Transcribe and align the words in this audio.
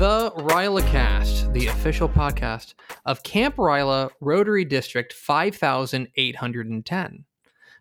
the 0.00 0.32
Rylacast, 0.38 1.52
the 1.52 1.66
official 1.66 2.08
podcast 2.08 2.72
of 3.04 3.22
Camp 3.22 3.56
Ryla, 3.56 4.08
Rotary 4.20 4.64
District 4.64 5.12
5810. 5.12 7.24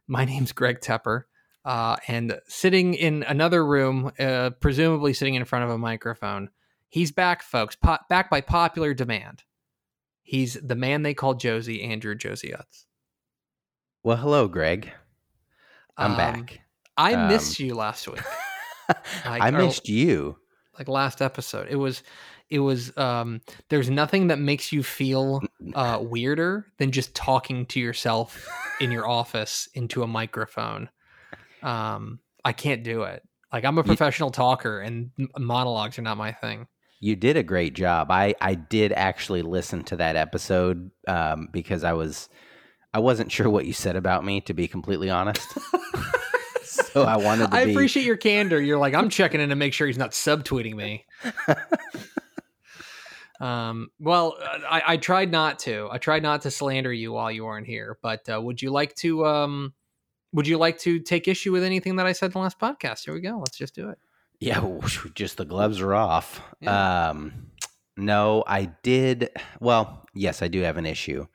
My 0.05 0.25
name's 0.25 0.51
Greg 0.51 0.81
Tepper, 0.81 1.23
uh, 1.63 1.95
and 2.09 2.37
sitting 2.47 2.93
in 2.93 3.23
another 3.23 3.65
room, 3.65 4.11
uh, 4.19 4.49
presumably 4.59 5.13
sitting 5.13 5.35
in 5.35 5.45
front 5.45 5.63
of 5.63 5.69
a 5.71 5.77
microphone, 5.77 6.49
he's 6.89 7.13
back, 7.13 7.41
folks, 7.41 7.77
po- 7.77 7.99
back 8.09 8.29
by 8.29 8.41
popular 8.41 8.93
demand. 8.93 9.43
He's 10.21 10.55
the 10.55 10.75
man 10.75 11.03
they 11.03 11.13
call 11.13 11.35
Josie, 11.35 11.81
Andrew 11.83 12.15
Josie 12.15 12.49
Utz. 12.51 12.83
Well, 14.03 14.17
hello, 14.17 14.49
Greg. 14.49 14.91
I'm 15.95 16.11
Um, 16.11 16.17
back. 16.17 16.59
I 16.97 17.13
Um, 17.13 17.29
missed 17.29 17.61
you 17.61 17.75
last 17.75 18.09
week. 18.09 18.19
I 19.23 19.47
or- 19.49 19.51
missed 19.53 19.87
you. 19.87 20.38
Like 20.79 20.87
last 20.87 21.21
episode. 21.21 21.67
It 21.69 21.75
was 21.75 22.03
it 22.49 22.59
was 22.59 22.95
um 22.97 23.41
there's 23.69 23.89
nothing 23.89 24.27
that 24.27 24.39
makes 24.39 24.71
you 24.71 24.81
feel 24.83 25.41
uh 25.75 25.99
weirder 26.01 26.65
than 26.77 26.91
just 26.91 27.13
talking 27.13 27.65
to 27.67 27.79
yourself 27.79 28.47
in 28.79 28.91
your 28.91 29.07
office 29.07 29.67
into 29.73 30.03
a 30.03 30.07
microphone. 30.07 30.89
Um 31.61 32.19
I 32.43 32.53
can't 32.53 32.83
do 32.83 33.03
it. 33.03 33.23
Like 33.51 33.65
I'm 33.65 33.77
a 33.77 33.83
professional 33.83 34.31
talker 34.31 34.79
and 34.79 35.11
monologues 35.37 35.99
are 35.99 36.03
not 36.03 36.17
my 36.17 36.31
thing. 36.31 36.67
You 37.01 37.15
did 37.15 37.37
a 37.37 37.43
great 37.43 37.73
job. 37.73 38.11
I 38.11 38.35
I 38.41 38.55
did 38.55 38.91
actually 38.91 39.41
listen 39.41 39.83
to 39.85 39.95
that 39.97 40.15
episode 40.15 40.91
um, 41.07 41.47
because 41.51 41.83
I 41.83 41.93
was 41.93 42.29
I 42.93 42.99
wasn't 42.99 43.31
sure 43.31 43.49
what 43.49 43.65
you 43.65 43.73
said 43.73 43.95
about 43.95 44.25
me, 44.25 44.41
to 44.41 44.53
be 44.53 44.67
completely 44.67 45.09
honest. 45.09 45.47
so 46.93 47.03
I 47.03 47.17
wanted 47.17 47.51
to 47.51 47.55
I 47.55 47.65
be. 47.65 47.71
appreciate 47.71 48.05
your 48.05 48.17
candor. 48.17 48.61
You're 48.61 48.77
like 48.77 48.93
I'm 48.93 49.09
checking 49.09 49.41
in 49.41 49.49
to 49.49 49.55
make 49.55 49.73
sure 49.73 49.87
he's 49.87 49.97
not 49.97 50.11
subtweeting 50.11 50.75
me. 50.75 51.05
Um, 53.39 53.89
well, 53.99 54.37
uh, 54.41 54.59
I, 54.69 54.83
I 54.87 54.97
tried 54.97 55.31
not 55.31 55.59
to. 55.59 55.87
I 55.91 55.97
tried 55.97 56.23
not 56.23 56.41
to 56.41 56.51
slander 56.51 56.91
you 56.91 57.13
while 57.13 57.31
you 57.31 57.45
weren't 57.45 57.67
here. 57.67 57.97
But 58.01 58.27
uh, 58.29 58.41
would 58.41 58.61
you 58.61 58.71
like 58.71 58.95
to? 58.95 59.25
Um, 59.25 59.73
would 60.33 60.47
you 60.47 60.57
like 60.57 60.77
to 60.79 60.99
take 60.99 61.27
issue 61.27 61.51
with 61.51 61.63
anything 61.63 61.95
that 61.95 62.05
I 62.05 62.11
said 62.11 62.27
in 62.27 62.31
the 62.33 62.39
last 62.39 62.59
podcast? 62.59 63.05
Here 63.05 63.13
we 63.13 63.21
go. 63.21 63.39
Let's 63.39 63.57
just 63.57 63.73
do 63.73 63.89
it. 63.89 63.97
Yeah, 64.39 64.63
just 65.15 65.37
the 65.37 65.45
gloves 65.45 65.81
are 65.81 65.93
off. 65.93 66.41
Yeah. 66.61 67.09
Um, 67.09 67.47
no, 67.97 68.43
I 68.47 68.65
did. 68.83 69.29
Well, 69.59 70.05
yes, 70.13 70.41
I 70.41 70.47
do 70.47 70.61
have 70.61 70.77
an 70.77 70.85
issue. 70.85 71.25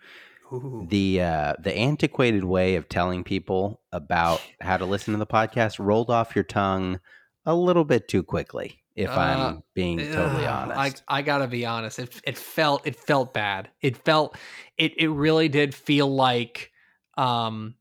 The 0.89 1.21
uh, 1.21 1.55
the 1.61 1.75
antiquated 1.75 2.45
way 2.45 2.77
of 2.77 2.89
telling 2.89 3.25
people 3.25 3.81
about 3.93 4.41
how 4.61 4.77
to 4.77 4.85
listen 4.85 5.13
to 5.13 5.19
the 5.19 5.27
podcast 5.27 5.79
rolled 5.79 6.11
off 6.11 6.35
your 6.35 6.45
tongue 6.45 7.01
a 7.47 7.55
little 7.55 7.85
bit 7.85 8.09
too 8.09 8.23
quickly. 8.23 8.81
If 8.97 9.11
Uh, 9.11 9.21
I'm 9.21 9.63
being 9.75 9.99
totally 9.99 10.47
Ugh, 10.47 10.71
honest, 10.71 11.03
I 11.09 11.19
I 11.19 11.23
gotta 11.23 11.47
be 11.49 11.67
honest. 11.67 11.99
It 11.99 12.21
it 12.25 12.39
felt 12.39 12.87
it 12.87 12.97
felt 12.97 13.35
bad. 13.35 13.71
It 13.81 13.97
felt 13.97 14.37
it 14.79 14.93
it 14.99 15.09
really 15.09 15.49
did 15.49 15.75
feel 15.75 16.09
like 16.15 16.71
um 17.17 17.75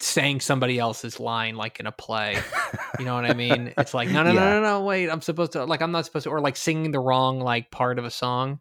saying 0.00 0.40
somebody 0.40 0.78
else's 0.78 1.18
line 1.18 1.56
like 1.56 1.80
in 1.80 1.86
a 1.86 1.92
play. 1.92 2.36
You 2.98 3.04
know 3.04 3.14
what 3.14 3.24
I 3.24 3.34
mean? 3.34 3.72
It's 3.78 3.94
like 3.94 4.08
no 4.10 4.22
no 4.22 4.32
no 4.32 4.40
Yeah. 4.40 4.52
no 4.54 4.60
no 4.62 4.84
wait. 4.84 5.08
I'm 5.08 5.22
supposed 5.22 5.52
to 5.52 5.64
like 5.64 5.80
I'm 5.82 5.92
not 5.92 6.04
supposed 6.04 6.24
to 6.24 6.30
or 6.30 6.40
like 6.40 6.56
singing 6.56 6.90
the 6.90 7.00
wrong 7.00 7.40
like 7.40 7.70
part 7.70 7.98
of 7.98 8.04
a 8.04 8.10
song. 8.10 8.60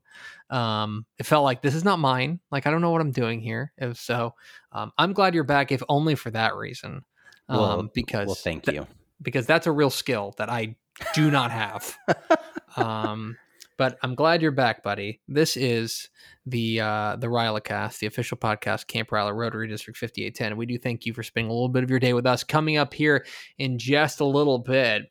Um, 0.49 1.05
it 1.17 1.25
felt 1.25 1.43
like 1.43 1.61
this 1.61 1.73
is 1.75 1.83
not 1.83 1.99
mine. 1.99 2.39
Like 2.51 2.67
I 2.67 2.71
don't 2.71 2.81
know 2.81 2.91
what 2.91 3.01
I'm 3.01 3.11
doing 3.11 3.41
here. 3.41 3.71
If 3.77 3.97
so, 3.97 4.33
um, 4.71 4.91
I'm 4.97 5.13
glad 5.13 5.33
you're 5.33 5.43
back. 5.43 5.71
If 5.71 5.83
only 5.89 6.15
for 6.15 6.31
that 6.31 6.55
reason. 6.55 7.03
Um, 7.49 7.59
well, 7.59 7.89
because 7.93 8.27
well, 8.27 8.35
thank 8.35 8.63
th- 8.63 8.75
you. 8.75 8.87
because 9.21 9.45
that's 9.45 9.67
a 9.67 9.71
real 9.71 9.89
skill 9.89 10.33
that 10.37 10.49
I 10.49 10.75
do 11.13 11.29
not 11.31 11.51
have. 11.51 11.95
um, 12.77 13.37
but 13.77 13.97
I'm 14.01 14.15
glad 14.15 14.41
you're 14.41 14.51
back, 14.51 14.83
buddy. 14.83 15.21
This 15.27 15.57
is 15.57 16.09
the 16.45 16.81
uh, 16.81 17.15
the 17.17 17.27
Rylacast, 17.27 17.99
the 17.99 18.07
official 18.07 18.37
podcast, 18.37 18.87
Camp 18.87 19.09
Ryla 19.09 19.35
Rotary 19.35 19.67
District 19.67 19.97
5810. 19.97 20.57
We 20.57 20.65
do 20.65 20.77
thank 20.77 21.05
you 21.05 21.13
for 21.13 21.23
spending 21.23 21.49
a 21.49 21.53
little 21.53 21.69
bit 21.69 21.83
of 21.83 21.89
your 21.89 21.99
day 21.99 22.13
with 22.13 22.25
us. 22.25 22.43
Coming 22.43 22.77
up 22.77 22.93
here 22.93 23.25
in 23.57 23.77
just 23.77 24.19
a 24.19 24.25
little 24.25 24.59
bit, 24.59 25.03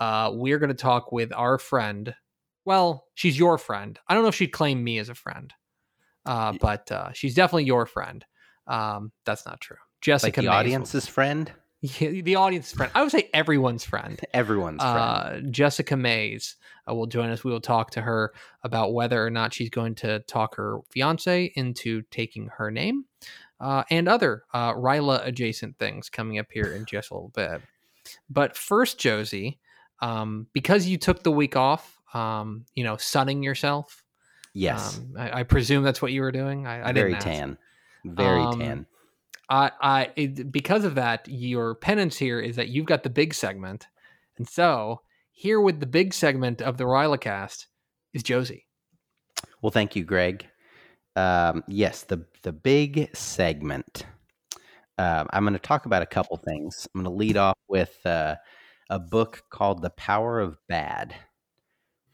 uh, 0.00 0.30
we're 0.32 0.58
going 0.58 0.68
to 0.68 0.74
talk 0.74 1.12
with 1.12 1.32
our 1.32 1.58
friend. 1.58 2.14
Well, 2.64 3.06
she's 3.14 3.38
your 3.38 3.58
friend. 3.58 3.98
I 4.08 4.14
don't 4.14 4.22
know 4.22 4.28
if 4.28 4.34
she'd 4.34 4.48
claim 4.48 4.82
me 4.82 4.98
as 4.98 5.08
a 5.08 5.14
friend, 5.14 5.52
uh, 6.26 6.54
but 6.60 6.90
uh, 6.90 7.12
she's 7.12 7.34
definitely 7.34 7.64
your 7.64 7.86
friend. 7.86 8.24
Um, 8.66 9.12
that's 9.24 9.46
not 9.46 9.60
true. 9.60 9.76
Jessica, 10.00 10.26
Like 10.26 10.34
the 10.34 10.42
Mays 10.42 10.50
audience's 10.50 11.06
friend, 11.06 11.52
the 11.98 12.36
audience's 12.36 12.72
friend. 12.72 12.92
I 12.94 13.02
would 13.02 13.10
say 13.10 13.28
everyone's 13.34 13.84
friend. 13.84 14.20
everyone's 14.32 14.80
friend. 14.80 14.96
Uh, 14.98 15.40
Jessica 15.50 15.96
Mays 15.96 16.56
uh, 16.88 16.94
will 16.94 17.06
join 17.06 17.30
us. 17.30 17.42
We 17.42 17.50
will 17.50 17.60
talk 17.60 17.90
to 17.92 18.02
her 18.02 18.32
about 18.62 18.94
whether 18.94 19.24
or 19.24 19.30
not 19.30 19.52
she's 19.52 19.70
going 19.70 19.96
to 19.96 20.20
talk 20.20 20.54
her 20.56 20.78
fiance 20.90 21.52
into 21.56 22.02
taking 22.10 22.48
her 22.56 22.70
name 22.70 23.06
uh, 23.60 23.82
and 23.90 24.08
other 24.08 24.44
uh, 24.54 24.72
Ryla 24.74 25.26
adjacent 25.26 25.78
things 25.78 26.08
coming 26.08 26.38
up 26.38 26.46
here 26.52 26.72
in 26.72 26.84
just 26.86 27.10
a 27.10 27.14
little 27.14 27.32
bit. 27.34 27.60
But 28.30 28.56
first, 28.56 28.98
Josie, 28.98 29.58
um, 30.00 30.46
because 30.52 30.86
you 30.86 30.98
took 30.98 31.22
the 31.22 31.32
week 31.32 31.56
off, 31.56 31.98
um, 32.14 32.64
you 32.74 32.84
know, 32.84 32.96
sunning 32.96 33.42
yourself. 33.42 34.04
yes, 34.52 34.98
Um, 34.98 35.14
I, 35.18 35.40
I 35.40 35.42
presume 35.44 35.82
that's 35.82 36.02
what 36.02 36.12
you 36.12 36.20
were 36.20 36.32
doing. 36.32 36.66
I, 36.66 36.88
I 36.88 36.92
very 36.92 37.14
tan, 37.14 37.58
very 38.04 38.40
Um, 38.40 38.58
tan. 38.60 38.86
I, 39.52 39.70
I 39.82 40.10
it, 40.16 40.50
because 40.50 40.84
of 40.86 40.94
that, 40.94 41.28
your 41.28 41.74
penance 41.74 42.16
here 42.16 42.40
is 42.40 42.56
that 42.56 42.68
you've 42.68 42.86
got 42.86 43.02
the 43.02 43.10
big 43.10 43.34
segment, 43.34 43.86
and 44.38 44.48
so 44.48 45.02
here 45.30 45.60
with 45.60 45.78
the 45.78 45.86
big 45.86 46.14
segment 46.14 46.62
of 46.62 46.78
the 46.78 46.84
Rylacast 46.84 47.66
is 48.14 48.22
Josie. 48.22 48.66
Well, 49.60 49.70
thank 49.70 49.94
you, 49.94 50.04
Greg. 50.04 50.46
Um, 51.16 51.64
yes, 51.68 52.04
the 52.04 52.24
the 52.42 52.52
big 52.52 53.14
segment. 53.14 54.06
Um, 54.96 55.28
I'm 55.34 55.44
going 55.44 55.52
to 55.52 55.58
talk 55.58 55.84
about 55.84 56.02
a 56.02 56.06
couple 56.06 56.38
things. 56.38 56.88
I'm 56.94 57.02
going 57.02 57.12
to 57.12 57.18
lead 57.18 57.36
off 57.36 57.58
with 57.68 57.94
uh, 58.06 58.36
a 58.88 58.98
book 58.98 59.42
called 59.50 59.82
"The 59.82 59.90
Power 59.90 60.40
of 60.40 60.56
Bad." 60.66 61.14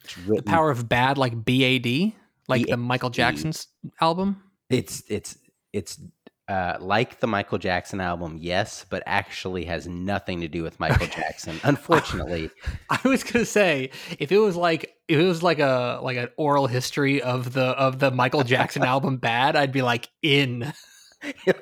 It's 0.03 0.17
The 0.27 0.43
power 0.43 0.71
of 0.71 0.89
bad, 0.89 1.19
like 1.19 1.45
B 1.45 1.63
A 1.63 1.79
D, 1.79 2.17
like 2.49 2.67
the 2.67 2.77
Michael 2.77 3.11
Jackson's 3.11 3.69
album. 4.01 4.43
It's 4.71 5.05
it's 5.09 5.39
it's 5.73 6.01
uh, 6.49 6.79
like 6.81 7.21
the 7.21 7.27
Michael 7.27 7.59
Jackson 7.59 8.01
album, 8.01 8.39
yes, 8.41 8.87
but 8.89 9.03
actually 9.05 9.67
has 9.67 9.87
nothing 9.87 10.41
to 10.41 10.49
do 10.49 10.63
with 10.63 10.81
Michael 10.81 11.07
Jackson. 11.07 11.61
Unfortunately, 11.63 12.51
I 12.91 12.99
was 13.05 13.23
gonna 13.23 13.45
say 13.45 13.91
if 14.19 14.33
it 14.33 14.39
was 14.39 14.57
like 14.57 14.97
if 15.09 15.19
it 15.19 15.25
was 15.25 15.43
like 15.43 15.59
a 15.59 16.01
like 16.03 16.17
an 16.17 16.29
oral 16.39 16.67
history 16.67 17.21
of 17.21 17.53
the 17.53 17.65
of 17.65 17.99
the 17.99 18.11
Michael 18.11 18.45
Jackson 18.45 18.83
album 18.85 19.19
Bad, 19.19 19.57
I'd 19.57 19.73
be 19.73 19.83
like 19.83 20.09
in. 20.23 20.73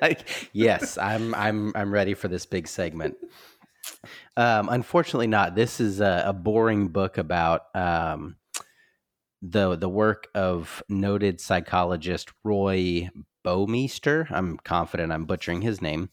like 0.01 0.49
yes, 0.53 0.97
I'm 0.97 1.35
I'm 1.35 1.73
I'm 1.75 1.91
ready 1.91 2.13
for 2.13 2.29
this 2.29 2.45
big 2.45 2.67
segment. 2.67 3.17
Um, 4.37 4.69
unfortunately, 4.69 5.27
not. 5.27 5.55
This 5.55 5.81
is 5.81 5.99
a, 5.99 6.23
a 6.27 6.33
boring 6.33 6.87
book 6.87 7.17
about 7.17 7.75
um, 7.75 8.37
the 9.41 9.75
the 9.75 9.89
work 9.89 10.27
of 10.33 10.81
noted 10.87 11.41
psychologist 11.41 12.31
Roy 12.43 13.09
Baumeister. 13.47 14.29
I'm 14.29 14.57
confident 14.57 15.13
I'm 15.13 15.23
butchering 15.23 15.61
his 15.61 15.81
name. 15.81 16.09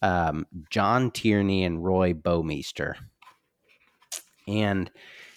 Um, 0.00 0.46
John 0.70 1.10
Tierney 1.10 1.64
and 1.64 1.84
Roy 1.84 2.14
Baumeister. 2.14 2.94
And 4.46 4.90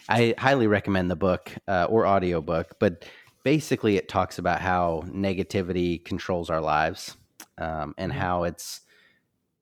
I 0.07 0.33
highly 0.37 0.67
recommend 0.67 1.11
the 1.11 1.17
book 1.17 1.51
uh, 1.67 1.87
or 1.89 2.07
audiobook, 2.07 2.79
but 2.79 3.03
basically 3.43 3.97
it 3.97 4.07
talks 4.07 4.37
about 4.39 4.61
how 4.61 5.03
negativity 5.07 6.03
controls 6.05 6.49
our 6.49 6.61
lives 6.61 7.17
um, 7.57 7.93
and 7.97 8.13
Mhm. 8.13 8.15
how 8.15 8.43
it's 8.43 8.81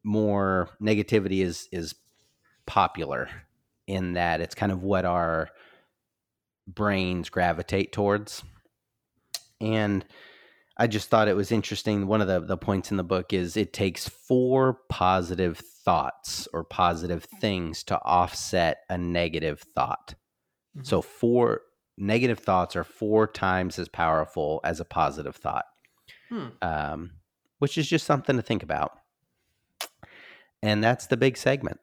more 0.03 0.69
negativity 0.81 1.41
is 1.43 1.67
is 1.71 1.95
popular 2.65 3.29
in 3.87 4.13
that 4.13 4.41
it's 4.41 4.55
kind 4.55 4.71
of 4.71 4.83
what 4.83 5.03
our 5.03 5.49
brains 6.67 7.29
gravitate 7.29 7.91
towards 7.91 8.43
and 9.59 10.05
i 10.79 10.87
just 10.87 11.09
thought 11.09 11.27
it 11.27 11.35
was 11.35 11.51
interesting 11.51 12.07
one 12.07 12.21
of 12.21 12.27
the, 12.27 12.39
the 12.39 12.57
points 12.57 12.89
in 12.89 12.97
the 12.97 13.03
book 13.03 13.33
is 13.33 13.55
it 13.55 13.71
takes 13.73 14.07
four 14.07 14.79
positive 14.89 15.59
thoughts 15.59 16.47
or 16.53 16.63
positive 16.63 17.23
things 17.39 17.83
to 17.83 17.99
offset 18.03 18.79
a 18.89 18.97
negative 18.97 19.59
thought 19.75 20.15
Mhm. 20.77 20.85
so 20.85 21.01
four 21.01 21.61
negative 21.97 22.39
thoughts 22.39 22.75
are 22.75 22.83
four 22.83 23.25
times 23.27 23.77
as 23.79 23.89
powerful 23.89 24.61
as 24.63 24.79
a 24.79 24.85
positive 24.85 25.35
thought 25.35 25.65
Hmm. 26.29 26.47
um, 26.61 27.11
which 27.59 27.77
is 27.77 27.87
just 27.89 28.05
something 28.05 28.35
to 28.37 28.41
think 28.43 28.61
about. 28.63 28.91
And 30.61 30.83
that's 30.83 31.07
the 31.07 31.17
big 31.17 31.35
segment. 31.37 31.79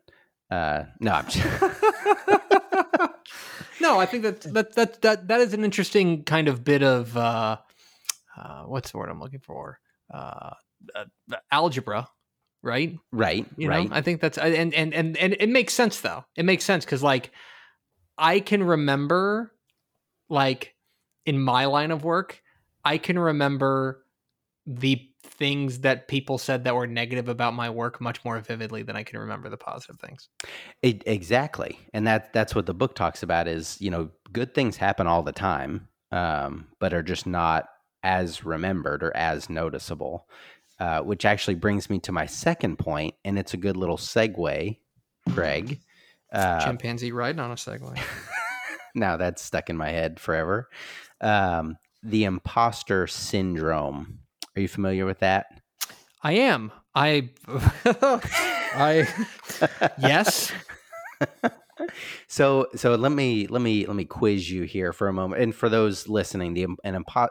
Uh, 0.50 0.84
no, 1.00 1.12
I'm 1.12 1.26
just, 1.28 1.44
no, 3.81 3.99
I 3.99 4.06
think 4.06 4.22
that 4.22 4.40
that 4.54 4.75
that 4.75 5.02
that 5.02 5.28
that 5.28 5.40
is 5.40 5.52
an 5.52 5.64
interesting 5.64 6.22
kind 6.25 6.49
of 6.49 6.64
bit 6.64 6.82
of 6.82 7.16
uh, 7.16 7.58
uh, 8.36 8.62
what's 8.64 8.90
the 8.90 8.98
word 8.98 9.08
I'm 9.08 9.20
looking 9.20 9.40
for? 9.40 9.78
Uh, 10.12 10.50
uh, 10.94 11.04
algebra, 11.50 12.08
right? 12.62 12.96
right, 13.12 13.46
You 13.56 13.68
right. 13.68 13.88
know, 13.88 13.94
I 13.94 14.02
think 14.02 14.20
that's 14.20 14.38
and 14.38 14.74
and 14.74 14.94
and 14.94 15.16
and 15.16 15.36
it 15.38 15.48
makes 15.48 15.74
sense 15.74 16.00
though. 16.00 16.24
It 16.36 16.44
makes 16.44 16.64
sense 16.64 16.84
because 16.84 17.02
like 17.02 17.30
I 18.18 18.40
can 18.40 18.62
remember 18.62 19.52
like 20.28 20.74
in 21.24 21.40
my 21.40 21.66
line 21.66 21.90
of 21.90 22.04
work, 22.04 22.42
I 22.84 22.98
can 22.98 23.18
remember 23.18 24.04
the 24.66 25.08
things 25.22 25.80
that 25.80 26.08
people 26.08 26.38
said 26.38 26.64
that 26.64 26.74
were 26.74 26.86
negative 26.86 27.28
about 27.28 27.54
my 27.54 27.70
work 27.70 28.00
much 28.00 28.24
more 28.24 28.40
vividly 28.40 28.82
than 28.82 28.96
I 28.96 29.02
can 29.02 29.18
remember 29.18 29.48
the 29.48 29.56
positive 29.56 29.98
things. 30.00 30.28
It, 30.82 31.02
exactly, 31.06 31.78
and 31.92 32.06
that 32.06 32.32
that's 32.32 32.54
what 32.54 32.66
the 32.66 32.74
book 32.74 32.94
talks 32.94 33.22
about. 33.22 33.48
Is 33.48 33.76
you 33.80 33.90
know, 33.90 34.10
good 34.32 34.54
things 34.54 34.76
happen 34.76 35.06
all 35.06 35.22
the 35.22 35.32
time, 35.32 35.88
um, 36.12 36.68
but 36.80 36.94
are 36.94 37.02
just 37.02 37.26
not 37.26 37.68
as 38.06 38.44
remembered 38.44 39.02
or 39.02 39.14
as 39.16 39.50
noticeable. 39.50 40.28
Uh, 40.78 41.00
which 41.00 41.24
actually 41.24 41.54
brings 41.54 41.88
me 41.88 41.98
to 41.98 42.12
my 42.12 42.26
second 42.26 42.78
point, 42.78 43.14
and 43.24 43.38
it's 43.38 43.54
a 43.54 43.56
good 43.56 43.78
little 43.78 43.96
segue, 43.96 44.76
Greg. 45.30 45.80
Uh, 46.30 46.62
Chimpanzee 46.62 47.12
riding 47.12 47.40
on 47.40 47.50
a 47.50 47.54
Segway. 47.54 47.98
now 48.94 49.16
that's 49.16 49.40
stuck 49.40 49.70
in 49.70 49.76
my 49.78 49.88
head 49.88 50.20
forever. 50.20 50.68
Um, 51.22 51.78
the 52.02 52.24
imposter 52.24 53.06
syndrome. 53.06 54.18
Are 54.54 54.60
you 54.60 54.68
familiar 54.68 55.06
with 55.06 55.20
that? 55.20 55.46
I 56.22 56.32
am. 56.32 56.72
I. 56.94 57.30
I. 57.48 59.08
yes. 59.98 60.52
so 62.28 62.66
so 62.74 62.96
let 62.96 63.12
me 63.12 63.46
let 63.46 63.62
me 63.62 63.86
let 63.86 63.96
me 63.96 64.04
quiz 64.04 64.50
you 64.50 64.64
here 64.64 64.92
for 64.92 65.08
a 65.08 65.12
moment, 65.14 65.42
and 65.42 65.54
for 65.54 65.70
those 65.70 66.06
listening, 66.06 66.52
the 66.52 66.64
an 66.84 67.02
impo- 67.02 67.28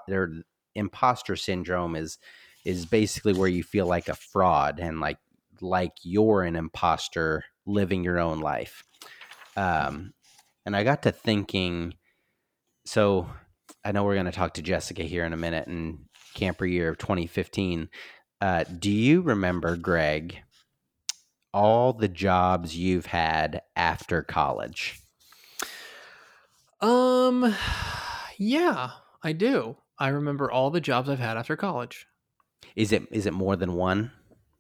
imposter 0.76 1.36
syndrome 1.36 1.96
is 1.96 2.18
is 2.66 2.86
basically 2.86 3.34
where 3.34 3.48
you 3.48 3.64
feel 3.64 3.86
like 3.86 4.08
a 4.08 4.16
fraud 4.16 4.80
and 4.80 5.00
like 5.00 5.18
like 5.62 5.94
you're 6.04 6.44
an 6.44 6.56
imposter 6.56 7.44
living 7.66 8.04
your 8.04 8.20
own 8.20 8.40
life. 8.40 8.84
Um, 9.56 10.14
and 10.66 10.76
I 10.76 10.84
got 10.84 11.04
to 11.04 11.12
thinking, 11.12 11.94
so 12.86 13.30
I 13.84 13.92
know 13.92 14.04
we're 14.04 14.16
going 14.16 14.26
to 14.26 14.32
talk 14.32 14.56
to 14.56 14.62
Jessica 14.62 15.04
here 15.04 15.26
in 15.26 15.34
a 15.34 15.38
minute 15.38 15.68
and 15.68 16.00
camper 16.34 16.66
year 16.66 16.90
of 16.90 16.98
2015. 16.98 17.90
Uh, 18.42 18.64
do 18.64 18.92
you 18.92 19.22
remember, 19.22 19.78
Greg, 19.78 20.40
all 21.54 21.94
the 21.94 22.08
jobs 22.08 22.76
you've 22.76 23.06
had 23.08 23.62
after 23.76 24.22
college? 24.22 25.00
Um, 26.82 27.56
yeah, 28.38 28.92
I 29.24 29.32
do. 29.32 29.78
I 29.98 30.10
remember 30.10 30.52
all 30.52 30.72
the 30.72 30.82
jobs 30.82 31.10
I've 31.10 31.20
had 31.20 31.38
after 31.38 31.56
college. 31.56 32.08
Is 32.76 32.92
it 32.92 33.08
is 33.12 33.26
it 33.26 33.34
more 33.34 33.56
than 33.56 33.74
one? 33.74 34.12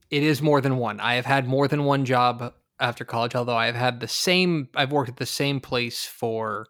It 0.09 0.23
is 0.23 0.41
more 0.41 0.61
than 0.61 0.77
one. 0.77 0.99
I 0.99 1.15
have 1.15 1.25
had 1.25 1.47
more 1.47 1.67
than 1.67 1.83
one 1.83 2.05
job 2.05 2.53
after 2.79 3.05
college, 3.05 3.35
although 3.35 3.55
I've 3.55 3.75
had 3.75 3.99
the 3.99 4.07
same 4.07 4.69
I've 4.75 4.91
worked 4.91 5.09
at 5.09 5.17
the 5.17 5.25
same 5.25 5.59
place 5.59 6.05
for 6.05 6.67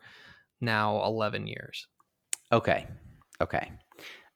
now 0.62 1.04
11 1.04 1.48
years. 1.48 1.88
Okay. 2.52 2.88
Okay. 3.42 3.72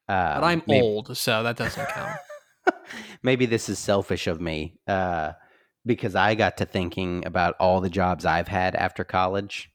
Um, 0.07 0.41
but 0.41 0.43
I'm 0.43 0.63
maybe, 0.67 0.81
old, 0.81 1.15
so 1.17 1.43
that 1.43 1.55
doesn't 1.55 1.87
count. 1.87 2.17
maybe 3.23 3.45
this 3.45 3.69
is 3.69 3.79
selfish 3.79 4.27
of 4.27 4.41
me 4.41 4.79
uh, 4.87 5.33
because 5.85 6.15
I 6.15 6.35
got 6.35 6.57
to 6.57 6.65
thinking 6.65 7.25
about 7.25 7.55
all 7.59 7.79
the 7.79 7.89
jobs 7.89 8.25
I've 8.25 8.47
had 8.47 8.75
after 8.75 9.03
college. 9.03 9.69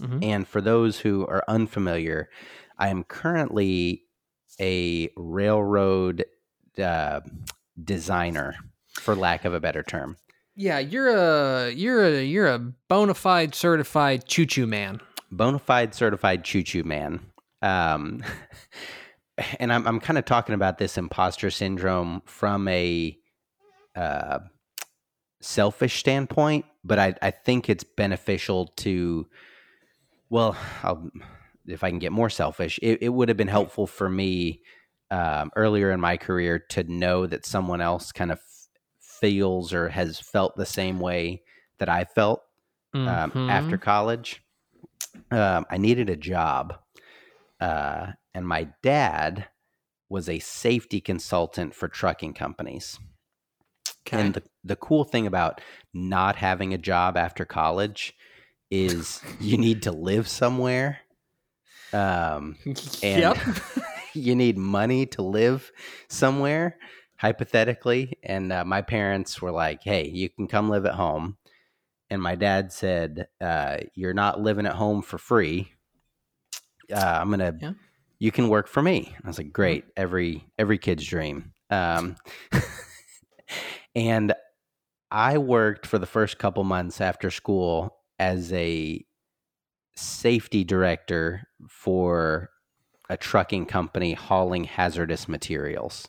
Mm-hmm. 0.00 0.18
And 0.22 0.48
for 0.48 0.60
those 0.60 0.98
who 0.98 1.26
are 1.26 1.44
unfamiliar, 1.48 2.28
I 2.78 2.88
am 2.88 3.04
currently 3.04 4.02
a 4.60 5.10
railroad 5.16 6.24
uh, 6.78 7.20
designer, 7.82 8.56
for 8.94 9.14
lack 9.14 9.44
of 9.44 9.54
a 9.54 9.60
better 9.60 9.82
term. 9.82 10.16
Yeah, 10.56 10.78
you're 10.78 11.08
a 11.08 11.70
you're 11.70 12.04
a 12.04 12.22
you're 12.22 12.46
a 12.46 12.58
bona 12.58 13.14
fide 13.14 13.54
certified 13.54 14.26
choo 14.26 14.46
choo 14.46 14.66
man. 14.66 15.00
Bona 15.32 15.58
fide 15.58 15.94
certified 15.94 16.44
choo 16.44 16.62
choo 16.62 16.84
man. 16.84 17.20
Um, 17.60 18.22
and 19.58 19.72
I'm 19.72 19.86
I'm 19.86 20.00
kind 20.00 20.18
of 20.18 20.24
talking 20.24 20.54
about 20.54 20.78
this 20.78 20.96
imposter 20.96 21.50
syndrome 21.50 22.22
from 22.26 22.68
a 22.68 23.18
uh, 23.96 24.40
selfish 25.40 25.98
standpoint, 25.98 26.66
but 26.84 26.98
I 26.98 27.14
I 27.20 27.30
think 27.32 27.68
it's 27.68 27.84
beneficial 27.84 28.68
to. 28.76 29.26
Well, 30.30 30.56
I'll, 30.82 31.10
if 31.66 31.84
I 31.84 31.90
can 31.90 31.98
get 31.98 32.12
more 32.12 32.30
selfish, 32.30 32.78
it, 32.82 32.98
it 33.02 33.08
would 33.08 33.28
have 33.28 33.36
been 33.36 33.48
helpful 33.48 33.86
for 33.86 34.08
me 34.08 34.62
um, 35.10 35.50
earlier 35.56 35.90
in 35.90 36.00
my 36.00 36.16
career 36.16 36.58
to 36.70 36.82
know 36.84 37.26
that 37.26 37.46
someone 37.46 37.80
else 37.80 38.12
kind 38.12 38.32
of 38.32 38.40
feels 39.00 39.72
or 39.72 39.88
has 39.88 40.18
felt 40.18 40.56
the 40.56 40.66
same 40.66 40.98
way 40.98 41.42
that 41.78 41.88
I 41.88 42.04
felt 42.04 42.42
um, 42.92 43.06
mm-hmm. 43.06 43.50
after 43.50 43.78
college. 43.78 44.42
Um, 45.30 45.66
I 45.70 45.78
needed 45.78 46.10
a 46.10 46.16
job, 46.16 46.74
uh, 47.60 48.12
and 48.34 48.46
my 48.46 48.68
dad 48.82 49.48
was 50.08 50.28
a 50.28 50.38
safety 50.38 51.00
consultant 51.00 51.74
for 51.74 51.88
trucking 51.88 52.34
companies. 52.34 52.98
Okay. 54.06 54.20
And 54.20 54.34
the, 54.34 54.42
the 54.62 54.76
cool 54.76 55.04
thing 55.04 55.26
about 55.26 55.60
not 55.92 56.36
having 56.36 56.74
a 56.74 56.78
job 56.78 57.16
after 57.16 57.44
college 57.44 58.14
is 58.70 59.20
you 59.40 59.56
need 59.56 59.82
to 59.82 59.92
live 59.92 60.28
somewhere. 60.28 60.98
Um, 61.92 62.56
and 63.02 63.20
yep. 63.20 63.38
you 64.14 64.34
need 64.34 64.58
money 64.58 65.06
to 65.06 65.22
live 65.22 65.70
somewhere, 66.08 66.78
hypothetically. 67.16 68.18
And 68.22 68.52
uh, 68.52 68.64
my 68.64 68.82
parents 68.82 69.40
were 69.40 69.52
like, 69.52 69.82
hey, 69.82 70.08
you 70.08 70.28
can 70.28 70.46
come 70.46 70.70
live 70.70 70.86
at 70.86 70.94
home. 70.94 71.36
And 72.10 72.22
my 72.22 72.34
dad 72.34 72.72
said, 72.72 73.28
uh, 73.40 73.78
you're 73.94 74.14
not 74.14 74.40
living 74.40 74.66
at 74.66 74.74
home 74.74 75.02
for 75.02 75.18
free. 75.18 75.72
Uh, 76.92 76.98
I'm 76.98 77.28
going 77.28 77.40
to, 77.40 77.56
yeah. 77.60 77.72
you 78.18 78.30
can 78.30 78.48
work 78.48 78.68
for 78.68 78.82
me. 78.82 79.14
I 79.24 79.26
was 79.26 79.38
like, 79.38 79.52
great. 79.52 79.84
Every, 79.96 80.46
every 80.58 80.78
kid's 80.78 81.06
dream. 81.06 81.52
Um, 81.70 82.16
and 83.94 84.34
I 85.10 85.38
worked 85.38 85.86
for 85.86 85.98
the 85.98 86.06
first 86.06 86.38
couple 86.38 86.62
months 86.64 87.00
after 87.00 87.30
school 87.30 87.96
as 88.18 88.52
a 88.52 89.04
safety 89.96 90.64
director 90.64 91.48
for 91.68 92.50
a 93.08 93.16
trucking 93.16 93.66
company 93.66 94.14
hauling 94.14 94.64
hazardous 94.64 95.28
materials. 95.28 96.08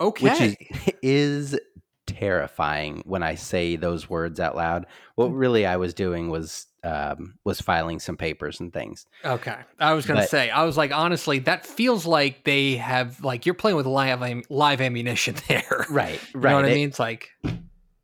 Okay. 0.00 0.24
Which 0.24 0.40
is, 0.40 0.56
is 1.02 1.60
terrifying 2.06 3.02
when 3.04 3.22
I 3.22 3.34
say 3.36 3.76
those 3.76 4.08
words 4.08 4.40
out 4.40 4.56
loud. 4.56 4.86
What 5.14 5.30
mm. 5.30 5.38
really 5.38 5.66
I 5.66 5.76
was 5.76 5.94
doing 5.94 6.30
was 6.30 6.66
um, 6.84 7.34
was 7.44 7.60
filing 7.60 7.98
some 7.98 8.16
papers 8.16 8.60
and 8.60 8.72
things. 8.72 9.06
Okay, 9.24 9.56
I 9.78 9.94
was 9.94 10.06
gonna 10.06 10.20
but, 10.20 10.30
say 10.30 10.50
I 10.50 10.64
was 10.64 10.76
like 10.76 10.92
honestly 10.92 11.40
that 11.40 11.66
feels 11.66 12.06
like 12.06 12.44
they 12.44 12.76
have 12.76 13.22
like 13.22 13.46
you're 13.46 13.54
playing 13.54 13.76
with 13.76 13.86
live 13.86 14.22
live 14.48 14.80
ammunition 14.80 15.34
there. 15.48 15.86
Right, 15.90 16.20
right. 16.34 16.34
You 16.34 16.40
know 16.40 16.54
what 16.56 16.64
it, 16.64 16.72
I 16.72 16.74
mean? 16.74 16.88
It's 16.88 17.00
like 17.00 17.30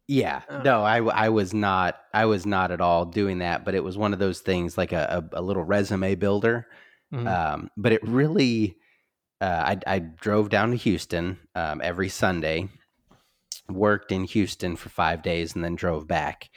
yeah, 0.09 0.43
uh. 0.49 0.63
no, 0.63 0.83
I, 0.83 0.99
I 0.99 1.29
was 1.29 1.55
not 1.55 1.99
I 2.13 2.27
was 2.27 2.47
not 2.47 2.71
at 2.71 2.81
all 2.81 3.05
doing 3.05 3.39
that, 3.39 3.65
but 3.65 3.75
it 3.75 3.85
was 3.85 3.97
one 3.99 4.13
of 4.13 4.19
those 4.19 4.41
things 4.41 4.77
like 4.79 4.93
a, 4.93 5.25
a, 5.33 5.41
a 5.41 5.43
little 5.43 5.65
resume 5.65 6.15
builder 6.15 6.67
Mm-hmm. 7.15 7.29
Um, 7.29 7.71
but 7.77 7.93
it 7.93 8.07
really, 8.07 8.77
uh, 9.41 9.77
I, 9.77 9.79
I, 9.87 9.99
drove 10.01 10.49
down 10.49 10.71
to 10.71 10.77
Houston 10.77 11.39
um, 11.55 11.81
every 11.83 12.09
Sunday, 12.09 12.69
worked 13.69 14.11
in 14.11 14.25
Houston 14.25 14.75
for 14.75 14.89
five 14.89 15.23
days, 15.23 15.55
and 15.55 15.63
then 15.63 15.77
drove 15.77 16.09
back, 16.09 16.51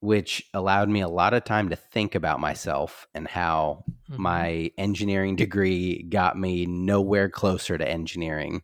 which 0.00 0.46
allowed 0.52 0.90
me 0.90 1.00
a 1.00 1.08
lot 1.08 1.32
of 1.32 1.44
time 1.44 1.70
to 1.70 1.76
think 1.76 2.14
about 2.14 2.38
myself 2.38 3.06
and 3.14 3.26
how 3.26 3.84
mm-hmm. 4.10 4.22
my 4.22 4.70
engineering 4.76 5.36
degree 5.36 6.02
got 6.02 6.38
me 6.38 6.66
nowhere 6.66 7.30
closer 7.30 7.78
to 7.78 7.88
engineering 7.88 8.62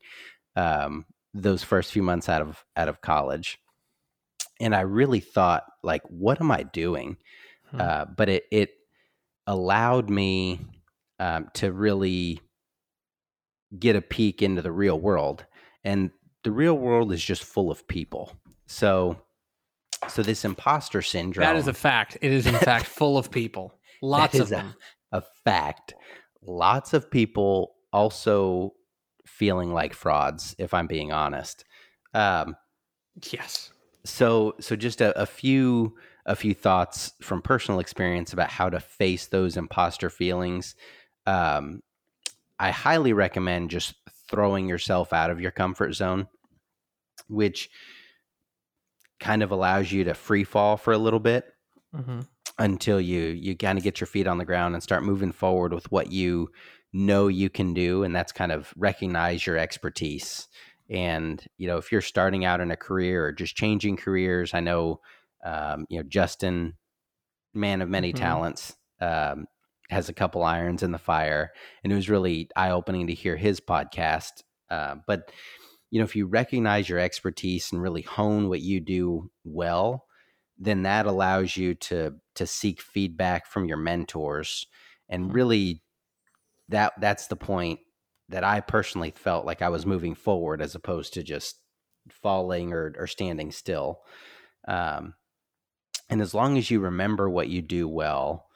um, 0.56 1.06
those 1.32 1.62
first 1.62 1.92
few 1.92 2.02
months 2.02 2.28
out 2.28 2.42
of 2.42 2.64
out 2.76 2.88
of 2.88 3.00
college. 3.00 3.58
And 4.60 4.74
I 4.74 4.82
really 4.82 5.20
thought, 5.20 5.64
like, 5.82 6.02
what 6.08 6.40
am 6.40 6.50
I 6.50 6.64
doing? 6.64 7.16
Hmm. 7.70 7.80
Uh, 7.80 8.04
but 8.04 8.28
it 8.28 8.44
it 8.50 8.70
allowed 9.46 10.10
me 10.10 10.60
um, 11.18 11.48
to 11.54 11.72
really 11.72 12.40
get 13.78 13.96
a 13.96 14.02
peek 14.02 14.42
into 14.42 14.62
the 14.62 14.72
real 14.72 14.98
world. 14.98 15.44
And 15.84 16.10
the 16.44 16.50
real 16.50 16.76
world 16.76 17.12
is 17.12 17.22
just 17.22 17.44
full 17.44 17.70
of 17.70 17.86
people. 17.86 18.32
So, 18.66 19.20
so 20.08 20.22
this 20.22 20.44
imposter 20.44 21.02
syndrome. 21.02 21.44
That 21.44 21.56
is 21.56 21.68
a 21.68 21.74
fact. 21.74 22.18
It 22.20 22.32
is 22.32 22.46
in 22.46 22.54
fact 22.54 22.86
full 22.98 23.18
of 23.18 23.30
people. 23.30 23.74
Lots 24.02 24.38
of 24.38 24.48
them. 24.48 24.74
A, 25.12 25.18
a 25.18 25.22
fact. 25.44 25.94
Lots 26.42 26.94
of 26.94 27.10
people 27.10 27.74
also 27.92 28.74
feeling 29.26 29.72
like 29.72 29.92
frauds, 29.94 30.54
if 30.58 30.72
I'm 30.72 30.86
being 30.86 31.12
honest. 31.12 31.64
Um, 32.14 32.56
yes. 33.30 33.72
So, 34.04 34.54
so 34.60 34.76
just 34.76 35.00
a, 35.00 35.18
a 35.20 35.26
few 35.26 35.96
a 36.26 36.36
few 36.36 36.54
thoughts 36.54 37.12
from 37.22 37.42
personal 37.42 37.80
experience 37.80 38.32
about 38.32 38.50
how 38.50 38.68
to 38.68 38.78
face 38.78 39.26
those 39.26 39.56
imposter 39.56 40.10
feelings 40.10 40.74
um, 41.26 41.82
I 42.58 42.70
highly 42.70 43.12
recommend 43.12 43.70
just 43.70 43.94
throwing 44.28 44.68
yourself 44.68 45.12
out 45.12 45.30
of 45.30 45.40
your 45.40 45.50
comfort 45.50 45.94
zone, 45.94 46.28
which 47.28 47.70
kind 49.18 49.42
of 49.42 49.50
allows 49.50 49.90
you 49.92 50.04
to 50.04 50.14
free 50.14 50.44
fall 50.44 50.76
for 50.76 50.92
a 50.92 50.98
little 50.98 51.20
bit. 51.20 51.44
Mm-hmm. 51.92 52.20
until 52.60 53.00
you 53.00 53.18
you 53.18 53.56
kind 53.56 53.76
of 53.76 53.82
get 53.82 53.98
your 53.98 54.06
feet 54.06 54.28
on 54.28 54.38
the 54.38 54.44
ground 54.44 54.74
and 54.74 54.82
start 54.82 55.02
moving 55.02 55.32
forward 55.32 55.74
with 55.74 55.90
what 55.90 56.12
you 56.12 56.48
know 56.92 57.26
you 57.26 57.50
can 57.50 57.74
do 57.74 58.04
and 58.04 58.14
that's 58.14 58.30
kind 58.30 58.52
of 58.52 58.72
recognize 58.76 59.44
your 59.44 59.58
expertise 59.58 60.46
and 60.90 61.46
you 61.56 61.68
know 61.68 61.78
if 61.78 61.92
you're 61.92 62.00
starting 62.00 62.44
out 62.44 62.60
in 62.60 62.70
a 62.70 62.76
career 62.76 63.24
or 63.24 63.32
just 63.32 63.56
changing 63.56 63.96
careers 63.96 64.52
i 64.52 64.60
know 64.60 65.00
um, 65.44 65.86
you 65.88 65.98
know 65.98 66.02
justin 66.02 66.74
man 67.54 67.80
of 67.80 67.88
many 67.88 68.12
mm-hmm. 68.12 68.22
talents 68.22 68.76
um, 69.00 69.46
has 69.88 70.08
a 70.08 70.14
couple 70.14 70.42
irons 70.42 70.82
in 70.82 70.92
the 70.92 70.98
fire 70.98 71.50
and 71.82 71.92
it 71.92 71.96
was 71.96 72.10
really 72.10 72.48
eye-opening 72.56 73.06
to 73.06 73.14
hear 73.14 73.36
his 73.36 73.60
podcast 73.60 74.42
uh, 74.70 74.96
but 75.06 75.32
you 75.90 75.98
know 75.98 76.04
if 76.04 76.16
you 76.16 76.26
recognize 76.26 76.88
your 76.88 76.98
expertise 76.98 77.72
and 77.72 77.80
really 77.80 78.02
hone 78.02 78.48
what 78.48 78.60
you 78.60 78.80
do 78.80 79.30
well 79.44 80.04
then 80.58 80.82
that 80.82 81.06
allows 81.06 81.56
you 81.56 81.74
to 81.74 82.14
to 82.34 82.46
seek 82.46 82.82
feedback 82.82 83.46
from 83.46 83.64
your 83.64 83.78
mentors 83.78 84.66
and 85.08 85.24
mm-hmm. 85.24 85.32
really 85.32 85.82
that 86.68 86.92
that's 87.00 87.28
the 87.28 87.36
point 87.36 87.80
that 88.30 88.44
I 88.44 88.60
personally 88.60 89.12
felt 89.14 89.44
like 89.44 89.62
I 89.62 89.68
was 89.68 89.86
moving 89.86 90.14
forward 90.14 90.62
as 90.62 90.74
opposed 90.74 91.14
to 91.14 91.22
just 91.22 91.58
falling 92.10 92.72
or, 92.72 92.94
or 92.98 93.06
standing 93.06 93.52
still. 93.52 94.00
Um, 94.66 95.14
and 96.08 96.20
as 96.20 96.34
long 96.34 96.58
as 96.58 96.70
you 96.70 96.80
remember 96.80 97.28
what 97.28 97.48
you 97.48 97.62
do 97.62 97.88
well, 97.88 98.46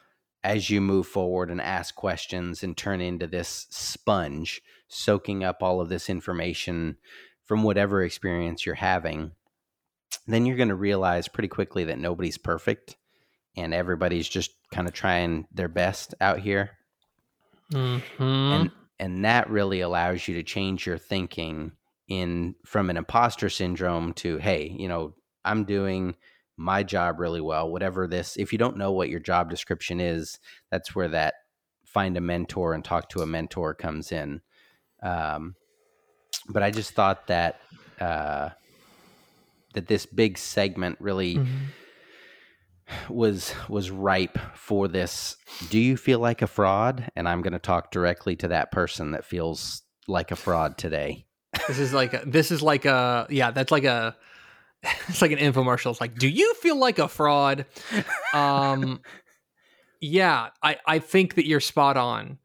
as 0.43 0.69
you 0.69 0.81
move 0.81 1.07
forward 1.07 1.49
and 1.49 1.61
ask 1.61 1.95
questions 1.95 2.63
and 2.63 2.75
turn 2.75 3.01
into 3.01 3.27
this 3.27 3.67
sponge, 3.69 4.61
soaking 4.87 5.43
up 5.43 5.63
all 5.63 5.81
of 5.81 5.89
this 5.89 6.09
information 6.09 6.97
from 7.43 7.63
whatever 7.63 8.03
experience 8.03 8.65
you're 8.65 8.75
having, 8.75 9.31
then 10.27 10.45
you're 10.45 10.57
going 10.57 10.69
to 10.69 10.75
realize 10.75 11.27
pretty 11.27 11.47
quickly 11.47 11.83
that 11.85 11.99
nobody's 11.99 12.37
perfect 12.37 12.95
and 13.57 13.73
everybody's 13.73 14.27
just 14.27 14.51
kind 14.71 14.87
of 14.87 14.93
trying 14.93 15.47
their 15.51 15.67
best 15.67 16.13
out 16.21 16.39
here. 16.39 16.71
Mm-hmm. 17.73 18.23
And 18.23 18.71
and 18.99 19.25
that 19.25 19.49
really 19.49 19.81
allows 19.81 20.27
you 20.27 20.35
to 20.35 20.43
change 20.43 20.85
your 20.85 20.97
thinking 20.97 21.71
in 22.07 22.55
from 22.65 22.89
an 22.89 22.97
imposter 22.97 23.49
syndrome 23.49 24.13
to 24.13 24.37
hey, 24.37 24.75
you 24.77 24.87
know, 24.87 25.13
I'm 25.43 25.65
doing 25.65 26.15
my 26.57 26.83
job 26.83 27.19
really 27.19 27.41
well. 27.41 27.69
Whatever 27.69 28.07
this, 28.07 28.37
if 28.37 28.51
you 28.51 28.57
don't 28.57 28.77
know 28.77 28.91
what 28.91 29.09
your 29.09 29.19
job 29.19 29.49
description 29.49 29.99
is, 29.99 30.39
that's 30.71 30.95
where 30.95 31.09
that 31.09 31.35
find 31.83 32.17
a 32.17 32.21
mentor 32.21 32.73
and 32.73 32.83
talk 32.83 33.09
to 33.09 33.21
a 33.21 33.25
mentor 33.25 33.73
comes 33.73 34.11
in. 34.11 34.41
Um, 35.01 35.55
but 36.49 36.63
I 36.63 36.71
just 36.71 36.91
thought 36.91 37.27
that 37.27 37.59
uh, 37.99 38.49
that 39.73 39.87
this 39.87 40.05
big 40.05 40.37
segment 40.37 40.97
really 40.99 41.35
mm-hmm. 41.35 41.65
Was 43.09 43.53
was 43.67 43.91
ripe 43.91 44.37
for 44.55 44.87
this. 44.87 45.37
Do 45.69 45.79
you 45.79 45.97
feel 45.97 46.19
like 46.19 46.41
a 46.41 46.47
fraud? 46.47 47.09
And 47.15 47.27
I'm 47.27 47.41
going 47.41 47.53
to 47.53 47.59
talk 47.59 47.91
directly 47.91 48.35
to 48.37 48.49
that 48.49 48.71
person 48.71 49.11
that 49.11 49.25
feels 49.25 49.83
like 50.07 50.31
a 50.31 50.35
fraud 50.35 50.77
today. 50.77 51.25
This 51.67 51.79
is 51.79 51.93
like 51.93 52.13
a, 52.13 52.23
this 52.25 52.51
is 52.51 52.61
like 52.61 52.85
a 52.85 53.27
yeah. 53.29 53.51
That's 53.51 53.71
like 53.71 53.85
a 53.85 54.15
it's 55.07 55.21
like 55.21 55.31
an 55.31 55.39
infomercial. 55.39 55.91
It's 55.91 56.01
like, 56.01 56.17
do 56.17 56.27
you 56.27 56.53
feel 56.55 56.77
like 56.77 56.99
a 56.99 57.07
fraud? 57.07 57.65
Um, 58.33 59.01
yeah, 60.01 60.49
I 60.61 60.77
I 60.85 60.99
think 60.99 61.35
that 61.35 61.47
you're 61.47 61.59
spot 61.59 61.97
on. 61.97 62.37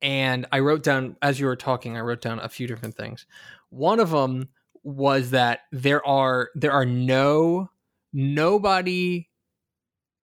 And 0.00 0.46
I 0.50 0.58
wrote 0.60 0.82
down 0.82 1.16
as 1.22 1.38
you 1.38 1.46
were 1.46 1.56
talking, 1.56 1.96
I 1.96 2.00
wrote 2.00 2.20
down 2.20 2.40
a 2.40 2.48
few 2.48 2.66
different 2.66 2.96
things. 2.96 3.26
One 3.70 4.00
of 4.00 4.10
them 4.10 4.48
was 4.82 5.30
that 5.30 5.60
there 5.70 6.04
are 6.06 6.50
there 6.54 6.72
are 6.72 6.86
no 6.86 7.70
nobody 8.12 9.28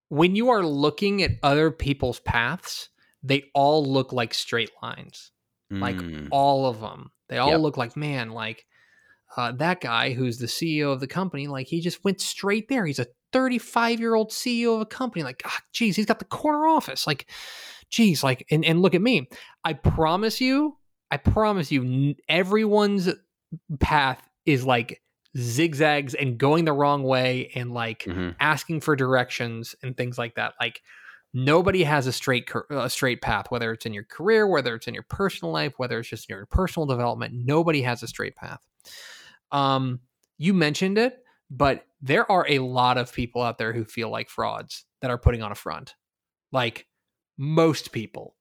when 0.09 0.35
you 0.35 0.49
are 0.49 0.63
looking 0.63 1.23
at 1.23 1.31
other 1.43 1.71
people's 1.71 2.19
paths, 2.19 2.89
they 3.23 3.43
all 3.53 3.85
look 3.85 4.11
like 4.11 4.33
straight 4.33 4.71
lines. 4.81 5.31
Mm. 5.71 5.81
Like 5.81 6.29
all 6.31 6.65
of 6.65 6.81
them. 6.81 7.11
They 7.27 7.37
all 7.37 7.51
yep. 7.51 7.59
look 7.59 7.77
like 7.77 7.95
man, 7.95 8.31
like 8.31 8.65
uh, 9.37 9.51
that 9.53 9.81
guy 9.81 10.13
who's 10.13 10.39
the 10.39 10.47
CEO 10.47 10.91
of 10.91 10.99
the 10.99 11.07
company, 11.07 11.47
like 11.47 11.67
he 11.67 11.79
just 11.79 12.03
went 12.03 12.19
straight 12.19 12.67
there. 12.67 12.85
He's 12.85 12.99
a 12.99 13.07
35 13.31 13.99
year 13.99 14.15
old 14.15 14.31
CEO 14.31 14.75
of 14.75 14.81
a 14.81 14.85
company. 14.85 15.23
Like, 15.23 15.43
ah, 15.45 15.59
geez, 15.71 15.95
he's 15.95 16.07
got 16.07 16.19
the 16.19 16.25
corner 16.25 16.65
office. 16.67 17.05
Like, 17.05 17.27
geez, 17.89 18.23
like, 18.23 18.45
and, 18.49 18.65
and 18.65 18.81
look 18.81 18.95
at 18.95 19.01
me. 19.01 19.29
I 19.63 19.73
promise 19.73 20.41
you, 20.41 20.77
I 21.11 21.17
promise 21.17 21.71
you, 21.71 22.15
everyone's 22.27 23.09
path 23.79 24.27
is 24.45 24.65
like 24.65 25.01
zigzags 25.38 26.13
and 26.15 26.38
going 26.38 26.65
the 26.65 26.74
wrong 26.74 27.03
way 27.03 27.51
and 27.55 27.71
like 27.71 28.03
mm-hmm. 28.03 28.29
asking 28.39 28.81
for 28.81 28.95
directions 28.95 29.75
and 29.83 29.95
things 29.95 30.17
like 30.17 30.36
that. 30.36 30.53
Like 30.59 30.81
nobody 31.33 31.83
has 31.83 32.07
a 32.07 32.12
straight 32.12 32.50
a 32.71 32.89
straight 32.89 33.21
path 33.21 33.45
whether 33.50 33.71
it's 33.71 33.86
in 33.86 33.93
your 33.93 34.03
career, 34.03 34.48
whether 34.48 34.75
it's 34.75 34.88
in 34.88 34.93
your 34.93 35.03
personal 35.03 35.51
life, 35.51 35.74
whether 35.77 36.00
it's 36.00 36.09
just 36.09 36.29
in 36.29 36.36
your 36.36 36.45
personal 36.48 36.86
development, 36.86 37.33
nobody 37.36 37.81
has 37.81 38.01
a 38.01 38.07
straight 38.07 38.36
path. 38.36 38.65
Um 39.51 40.00
you 40.38 40.53
mentioned 40.53 40.98
it, 40.98 41.24
but 41.51 41.86
there 42.01 42.29
are 42.31 42.45
a 42.48 42.59
lot 42.59 42.98
of 42.98 43.13
people 43.13 43.41
out 43.41 43.57
there 43.57 43.74
who 43.74 43.83
feel 43.83 44.09
like 44.09 44.29
frauds 44.29 44.86
that 45.01 45.12
are 45.12 45.17
putting 45.17 45.43
on 45.43 45.51
a 45.51 45.55
front. 45.55 45.95
Like 46.51 46.88
most 47.38 47.91
people. 47.91 48.36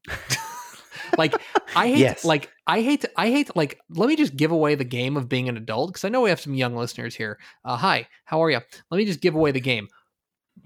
like 1.18 1.35
I 1.75 1.88
hate 1.88 1.99
yes. 1.99 2.25
like 2.25 2.50
I 2.68 2.82
hate 2.82 3.00
to, 3.00 3.10
I 3.16 3.30
hate 3.30 3.56
like 3.56 3.80
let 3.88 4.08
me 4.08 4.14
just 4.14 4.37
give 4.37 4.52
away 4.52 4.75
the 4.75 4.84
game 4.84 5.16
of 5.16 5.28
being 5.28 5.48
an 5.48 5.56
adult 5.56 5.90
because 5.90 6.04
I 6.04 6.10
know 6.10 6.20
we 6.20 6.30
have 6.30 6.40
some 6.40 6.54
young 6.54 6.76
listeners 6.76 7.14
here. 7.14 7.38
Uh, 7.64 7.76
hi, 7.76 8.06
how 8.26 8.42
are 8.44 8.50
you? 8.50 8.60
Let 8.90 8.98
me 8.98 9.06
just 9.06 9.22
give 9.22 9.34
away 9.34 9.52
the 9.52 9.60
game. 9.60 9.88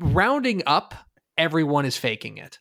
Rounding 0.01 0.63
up, 0.67 0.95
everyone 1.39 1.87
is 1.87 1.97
faking 1.97 2.39
it. 2.39 2.59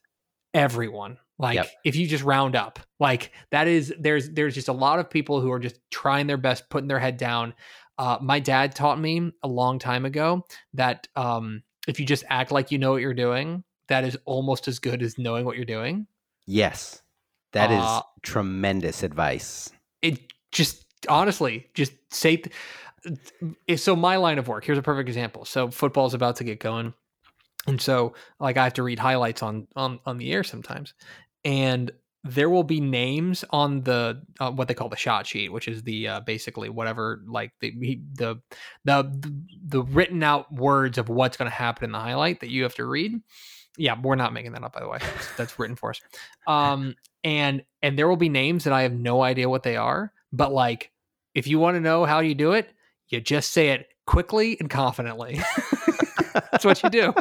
Everyone. 0.53 1.17
Like 1.39 1.55
yep. 1.55 1.71
if 1.83 1.95
you 1.95 2.05
just 2.05 2.24
round 2.24 2.55
up, 2.55 2.77
like 3.00 3.31
that 3.50 3.67
is 3.67 3.91
there's 4.00 4.29
there's 4.29 4.53
just 4.53 4.67
a 4.67 4.74
lot 4.74 5.00
of 5.00 5.10
people 5.10 5.41
who 5.41 5.51
are 5.51 5.60
just 5.60 5.79
trying 5.89 6.27
their 6.27 6.38
best, 6.38 6.69
putting 6.69 6.88
their 6.88 7.00
head 7.00 7.17
down. 7.17 7.55
Uh, 7.98 8.19
my 8.21 8.39
dad 8.39 8.75
taught 8.75 9.00
me 9.00 9.31
a 9.41 9.48
long 9.48 9.79
time 9.79 10.05
ago 10.05 10.45
that 10.75 11.07
um, 11.15 11.63
if 11.88 12.00
you 12.00 12.05
just 12.05 12.24
act 12.29 12.51
like 12.51 12.71
you 12.71 12.77
know 12.77 12.91
what 12.91 13.01
you're 13.01 13.15
doing, 13.15 13.63
that 13.88 14.03
is 14.03 14.17
almost 14.25 14.67
as 14.67 14.77
good 14.77 15.01
as 15.01 15.17
knowing 15.17 15.45
what 15.45 15.55
you're 15.55 15.65
doing. 15.65 16.05
Yes. 16.45 17.01
That 17.53 17.72
is 17.72 17.81
uh, 17.81 18.01
tremendous 18.22 19.03
advice. 19.03 19.72
It 20.01 20.20
just 20.51 20.86
honestly 21.10 21.67
just 21.74 21.93
say. 22.10 22.43
So 23.75 23.96
my 23.96 24.17
line 24.17 24.38
of 24.38 24.48
work 24.48 24.63
here's 24.63 24.77
a 24.77 24.84
perfect 24.84 25.10
example. 25.10 25.46
So 25.46 25.72
football 25.72 26.05
is 26.05 26.13
about 26.13 26.36
to 26.38 26.43
get 26.43 26.60
going, 26.60 26.93
and 27.67 27.81
so 27.81 28.13
like 28.39 28.58
I 28.58 28.63
have 28.65 28.74
to 28.74 28.84
read 28.84 29.00
highlights 29.00 29.41
on 29.41 29.67
on 29.75 30.00
on 30.05 30.17
the 30.17 30.31
air 30.31 30.43
sometimes, 30.43 30.93
and 31.43 31.91
there 32.24 32.50
will 32.50 32.63
be 32.63 32.79
names 32.79 33.43
on 33.50 33.81
the 33.81 34.22
uh, 34.39 34.51
what 34.51 34.67
they 34.67 34.74
call 34.75 34.89
the 34.89 34.96
shot 34.96 35.25
sheet, 35.25 35.51
which 35.51 35.67
is 35.67 35.81
the 35.84 36.08
uh, 36.08 36.20
basically 36.20 36.70
whatever 36.70 37.22
like 37.25 37.51
the 37.60 37.72
the 38.13 38.39
the 38.86 39.34
the 39.65 39.81
written 39.84 40.22
out 40.22 40.51
words 40.53 40.98
of 40.98 41.10
what's 41.10 41.38
going 41.38 41.50
to 41.50 41.55
happen 41.55 41.86
in 41.86 41.91
the 41.91 42.00
highlight 42.00 42.39
that 42.41 42.51
you 42.51 42.63
have 42.63 42.75
to 42.75 42.86
read. 42.86 43.20
Yeah, 43.78 43.96
we're 44.01 44.16
not 44.16 44.34
making 44.34 44.51
that 44.54 44.63
up, 44.63 44.74
by 44.74 44.82
the 44.82 44.90
way. 44.90 44.98
That's, 45.00 45.36
that's 45.38 45.60
written 45.60 45.75
for 45.75 45.92
us. 45.92 46.01
Um, 46.48 46.96
and 47.24 47.63
and 47.82 47.98
there 47.98 48.08
will 48.08 48.18
be 48.18 48.30
names 48.30 48.66
that 48.66 48.74
I 48.74 48.84
have 48.84 48.94
no 48.94 49.22
idea 49.22 49.50
what 49.50 49.63
they 49.63 49.78
are, 49.78 50.12
but 50.34 50.51
like 50.51 50.92
if 51.34 51.48
you 51.48 51.60
want 51.60 51.75
to 51.75 51.82
know 51.82 52.06
how 52.06 52.20
you 52.20 52.36
do 52.36 52.54
it, 52.54 52.74
you 53.10 53.22
just 53.22 53.51
say 53.51 53.70
it 53.70 53.88
quickly 54.06 54.58
and 54.60 54.70
confidently. 54.70 55.40
that's 56.34 56.66
what 56.66 56.82
you 56.84 56.90
do. 56.90 57.13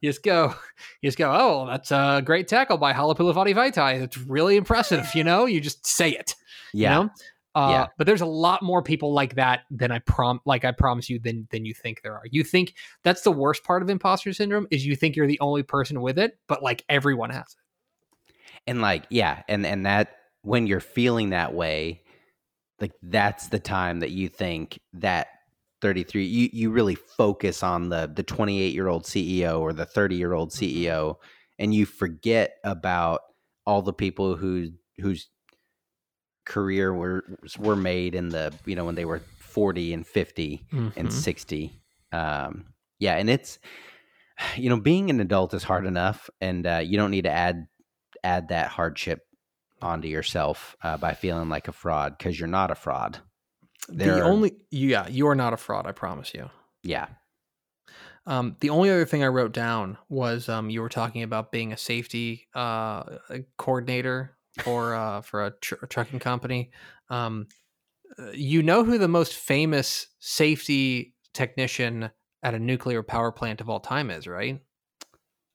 You 0.00 0.10
just 0.10 0.22
go, 0.22 0.54
you 1.00 1.08
just 1.08 1.18
go, 1.18 1.30
oh, 1.32 1.66
that's 1.66 1.90
a 1.90 2.22
great 2.24 2.48
tackle 2.48 2.78
by 2.78 2.92
Halapoulivaati 2.92 3.54
Vaitai. 3.54 4.00
That's 4.00 4.18
really 4.18 4.56
impressive. 4.56 5.08
You 5.14 5.24
know, 5.24 5.46
you 5.46 5.60
just 5.60 5.86
say 5.86 6.10
it. 6.10 6.34
Yeah. 6.72 6.98
You 6.98 7.04
know? 7.04 7.10
Uh, 7.54 7.68
yeah. 7.70 7.86
But 7.98 8.06
there's 8.06 8.22
a 8.22 8.26
lot 8.26 8.62
more 8.62 8.82
people 8.82 9.12
like 9.12 9.34
that 9.34 9.60
than 9.70 9.92
I 9.92 9.98
prom 10.00 10.40
like 10.46 10.64
I 10.64 10.72
promise 10.72 11.10
you 11.10 11.18
than 11.18 11.46
than 11.50 11.64
you 11.66 11.74
think 11.74 12.02
there 12.02 12.14
are. 12.14 12.24
You 12.30 12.44
think 12.44 12.74
that's 13.04 13.22
the 13.22 13.32
worst 13.32 13.62
part 13.64 13.82
of 13.82 13.90
imposter 13.90 14.32
syndrome 14.32 14.66
is 14.70 14.86
you 14.86 14.96
think 14.96 15.16
you're 15.16 15.26
the 15.26 15.40
only 15.40 15.62
person 15.62 16.00
with 16.00 16.18
it, 16.18 16.38
but 16.48 16.62
like 16.62 16.84
everyone 16.88 17.30
has 17.30 17.42
it 17.42 17.62
and 18.66 18.80
like 18.80 19.04
yeah 19.10 19.42
and 19.48 19.66
and 19.66 19.86
that 19.86 20.16
when 20.42 20.66
you're 20.66 20.80
feeling 20.80 21.30
that 21.30 21.54
way 21.54 22.02
like 22.80 22.92
that's 23.02 23.48
the 23.48 23.58
time 23.58 24.00
that 24.00 24.10
you 24.10 24.28
think 24.28 24.80
that 24.92 25.28
33 25.80 26.24
you 26.24 26.48
you 26.52 26.70
really 26.70 26.94
focus 26.94 27.62
on 27.62 27.88
the 27.88 28.10
the 28.14 28.22
28 28.22 28.72
year 28.72 28.88
old 28.88 29.04
CEO 29.04 29.60
or 29.60 29.72
the 29.72 29.86
30 29.86 30.16
year 30.16 30.32
old 30.32 30.50
CEO 30.50 30.84
mm-hmm. 30.84 31.22
and 31.58 31.74
you 31.74 31.86
forget 31.86 32.54
about 32.64 33.20
all 33.66 33.82
the 33.82 33.92
people 33.92 34.36
who 34.36 34.68
whose 34.98 35.28
career 36.44 36.92
were 36.92 37.24
were 37.58 37.76
made 37.76 38.14
in 38.14 38.28
the 38.28 38.52
you 38.66 38.74
know 38.74 38.84
when 38.84 38.94
they 38.94 39.04
were 39.04 39.20
40 39.38 39.94
and 39.94 40.06
50 40.06 40.66
mm-hmm. 40.72 40.98
and 40.98 41.12
60 41.12 41.72
um 42.12 42.64
yeah 42.98 43.14
and 43.14 43.30
it's 43.30 43.58
you 44.56 44.68
know 44.68 44.80
being 44.80 45.10
an 45.10 45.20
adult 45.20 45.54
is 45.54 45.62
hard 45.62 45.86
enough 45.86 46.28
and 46.40 46.66
uh, 46.66 46.78
you 46.78 46.96
don't 46.96 47.10
need 47.10 47.22
to 47.22 47.30
add 47.30 47.66
add 48.24 48.48
that 48.48 48.68
hardship 48.68 49.20
onto 49.82 50.08
yourself 50.08 50.76
uh, 50.82 50.96
by 50.96 51.14
feeling 51.14 51.48
like 51.48 51.68
a 51.68 51.72
fraud 51.72 52.16
because 52.16 52.38
you're 52.38 52.48
not 52.48 52.70
a 52.70 52.74
fraud. 52.74 53.18
There 53.88 54.14
the 54.14 54.20
are, 54.22 54.24
only 54.24 54.52
yeah, 54.70 55.08
you 55.08 55.26
are 55.28 55.34
not 55.34 55.52
a 55.52 55.56
fraud. 55.56 55.86
I 55.86 55.92
promise 55.92 56.32
you. 56.34 56.50
Yeah. 56.82 57.08
Um, 58.24 58.56
the 58.60 58.70
only 58.70 58.88
other 58.90 59.04
thing 59.04 59.24
I 59.24 59.28
wrote 59.28 59.52
down 59.52 59.98
was 60.08 60.48
um, 60.48 60.70
you 60.70 60.80
were 60.80 60.88
talking 60.88 61.24
about 61.24 61.50
being 61.50 61.72
a 61.72 61.76
safety 61.76 62.46
uh, 62.54 63.02
coordinator 63.58 64.36
for 64.60 64.94
uh, 64.94 65.20
for 65.22 65.46
a, 65.46 65.50
tr- 65.60 65.76
a, 65.82 65.86
trucking 65.86 66.18
company. 66.18 66.70
Um, 67.08 67.46
uh, 68.18 68.30
you 68.32 68.62
know 68.62 68.84
who 68.84 68.98
the 68.98 69.08
most 69.08 69.34
famous 69.34 70.06
safety 70.18 71.14
technician 71.32 72.10
at 72.42 72.54
a 72.54 72.58
nuclear 72.58 73.02
power 73.02 73.32
plant 73.32 73.60
of 73.60 73.70
all 73.70 73.80
time 73.80 74.10
is, 74.10 74.26
right? 74.26 74.60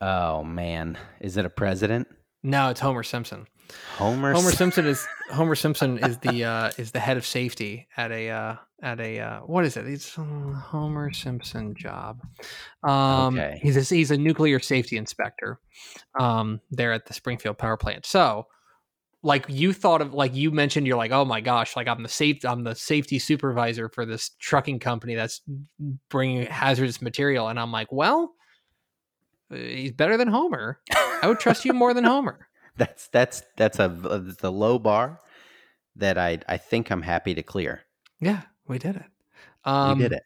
Oh 0.02 0.44
man, 0.44 0.98
is 1.20 1.38
it 1.38 1.46
a 1.46 1.50
president? 1.50 2.08
No, 2.44 2.70
it's 2.70 2.80
Homer 2.80 3.04
Simpson. 3.04 3.48
Homer 3.96 4.34
Homer 4.34 4.52
Simpson 4.52 4.86
is 4.86 5.06
Homer 5.32 5.56
Simpson 5.56 5.98
is 5.98 6.18
the 6.20 6.46
uh, 6.46 6.72
is 6.78 6.92
the 6.92 7.00
head 7.00 7.18
of 7.18 7.26
safety 7.26 7.88
at 7.98 8.12
a 8.12 8.30
uh, 8.30 8.56
at 8.82 9.00
a 9.00 9.20
uh, 9.20 9.40
what 9.42 9.66
is 9.66 9.76
it? 9.76 9.88
It's 9.88 10.16
Homer 10.16 11.12
Simpson 11.12 11.76
job. 11.76 12.22
Um, 12.84 13.38
okay. 13.38 13.60
He's 13.62 13.76
a, 13.76 13.96
he's 13.96 14.12
a 14.12 14.18
nuclear 14.18 14.60
safety 14.60 14.98
inspector 14.98 15.60
um, 16.20 16.62
there 16.72 16.94
at 16.94 17.06
the 17.08 17.14
Springfield 17.14 17.58
power 17.58 17.78
plant. 17.78 18.06
So, 18.06 18.48
like 19.28 19.46
you 19.50 19.74
thought 19.74 20.02
of 20.02 20.14
like 20.14 20.34
you 20.34 20.52
mentioned, 20.52 20.88
you're 20.88 20.98
like, 20.98 21.12
oh 21.12 21.26
my 21.26 21.42
gosh, 21.42 21.76
like 21.76 21.90
I'm 21.90 22.02
the 22.02 22.10
safe 22.10 22.46
I'm 22.46 22.64
the 22.64 22.76
safety 22.76 23.20
supervisor 23.20 23.90
for 23.90 24.06
this 24.06 24.30
trucking 24.40 24.80
company 24.80 25.16
that's 25.16 25.42
bringing 26.10 26.46
hazardous 26.46 27.02
material, 27.02 27.50
and 27.50 27.60
I'm 27.60 27.72
like, 27.72 27.92
well, 27.92 28.34
he's 29.50 29.92
better 29.92 30.16
than 30.16 30.30
Homer. 30.30 30.80
I 31.22 31.28
would 31.28 31.40
trust 31.40 31.66
you 31.66 31.74
more 31.74 31.94
than 31.94 32.04
Homer. 32.14 32.48
That's 32.78 33.10
that's 33.10 33.44
that's 33.58 33.80
a 33.80 33.90
the 33.90 34.52
low 34.52 34.80
bar 34.80 35.20
that 35.98 36.18
I 36.18 36.40
I 36.48 36.56
think 36.56 36.90
I'm 36.90 37.02
happy 37.02 37.36
to 37.36 37.44
clear. 37.44 37.82
Yeah, 38.22 38.44
we 38.66 38.80
did 38.80 38.96
it. 38.96 39.06
Um, 39.66 39.98
we 39.98 40.06
did 40.06 40.14
it. 40.14 40.24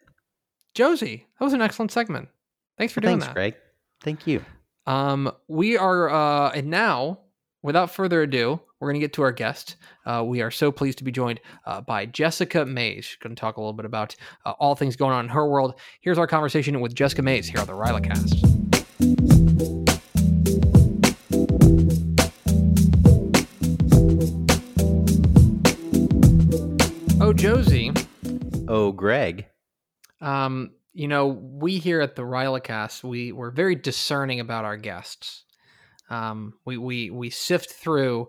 Josie, 0.75 1.25
that 1.39 1.43
was 1.43 1.53
an 1.53 1.62
excellent 1.62 1.91
segment. 1.91 2.29
Thanks 2.77 2.93
for 2.93 3.01
doing 3.01 3.17
that. 3.17 3.25
Thanks, 3.25 3.27
that. 3.29 3.34
Greg. 3.34 3.55
Thank 4.01 4.27
you. 4.27 4.46
Um, 4.86 5.31
we 5.48 5.77
are, 5.77 6.10
uh, 6.10 6.51
and 6.51 6.67
now, 6.67 7.20
without 7.62 7.91
further 7.91 8.22
ado, 8.22 8.62
we're 8.81 8.88
going 8.88 9.00
to 9.00 9.05
get 9.05 9.13
to 9.13 9.21
our 9.21 9.31
guest. 9.31 9.75
Uh, 10.07 10.23
we 10.25 10.41
are 10.41 10.50
so 10.50 10.71
pleased 10.71 10.97
to 10.97 11.03
be 11.03 11.11
joined 11.11 11.39
uh, 11.65 11.81
by 11.81 12.07
Jessica 12.07 12.65
Mays. 12.65 13.05
She's 13.05 13.17
going 13.17 13.35
to 13.35 13.39
talk 13.39 13.57
a 13.57 13.61
little 13.61 13.73
bit 13.73 13.85
about 13.85 14.15
uh, 14.43 14.53
all 14.59 14.73
things 14.73 14.95
going 14.95 15.13
on 15.13 15.25
in 15.25 15.29
her 15.29 15.47
world. 15.47 15.79
Here's 16.01 16.17
our 16.17 16.25
conversation 16.25 16.81
with 16.81 16.95
Jessica 16.95 17.21
Mays 17.21 17.47
here 17.47 17.59
on 17.59 17.67
the 17.67 17.73
Rylacast. 17.73 18.47
Oh, 27.21 27.33
Josie. 27.33 27.93
Oh, 28.67 28.91
Greg. 28.91 29.45
Um, 30.21 30.71
you 30.93 31.07
know, 31.07 31.27
we 31.27 31.77
here 31.77 32.01
at 32.01 32.15
the 32.15 32.23
Rylacast, 32.23 33.03
we 33.03 33.31
we're 33.31 33.51
very 33.51 33.75
discerning 33.75 34.39
about 34.39 34.65
our 34.65 34.75
guests. 34.75 35.43
Um, 36.09 36.55
we 36.65 36.77
we 36.77 37.09
we 37.11 37.29
sift 37.29 37.71
through 37.71 38.27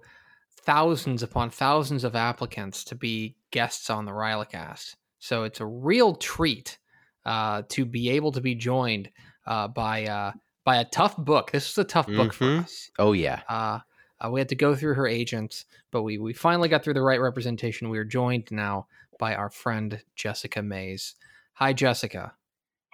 thousands 0.65 1.23
upon 1.23 1.51
thousands 1.51 2.05
of 2.05 2.15
applicants 2.15 2.85
to 2.85 2.95
be 2.95 3.37
guests 3.51 3.91
on 3.91 4.05
the 4.05 4.13
Rylacast. 4.13 4.95
So 5.19 5.45
it's 5.45 5.61
a 5.61 5.67
real 5.67 6.15
treat 6.15 6.79
uh, 7.25 7.63
to 7.71 7.85
be 7.85 8.11
able 8.11 8.33
to 8.33 8.41
be 8.41 8.55
joined 8.55 9.11
uh, 9.47 9.69
by 9.69 10.07
uh, 10.07 10.33
by 10.65 10.77
a 10.77 10.85
tough 10.85 11.17
book. 11.17 11.51
This 11.51 11.71
is 11.71 11.79
a 11.79 11.85
tough 11.85 12.07
book 12.07 12.33
mm-hmm. 12.35 12.59
for 12.59 12.63
us. 12.65 12.91
Oh 12.99 13.13
yeah. 13.13 13.43
Uh, 13.49 13.79
uh, 14.21 14.31
we 14.31 14.41
had 14.41 14.49
to 14.51 14.55
go 14.55 14.75
through 14.75 14.95
her 14.95 15.07
agents, 15.07 15.65
but 15.91 16.03
we 16.03 16.19
we 16.19 16.33
finally 16.33 16.69
got 16.69 16.85
through 16.85 16.95
the 16.95 17.03
right 17.03 17.21
representation. 17.21 17.91
We 17.91 17.99
are 17.99 18.05
joined 18.05 18.49
now 18.51 18.87
by 19.19 19.35
our 19.35 19.51
friend 19.51 20.01
Jessica 20.17 20.63
Mays. 20.63 21.15
Hi, 21.55 21.73
Jessica. 21.73 22.33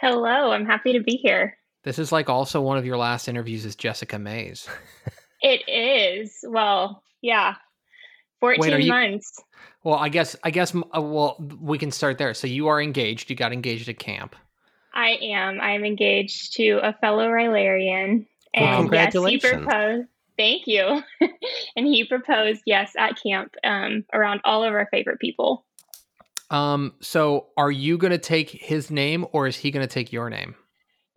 Hello, 0.01 0.53
I'm 0.53 0.67
happy 0.67 0.93
to 0.93 1.01
be 1.01 1.17
here. 1.17 1.57
This 1.85 1.99
is 1.99 2.13
like 2.13 2.29
also 2.29 2.61
one 2.61 2.77
of 2.77 2.85
your 2.85 2.97
last 2.97 3.29
interviews 3.29 3.65
as 3.65 3.77
Jessica 3.77 4.19
Mays. 4.19 4.69
it 5.43 5.63
is. 5.69 6.45
Well, 6.47 7.03
yeah. 7.23 7.55
14 8.41 8.61
Wait, 8.61 8.85
you, 8.85 8.93
months. 8.93 9.43
Well, 9.85 9.97
I 9.97 10.09
guess 10.09 10.37
I 10.45 10.51
guess 10.51 10.75
uh, 10.75 11.01
well 11.01 11.37
we 11.61 11.79
can 11.79 11.91
start 11.91 12.19
there. 12.19 12.35
So 12.35 12.47
you 12.47 12.69
are 12.69 12.81
engaged. 12.81 13.31
You 13.31 13.37
got 13.37 13.53
engaged 13.53 13.89
at 13.89 13.99
camp. 13.99 14.37
I 14.95 15.19
am. 15.23 15.61
I 15.61 15.73
am 15.73 15.85
engaged 15.85 16.55
to 16.57 16.81
a 16.83 16.93
fellow 17.01 17.29
Rylarian. 17.29 18.27
And 18.55 18.65
well, 18.65 18.79
congratulations. 18.81 19.43
Yes, 19.43 19.53
he 19.53 19.59
proposed. 19.59 20.09
Thank 20.37 20.67
you. 20.67 21.03
and 21.77 21.87
he 21.87 22.05
proposed, 22.05 22.63
yes, 22.65 22.93
at 22.97 23.21
camp 23.21 23.55
um, 23.65 24.05
around 24.13 24.41
all 24.45 24.65
of 24.65 24.73
our 24.73 24.89
favorite 24.91 25.19
people. 25.19 25.65
Um, 26.51 26.95
so 27.01 27.49
are 27.57 27.71
you 27.71 27.99
going 27.99 28.13
to 28.13 28.19
take 28.19 28.51
his 28.51 28.91
name 28.91 29.27
or 29.33 29.47
is 29.47 29.57
he 29.57 29.71
going 29.71 29.87
to 29.87 29.93
take 29.93 30.13
your 30.13 30.31
name? 30.31 30.55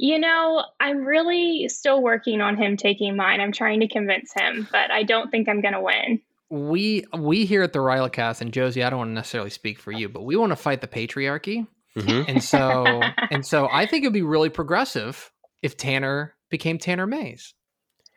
You 0.01 0.17
know, 0.17 0.65
I'm 0.79 1.05
really 1.05 1.69
still 1.69 2.01
working 2.01 2.41
on 2.41 2.57
him 2.57 2.75
taking 2.75 3.15
mine. 3.15 3.39
I'm 3.39 3.51
trying 3.51 3.81
to 3.81 3.87
convince 3.87 4.33
him, 4.33 4.67
but 4.71 4.89
I 4.89 5.03
don't 5.03 5.29
think 5.29 5.47
I'm 5.47 5.61
going 5.61 5.75
to 5.75 5.79
win. 5.79 6.19
We 6.49 7.05
we 7.15 7.45
here 7.45 7.61
at 7.61 7.71
the 7.71 7.79
Rylacast 7.79 8.41
and 8.41 8.51
Josie, 8.51 8.83
I 8.83 8.89
don't 8.89 8.97
want 8.97 9.09
to 9.09 9.13
necessarily 9.13 9.51
speak 9.51 9.77
for 9.77 9.91
you, 9.91 10.09
but 10.09 10.23
we 10.23 10.35
want 10.35 10.53
to 10.53 10.55
fight 10.55 10.81
the 10.81 10.87
patriarchy. 10.87 11.67
Mm-hmm. 11.95 12.23
And 12.27 12.43
so 12.43 13.03
and 13.29 13.45
so 13.45 13.69
I 13.71 13.85
think 13.85 14.03
it'd 14.03 14.11
be 14.11 14.23
really 14.23 14.49
progressive 14.49 15.31
if 15.61 15.77
Tanner 15.77 16.33
became 16.49 16.79
Tanner 16.79 17.05
Mays. 17.05 17.53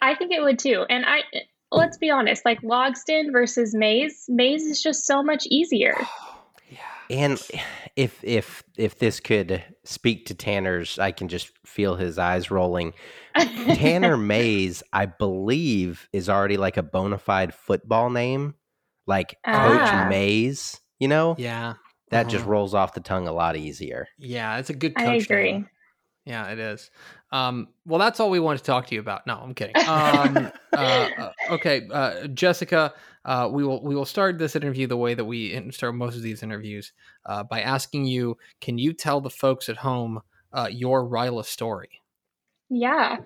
I 0.01 0.14
think 0.14 0.33
it 0.33 0.40
would 0.40 0.59
too. 0.59 0.87
And 0.88 1.05
I 1.05 1.20
let's 1.70 1.99
be 1.99 2.09
honest, 2.09 2.47
like 2.47 2.62
Logsdon 2.62 3.31
versus 3.31 3.75
Mays, 3.75 4.25
Mays 4.31 4.62
is 4.62 4.83
just 4.83 5.05
so 5.05 5.23
much 5.23 5.44
easier. 5.51 5.99
yeah. 6.75 7.17
And 7.17 7.41
if 7.97 8.23
if 8.25 8.63
if 8.77 8.99
this 8.99 9.21
could 9.21 9.63
speak 9.85 10.27
to 10.27 10.35
Tanner's, 10.35 10.99
I 10.99 11.13
can 11.13 11.29
just 11.29 11.51
feel 11.67 11.97
his 11.97 12.19
eyes 12.19 12.51
rolling. 12.51 12.95
Tanner 13.37 14.17
Mays, 14.17 14.83
I 14.93 15.07
believe, 15.07 16.09
is 16.13 16.29
already 16.29 16.57
like 16.57 16.77
a 16.77 16.83
bona 16.83 17.19
fide 17.19 17.55
football 17.55 18.11
name, 18.11 18.55
like 19.07 19.37
ah. 19.47 19.69
Coach 19.69 20.09
Mays. 20.11 20.81
You 20.99 21.09
know, 21.09 21.35
yeah, 21.39 21.75
that 22.11 22.23
uh-huh. 22.23 22.31
just 22.31 22.45
rolls 22.47 22.75
off 22.75 22.95
the 22.95 23.01
tongue 23.01 23.29
a 23.29 23.33
lot 23.33 23.57
easier. 23.57 24.07
Yeah, 24.19 24.59
it's 24.59 24.71
a 24.71 24.75
good. 24.75 24.97
Coach 24.97 25.07
I 25.07 25.15
agree. 25.15 25.53
Name. 25.53 25.69
Yeah, 26.25 26.51
it 26.51 26.59
is. 26.59 26.91
Um, 27.33 27.69
well, 27.85 27.99
that's 27.99 28.19
all 28.19 28.31
we 28.31 28.41
wanted 28.41 28.59
to 28.59 28.65
talk 28.65 28.87
to 28.87 28.95
you 28.95 29.01
about. 29.01 29.27
No, 29.27 29.37
I'm 29.37 29.55
kidding. 29.55 29.75
Um, 29.87 30.51
uh, 30.73 31.09
uh, 31.19 31.33
okay, 31.51 31.87
uh, 31.93 32.27
Jessica, 32.29 32.95
uh, 33.25 33.49
we 33.51 33.65
will 33.65 33.83
we 33.83 33.95
will 33.95 34.05
start 34.05 34.39
this 34.39 34.57
interview 34.57 34.87
the 34.87 34.97
way 34.97 35.15
that 35.15 35.25
we 35.25 35.71
start 35.71 35.95
most 35.95 36.17
of 36.17 36.23
these 36.23 36.43
interviews 36.43 36.93
uh, 37.27 37.43
by 37.43 37.61
asking 37.61 38.05
you: 38.05 38.37
Can 38.61 38.79
you 38.79 38.93
tell 38.93 39.21
the 39.21 39.31
folks 39.31 39.69
at 39.69 39.79
home 39.79 40.21
uh, 40.53 40.69
your 40.71 41.09
Ryla 41.09 41.45
story? 41.45 42.01
Yeah. 42.69 43.17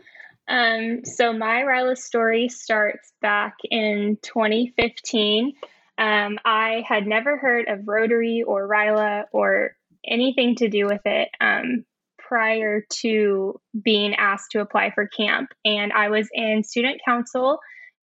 Um, 0.49 1.05
so 1.05 1.33
my 1.33 1.63
Ryla 1.63 1.97
story 1.97 2.49
starts 2.49 3.13
back 3.21 3.57
in 3.71 4.19
2015. 4.23 5.53
Um, 5.99 6.39
I 6.45 6.85
had 6.89 7.07
never 7.07 7.37
heard 7.37 7.69
of 7.69 7.87
Rotary 7.87 8.45
or 8.47 8.69
Ryla 8.69 9.25
or 9.33 9.77
anything 10.07 10.55
to 10.57 10.69
do 10.69 10.87
with 10.87 11.03
it. 11.05 11.29
Um, 11.41 11.85
prior 12.29 12.83
to 12.91 13.59
being 13.83 14.15
asked 14.15 14.51
to 14.51 14.61
apply 14.61 14.91
for 14.95 15.07
camp. 15.07 15.51
And 15.65 15.93
I 15.93 16.11
was 16.11 16.29
in 16.33 16.63
student 16.63 17.01
council 17.03 17.59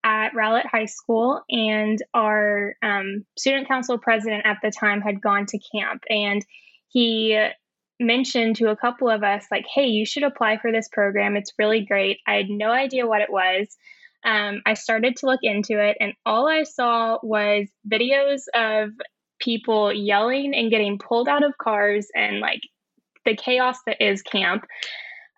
at 0.06 0.36
Rowlett 0.36 0.68
High 0.68 0.86
School, 0.86 1.42
and 1.50 1.98
our 2.14 2.76
um, 2.84 3.26
student 3.38 3.68
council 3.68 3.98
president 3.98 4.46
at 4.46 4.60
the 4.62 4.70
time 4.70 5.02
had 5.02 5.20
gone 5.20 5.48
to 5.48 5.60
camp. 5.74 6.04
And 6.08 6.46
he 6.90 7.38
mentioned 8.00 8.58
to 8.58 8.70
a 8.70 8.76
couple 8.76 9.10
of 9.10 9.24
us, 9.24 9.46
like, 9.50 9.66
hey, 9.74 9.88
you 9.88 10.06
should 10.06 10.22
apply 10.22 10.60
for 10.60 10.72
this 10.72 10.88
program. 10.92 11.36
It's 11.36 11.54
really 11.58 11.84
great. 11.84 12.20
I 12.28 12.36
had 12.36 12.50
no 12.50 12.70
idea 12.70 13.08
what 13.08 13.22
it 13.22 13.32
was. 13.32 13.68
Um, 14.24 14.62
I 14.66 14.76
started 14.76 15.18
to 15.18 15.26
look 15.26 15.40
into 15.42 15.84
it, 15.84 15.98
and 16.00 16.14
all 16.24 16.48
I 16.48 16.64
saw 16.64 17.18
was 17.24 17.68
videos 17.92 18.42
of 18.54 18.92
people 19.40 19.92
yelling 19.92 20.54
and 20.56 20.70
getting 20.70 21.00
pulled 21.00 21.28
out 21.28 21.44
of 21.44 21.58
cars 21.58 22.08
and 22.16 22.40
like 22.40 22.62
the 23.26 23.36
chaos 23.36 23.78
that 23.88 23.98
is 24.00 24.22
camp. 24.22 24.66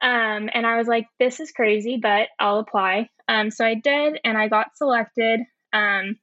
Um, 0.01 0.49
and 0.53 0.65
I 0.65 0.77
was 0.77 0.88
like, 0.88 1.07
this 1.19 1.39
is 1.39 1.51
crazy, 1.51 1.97
but 1.97 2.29
I'll 2.39 2.60
apply. 2.60 3.10
Um, 3.27 3.49
so 3.51 3.65
I 3.65 3.73
did, 3.73 4.19
and 4.23 4.38
I 4.38 4.47
got 4.47 4.77
selected. 4.77 5.41
Um, 5.73 6.17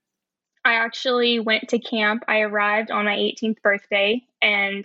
I 0.65 0.75
actually 0.75 1.41
went 1.41 1.69
to 1.71 1.79
camp. 1.79 2.25
I 2.29 2.41
arrived 2.41 2.91
on 2.91 3.05
my 3.05 3.17
18th 3.17 3.61
birthday, 3.63 4.23
and 4.41 4.85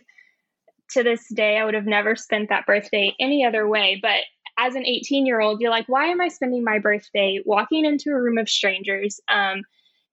to 0.92 1.04
this 1.04 1.28
day, 1.34 1.58
I 1.58 1.66
would 1.66 1.76
have 1.76 1.86
never 1.86 2.16
spent 2.16 2.50
that 2.50 2.66
birthday 2.66 3.16
any 3.20 3.46
other 3.46 3.68
way. 3.68 4.00
But 4.02 4.22
as 4.58 4.76
an 4.76 4.86
18 4.86 5.26
year 5.26 5.40
old, 5.40 5.62
you're 5.62 5.72
like, 5.72 5.88
why 5.88 6.08
am 6.08 6.20
I 6.20 6.28
spending 6.28 6.64
my 6.64 6.80
birthday 6.80 7.40
walking 7.46 7.86
into 7.86 8.10
a 8.10 8.22
room 8.22 8.38
of 8.38 8.50
strangers, 8.50 9.20
um, 9.30 9.62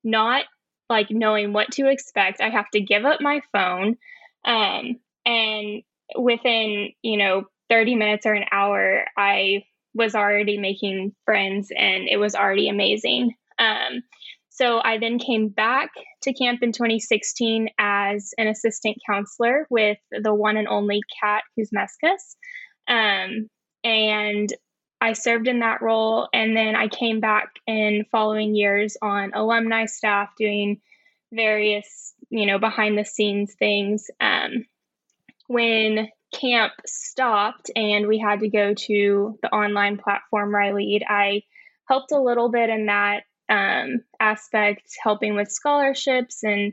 not 0.04 0.44
like 0.88 1.10
knowing 1.10 1.52
what 1.52 1.72
to 1.72 1.88
expect? 1.88 2.40
I 2.40 2.50
have 2.50 2.70
to 2.70 2.80
give 2.80 3.04
up 3.04 3.20
my 3.20 3.40
phone. 3.52 3.96
Um, 4.44 5.00
and 5.24 5.82
within, 6.16 6.90
you 7.02 7.16
know, 7.16 7.46
30 7.68 7.96
minutes 7.96 8.26
or 8.26 8.33
an 8.33 8.44
hour, 8.50 9.05
I 9.16 9.64
was 9.94 10.14
already 10.14 10.59
making 10.59 11.14
friends 11.24 11.70
and 11.76 12.09
it 12.09 12.18
was 12.18 12.35
already 12.35 12.68
amazing. 12.68 13.35
Um, 13.59 14.02
so 14.50 14.81
I 14.83 14.98
then 14.98 15.18
came 15.18 15.48
back 15.48 15.90
to 16.22 16.33
camp 16.33 16.62
in 16.62 16.72
2016 16.72 17.68
as 17.79 18.33
an 18.38 18.46
assistant 18.46 18.96
counselor 19.07 19.66
with 19.68 19.98
the 20.11 20.35
one 20.35 20.57
and 20.57 20.68
only 20.68 21.00
Kat 21.20 21.42
Kuzmeskas. 21.59 22.37
Um, 22.88 23.50
and 23.85 24.52
I 25.00 25.12
served 25.12 25.46
in 25.46 25.61
that 25.61 25.83
role. 25.83 26.29
And 26.33 26.57
then 26.57 26.74
I 26.74 26.88
came 26.88 27.20
back 27.20 27.50
in 27.66 28.07
following 28.11 28.55
years 28.55 28.96
on 29.02 29.33
alumni 29.35 29.87
staff 29.87 30.31
doing 30.38 30.81
various, 31.33 32.14
you 32.31 32.46
know, 32.46 32.59
behind 32.59 32.98
the 32.98 33.05
scenes 33.05 33.55
things. 33.59 34.07
Um, 34.20 34.64
when 35.48 36.09
camp 36.40 36.72
stopped 36.87 37.70
and 37.75 38.07
we 38.07 38.18
had 38.18 38.40
to 38.40 38.49
go 38.49 38.75
to 38.75 39.38
the 39.42 39.49
online 39.49 39.99
platform 39.99 40.51
RyLead, 40.51 41.03
I 41.09 41.42
helped 41.88 42.12
a 42.12 42.20
little 42.20 42.51
bit 42.51 42.68
in 42.68 42.87
that 42.87 43.25
um, 43.49 44.01
aspect, 44.20 44.96
helping 45.03 45.35
with 45.35 45.51
scholarships 45.51 46.42
and 46.42 46.72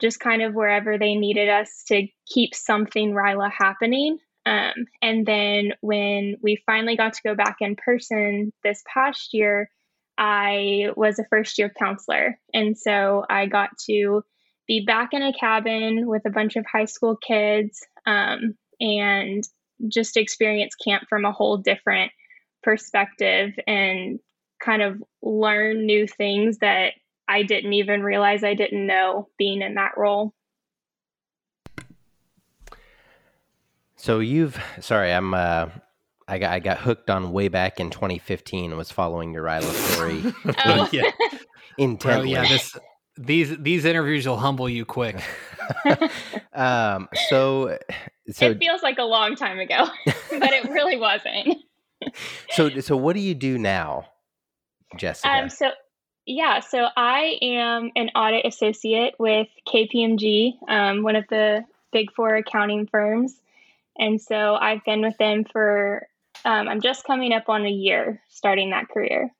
just 0.00 0.20
kind 0.20 0.42
of 0.42 0.54
wherever 0.54 0.98
they 0.98 1.14
needed 1.14 1.48
us 1.48 1.84
to 1.88 2.06
keep 2.26 2.54
something 2.54 3.12
Ryla 3.12 3.50
happening. 3.50 4.18
Um, 4.44 4.86
and 5.00 5.24
then 5.24 5.72
when 5.80 6.36
we 6.42 6.62
finally 6.66 6.96
got 6.96 7.14
to 7.14 7.22
go 7.24 7.34
back 7.34 7.56
in 7.60 7.76
person 7.76 8.52
this 8.64 8.82
past 8.92 9.32
year, 9.32 9.70
I 10.18 10.88
was 10.96 11.18
a 11.18 11.24
first 11.30 11.58
year 11.58 11.72
counselor. 11.78 12.38
And 12.52 12.76
so 12.76 13.24
I 13.28 13.46
got 13.46 13.70
to 13.86 14.22
be 14.66 14.84
back 14.84 15.10
in 15.12 15.22
a 15.22 15.32
cabin 15.32 16.06
with 16.06 16.22
a 16.26 16.30
bunch 16.30 16.56
of 16.56 16.66
high 16.66 16.84
school 16.86 17.16
kids 17.16 17.80
um, 18.06 18.56
and 18.82 19.44
just 19.88 20.16
experience 20.16 20.74
camp 20.74 21.04
from 21.08 21.24
a 21.24 21.32
whole 21.32 21.56
different 21.56 22.12
perspective 22.62 23.58
and 23.66 24.20
kind 24.60 24.82
of 24.82 25.02
learn 25.22 25.86
new 25.86 26.06
things 26.06 26.58
that 26.58 26.92
I 27.28 27.44
didn't 27.44 27.72
even 27.72 28.02
realize 28.02 28.44
I 28.44 28.54
didn't 28.54 28.86
know 28.86 29.28
being 29.38 29.62
in 29.62 29.74
that 29.74 29.92
role. 29.96 30.34
So 33.96 34.18
you've 34.18 34.60
sorry, 34.80 35.12
I'm 35.12 35.32
uh 35.32 35.68
I 36.26 36.38
got 36.38 36.52
I 36.52 36.58
got 36.58 36.78
hooked 36.78 37.08
on 37.08 37.32
way 37.32 37.48
back 37.48 37.78
in 37.78 37.90
2015 37.90 38.70
and 38.70 38.78
was 38.78 38.90
following 38.90 39.32
your 39.32 39.44
Ryla 39.44 39.72
story 39.92 40.22
Oh. 40.64 40.88
yeah, 40.92 41.10
intently. 41.78 42.34
Bro, 42.34 42.42
yeah. 42.42 42.48
This 42.48 42.76
these 43.16 43.56
these 43.58 43.84
interviews 43.84 44.26
will 44.26 44.38
humble 44.38 44.68
you 44.68 44.84
quick. 44.84 45.16
um 46.54 47.08
so 47.28 47.78
so 48.30 48.50
it 48.50 48.58
feels 48.58 48.82
like 48.82 48.98
a 48.98 49.04
long 49.04 49.36
time 49.36 49.58
ago, 49.58 49.86
but 50.04 50.52
it 50.52 50.68
really 50.70 50.96
wasn't. 50.96 51.58
so 52.50 52.68
so 52.80 52.96
what 52.96 53.14
do 53.14 53.20
you 53.20 53.34
do 53.34 53.58
now, 53.58 54.06
Jessica? 54.96 55.28
Um, 55.28 55.48
so 55.48 55.70
yeah, 56.26 56.60
so 56.60 56.86
I 56.96 57.38
am 57.42 57.90
an 57.96 58.10
audit 58.14 58.46
associate 58.46 59.14
with 59.18 59.48
KPMG, 59.66 60.54
um, 60.68 61.02
one 61.02 61.16
of 61.16 61.24
the 61.28 61.64
big 61.92 62.12
four 62.12 62.36
accounting 62.36 62.86
firms, 62.86 63.34
and 63.98 64.20
so 64.20 64.54
I've 64.54 64.84
been 64.84 65.02
with 65.02 65.16
them 65.18 65.44
for. 65.44 66.06
Um, 66.44 66.66
I'm 66.66 66.80
just 66.80 67.04
coming 67.04 67.32
up 67.32 67.48
on 67.48 67.64
a 67.66 67.70
year 67.70 68.20
starting 68.28 68.70
that 68.70 68.88
career. 68.88 69.30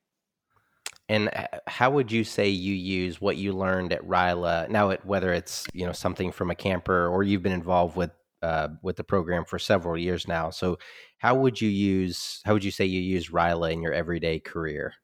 And 1.13 1.29
how 1.67 1.91
would 1.91 2.11
you 2.11 2.25
say 2.25 2.49
you 2.49 2.73
use 2.73 3.21
what 3.21 3.37
you 3.37 3.53
learned 3.53 3.93
at 3.93 4.03
Ryla 4.03 4.71
now? 4.71 4.89
It, 4.89 5.05
whether 5.05 5.31
it's 5.35 5.67
you 5.75 5.85
know 5.85 5.93
something 5.93 6.33
from 6.33 6.51
a 6.51 6.55
camper 6.55 7.07
or 7.07 7.23
you've 7.23 7.43
been 7.43 7.53
involved 7.53 7.97
with 7.97 8.13
uh, 8.41 8.69
with 8.83 8.97
the 8.97 9.05
program 9.05 9.45
for 9.45 9.59
several 9.59 9.99
years 9.99 10.27
now. 10.27 10.49
So 10.49 10.79
how 11.19 11.35
would 11.35 11.61
you 11.61 11.69
use? 11.69 12.41
How 12.47 12.55
would 12.55 12.65
you 12.65 12.71
say 12.71 12.87
you 12.87 13.03
use 13.03 13.29
Ryla 13.29 13.75
in 13.75 13.83
your 13.83 13.93
everyday 13.93 14.41
career? 14.41 14.95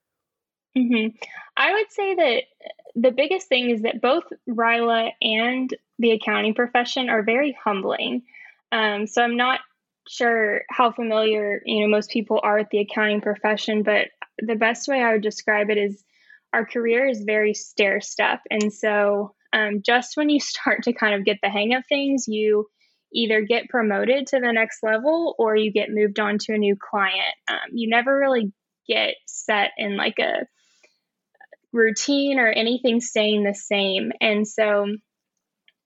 hmm 0.74 1.08
I 1.58 1.72
would 1.74 1.90
say 1.90 2.14
that 2.14 2.42
the 2.94 3.10
biggest 3.10 3.48
thing 3.48 3.68
is 3.68 3.82
that 3.82 4.00
both 4.00 4.24
Ryla 4.48 5.10
and 5.20 5.76
the 5.98 6.12
accounting 6.12 6.54
profession 6.54 7.10
are 7.10 7.22
very 7.22 7.54
humbling. 7.62 8.22
Um, 8.72 9.06
so 9.06 9.22
I'm 9.22 9.36
not 9.36 9.60
sure 10.08 10.62
how 10.70 10.90
familiar 10.90 11.60
you 11.66 11.82
know 11.82 11.88
most 11.88 12.08
people 12.08 12.40
are 12.42 12.56
with 12.56 12.70
the 12.70 12.78
accounting 12.78 13.20
profession, 13.20 13.82
but 13.82 14.08
the 14.38 14.56
best 14.56 14.88
way 14.88 15.00
I 15.02 15.12
would 15.12 15.22
describe 15.22 15.70
it 15.70 15.78
is 15.78 16.02
our 16.52 16.64
career 16.64 17.06
is 17.06 17.22
very 17.24 17.54
stair 17.54 18.00
step, 18.00 18.40
and 18.50 18.72
so 18.72 19.34
um, 19.52 19.82
just 19.84 20.16
when 20.16 20.28
you 20.28 20.40
start 20.40 20.84
to 20.84 20.92
kind 20.92 21.14
of 21.14 21.24
get 21.24 21.38
the 21.42 21.50
hang 21.50 21.74
of 21.74 21.84
things, 21.88 22.26
you 22.28 22.66
either 23.12 23.42
get 23.42 23.68
promoted 23.68 24.26
to 24.26 24.40
the 24.40 24.52
next 24.52 24.82
level 24.82 25.34
or 25.38 25.56
you 25.56 25.72
get 25.72 25.88
moved 25.90 26.20
on 26.20 26.38
to 26.38 26.52
a 26.52 26.58
new 26.58 26.76
client. 26.76 27.34
Um, 27.48 27.70
you 27.72 27.88
never 27.88 28.16
really 28.16 28.52
get 28.86 29.14
set 29.26 29.70
in 29.78 29.96
like 29.96 30.18
a 30.18 30.46
routine 31.72 32.38
or 32.38 32.48
anything 32.48 33.00
staying 33.00 33.44
the 33.44 33.54
same. 33.54 34.12
And 34.20 34.46
so 34.46 34.86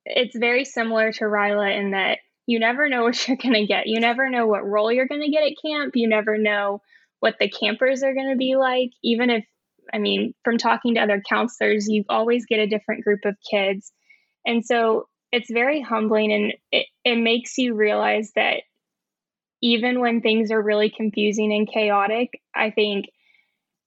it's 0.04 0.36
very 0.36 0.64
similar 0.64 1.12
to 1.12 1.24
Ryla 1.24 1.78
in 1.78 1.90
that 1.92 2.18
you 2.46 2.58
never 2.58 2.88
know 2.88 3.02
what 3.04 3.28
you're 3.28 3.36
going 3.36 3.54
to 3.54 3.66
get. 3.66 3.86
You 3.86 4.00
never 4.00 4.28
know 4.28 4.46
what 4.46 4.66
role 4.66 4.92
you're 4.92 5.08
going 5.08 5.22
to 5.22 5.30
get 5.30 5.44
at 5.44 5.52
camp. 5.64 5.92
You 5.94 6.08
never 6.08 6.38
know 6.38 6.80
what 7.22 7.36
the 7.38 7.48
campers 7.48 8.02
are 8.02 8.14
going 8.14 8.30
to 8.30 8.36
be 8.36 8.56
like. 8.56 8.90
Even 9.04 9.30
if, 9.30 9.44
I 9.94 9.98
mean, 9.98 10.34
from 10.44 10.58
talking 10.58 10.96
to 10.96 11.00
other 11.00 11.22
counselors, 11.26 11.86
you 11.88 12.04
always 12.08 12.46
get 12.46 12.58
a 12.58 12.66
different 12.66 13.04
group 13.04 13.20
of 13.24 13.36
kids. 13.48 13.92
And 14.44 14.66
so 14.66 15.06
it's 15.30 15.48
very 15.48 15.80
humbling 15.80 16.32
and 16.32 16.52
it, 16.72 16.86
it 17.04 17.16
makes 17.16 17.58
you 17.58 17.74
realize 17.74 18.32
that 18.34 18.62
even 19.62 20.00
when 20.00 20.20
things 20.20 20.50
are 20.50 20.60
really 20.60 20.90
confusing 20.90 21.52
and 21.52 21.70
chaotic, 21.72 22.42
I 22.52 22.70
think 22.70 23.06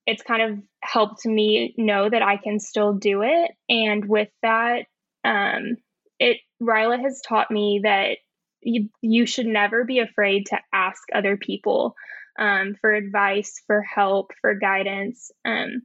it's 0.08 0.24
kind 0.24 0.42
of 0.42 0.60
helped 0.82 1.26
me 1.26 1.76
know 1.78 2.10
that 2.10 2.22
I 2.22 2.38
can 2.38 2.62
still 2.62 2.94
do 2.94 3.22
it. 3.24 3.52
And 3.68 4.08
with 4.08 4.30
that, 4.44 4.86
um, 5.26 5.76
it 6.20 6.38
Ryla 6.64 7.02
has 7.02 7.20
taught 7.20 7.52
me 7.52 7.82
that 7.84 8.18
you 8.62 8.90
you 9.02 9.26
should 9.26 9.46
never 9.46 9.84
be 9.84 10.00
afraid 10.00 10.46
to 10.46 10.60
ask 10.72 11.04
other 11.14 11.36
people 11.36 11.96
um, 12.38 12.76
for 12.80 12.94
advice, 12.94 13.62
for 13.68 13.82
help, 13.82 14.32
for 14.42 14.56
guidance. 14.56 15.32
Um, 15.44 15.84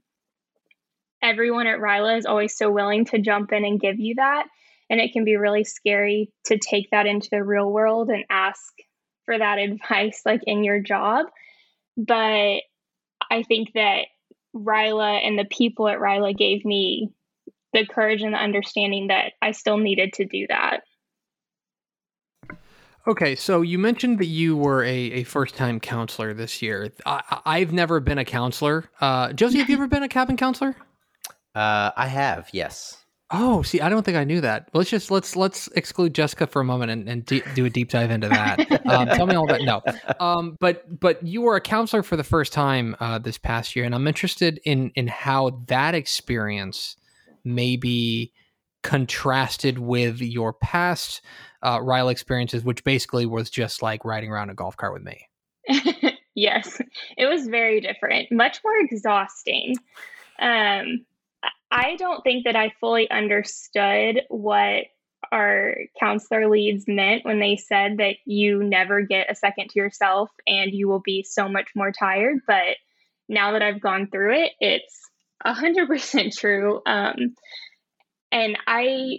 everyone 1.23 1.67
at 1.67 1.81
Ryla 1.81 2.19
is 2.19 2.27
always 2.27 2.57
so 2.57 2.71
willing 2.71 3.05
to 3.07 3.21
jump 3.21 3.53
in 3.53 3.65
and 3.65 3.81
give 3.81 3.99
you 3.99 4.17
that, 4.17 4.47
and 4.89 5.01
it 5.01 5.13
can 5.13 5.25
be 5.25 5.37
really 5.37 5.65
scary 5.65 6.33
to 6.47 6.59
take 6.59 6.91
that 6.91 7.07
into 7.07 7.29
the 7.31 7.45
real 7.45 7.71
world 7.71 8.11
and 8.11 8.25
ask 8.31 8.73
for 9.25 9.39
that 9.39 9.59
advice, 9.61 10.23
like 10.25 10.43
in 10.47 10.65
your 10.65 10.81
job. 10.81 11.27
But 11.97 12.61
I 13.31 13.43
think 13.47 13.73
that 13.75 14.07
Ryla 14.55 15.25
and 15.25 15.39
the 15.39 15.45
people 15.45 15.89
at 15.89 15.99
Ryla 15.99 16.37
gave 16.37 16.65
me 16.65 17.11
the 17.73 17.87
courage 17.87 18.23
and 18.23 18.35
the 18.35 18.39
understanding 18.39 19.09
that 19.09 19.33
I 19.41 19.53
still 19.53 19.79
needed 19.79 20.15
to 20.15 20.25
do 20.25 20.47
that. 20.49 20.81
Okay, 23.07 23.35
so 23.35 23.63
you 23.63 23.79
mentioned 23.79 24.19
that 24.19 24.27
you 24.27 24.57
were 24.57 24.85
a, 24.85 24.89
a 24.89 25.25
first 25.25 25.57
time 25.57 25.81
counselor 25.81 26.35
this 26.35 26.61
year. 26.61 26.93
I, 27.07 27.41
I've 27.47 27.73
never 27.73 27.99
been 28.01 28.19
a 28.19 28.25
counselor. 28.25 28.91
Uh, 29.01 29.33
Josie, 29.33 29.59
have 29.59 29.71
you 29.71 29.77
ever 29.77 29.89
been 29.89 30.03
a 30.03 30.09
cabin 30.09 30.37
counselor? 30.37 30.77
Uh, 31.55 31.91
I 31.97 32.07
have, 32.07 32.51
yes. 32.53 32.99
Oh, 33.33 33.63
see, 33.63 33.81
I 33.81 33.89
don't 33.89 34.05
think 34.05 34.17
I 34.17 34.25
knew 34.25 34.41
that. 34.41 34.69
Let's 34.75 34.91
just 34.91 35.11
let's 35.11 35.37
let's 35.37 35.69
exclude 35.69 36.15
Jessica 36.15 36.49
for 36.49 36.61
a 36.61 36.65
moment 36.65 36.91
and, 36.91 37.09
and 37.09 37.25
de- 37.25 37.43
do 37.55 37.65
a 37.65 37.71
deep 37.71 37.89
dive 37.89 38.11
into 38.11 38.29
that. 38.29 38.87
Um, 38.87 39.07
tell 39.07 39.27
me 39.27 39.37
all 39.37 39.49
about 39.49 39.61
no, 39.63 39.83
um, 40.19 40.57
but 40.59 40.99
but 40.99 41.25
you 41.25 41.43
were 41.43 41.55
a 41.55 41.61
counselor 41.61 42.03
for 42.03 42.17
the 42.17 42.25
first 42.25 42.53
time 42.53 42.97
uh, 42.99 43.21
this 43.21 43.39
past 43.39 43.77
year, 43.77 43.85
and 43.85 43.95
I'm 43.95 44.09
interested 44.09 44.61
in 44.65 44.91
in 44.97 45.07
how 45.07 45.63
that 45.69 45.95
experience 45.95 46.97
may 47.45 47.77
be 47.77 48.33
contrasted 48.83 49.79
with 49.79 50.21
your 50.21 50.53
past 50.53 51.21
uh, 51.63 51.79
Ryla 51.79 52.13
experiences, 52.13 52.65
which 52.65 52.85
basically 52.85 53.27
was 53.27 53.51
just 53.51 53.83
like 53.83 54.05
riding 54.05 54.31
around 54.31 54.51
a 54.51 54.55
golf 54.55 54.77
cart 54.77 54.93
with 54.93 55.03
me. 55.03 55.29
yes, 56.35 56.81
it 57.17 57.27
was 57.27 57.47
very 57.47 57.81
different, 57.81 58.33
much 58.33 58.61
more 58.65 58.79
exhausting. 58.79 59.77
Um, 60.39 61.05
I 61.71 61.97
don't 61.97 62.23
think 62.23 62.45
that 62.45 62.57
I 62.57 62.73
fully 62.81 63.11
understood 63.11 64.23
what 64.29 64.85
our 65.31 65.77
counselor 65.99 66.49
leads 66.49 66.89
meant 66.89 67.25
when 67.25 67.39
they 67.39 67.57
said 67.57 67.99
that 67.99 68.17
you 68.25 68.63
never 68.65 69.03
get 69.03 69.31
a 69.31 69.35
second 69.35 69.69
to 69.71 69.79
yourself 69.79 70.31
and 70.47 70.73
you 70.73 70.89
will 70.89 71.01
be 71.01 71.23
so 71.23 71.49
much 71.49 71.69
more 71.77 71.93
tired. 71.93 72.39
But 72.47 72.77
now 73.29 73.53
that 73.53 73.63
I've 73.63 73.81
gone 73.81 74.09
through 74.11 74.43
it, 74.43 74.53
it's 74.61 75.09
a 75.45 75.53
hundred 75.53 75.87
percent 75.89 76.35
true. 76.37 76.81
Um, 76.85 77.35
and 78.33 78.59
I 78.67 79.19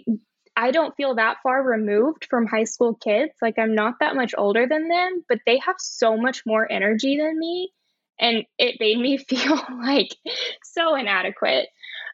I 0.62 0.70
don't 0.70 0.94
feel 0.94 1.16
that 1.16 1.38
far 1.42 1.60
removed 1.60 2.28
from 2.30 2.46
high 2.46 2.64
school 2.64 2.94
kids. 2.94 3.32
Like 3.42 3.58
I'm 3.58 3.74
not 3.74 3.94
that 3.98 4.14
much 4.14 4.32
older 4.38 4.68
than 4.68 4.86
them, 4.86 5.24
but 5.28 5.40
they 5.44 5.58
have 5.58 5.74
so 5.80 6.16
much 6.16 6.46
more 6.46 6.70
energy 6.70 7.18
than 7.18 7.36
me. 7.36 7.72
And 8.20 8.44
it 8.58 8.76
made 8.78 8.96
me 8.96 9.16
feel 9.28 9.60
like 9.82 10.14
so 10.62 10.94
inadequate. 10.94 11.66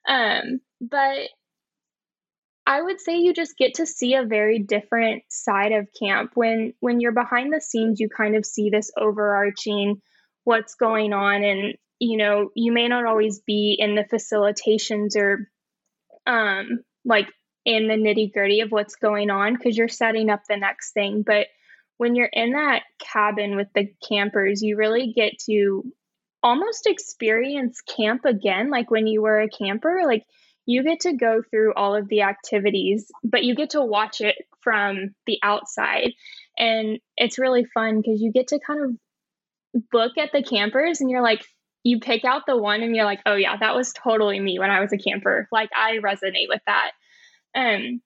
Um, 0.09 0.63
but 0.81 1.29
I 2.67 2.81
would 2.81 3.03
say 3.03 3.19
you 3.19 3.35
just 3.35 3.59
get 3.59 3.75
to 3.75 3.87
see 3.87 4.15
a 4.15 4.25
very 4.25 4.61
different 4.61 5.25
side 5.29 5.73
of 5.73 5.89
camp. 5.93 6.31
When 6.33 6.73
when 6.81 7.01
you're 7.01 7.13
behind 7.13 7.53
the 7.53 7.61
scenes, 7.61 8.01
you 8.01 8.09
kind 8.09 8.35
of 8.35 8.47
see 8.47 8.71
this 8.71 8.91
overarching 8.97 10.01
what's 10.45 10.75
going 10.75 11.13
on 11.13 11.45
and 11.45 11.75
you 11.99 12.17
know, 12.17 12.49
you 12.55 12.73
may 12.73 12.89
not 12.89 13.05
always 13.05 13.41
be 13.41 13.77
in 13.79 13.95
the 13.95 14.05
facilitations 14.05 15.17
or 15.17 15.51
um 16.27 16.79
like 17.05 17.29
in 17.69 17.87
the 17.87 17.95
nitty 17.95 18.33
gritty 18.33 18.61
of 18.63 18.73
what's 18.73 18.97
going 18.97 19.29
on 19.29 19.53
because 19.53 19.77
you're 19.77 19.89
setting 19.89 20.31
up 20.31 20.41
the 20.49 20.57
next 20.57 20.93
thing. 20.93 21.21
But 21.21 21.49
when 21.99 22.15
you're 22.15 22.31
in 22.33 22.53
that 22.53 22.85
cabin 22.99 23.57
with 23.57 23.69
the 23.75 23.93
campers, 24.09 24.63
you 24.63 24.79
really 24.79 25.13
get 25.15 25.35
to 25.41 25.85
almost 26.43 26.87
experience 26.87 27.83
camp 27.83 28.25
again, 28.25 28.71
like 28.71 28.91
when 28.91 29.07
you 29.07 29.21
were 29.21 29.43
a 29.43 29.51
camper. 29.51 30.05
Like 30.07 30.25
you 30.65 30.83
get 30.83 31.01
to 31.01 31.13
go 31.13 31.43
through 31.51 31.75
all 31.75 31.95
of 31.95 32.09
the 32.09 32.23
activities, 32.23 33.13
but 33.23 33.45
you 33.45 33.55
get 33.55 33.71
to 33.71 33.85
watch 33.85 34.23
it 34.23 34.37
from 34.63 35.11
the 35.27 35.39
outside. 35.43 36.13
And 36.59 37.01
it's 37.19 37.39
really 37.39 37.67
fun 37.75 38.01
because 38.01 38.23
you 38.23 38.33
get 38.33 38.49
to 38.49 38.61
kind 38.67 38.81
of 38.83 39.85
look 39.93 40.17
at 40.17 40.33
the 40.33 40.43
campers 40.43 41.03
and 41.03 41.11
you're 41.11 41.23
like, 41.23 41.45
you 41.85 42.01
pick 42.01 42.25
out 42.25 42.45
the 42.47 42.57
one 42.57 42.83
and 42.83 42.97
you're 42.97 43.05
like, 43.05 43.21
oh 43.27 43.35
yeah, 43.35 43.59
that 43.59 43.77
was 43.77 43.93
totally 43.93 44.41
me 44.41 44.59
when 44.59 44.71
I 44.71 44.81
was 44.81 44.93
a 44.95 44.97
camper. 44.97 45.49
Like 45.53 45.69
I 45.77 45.99
resonate 45.99 46.49
with 46.49 46.63
that. 46.67 46.93
Um, 47.59 48.01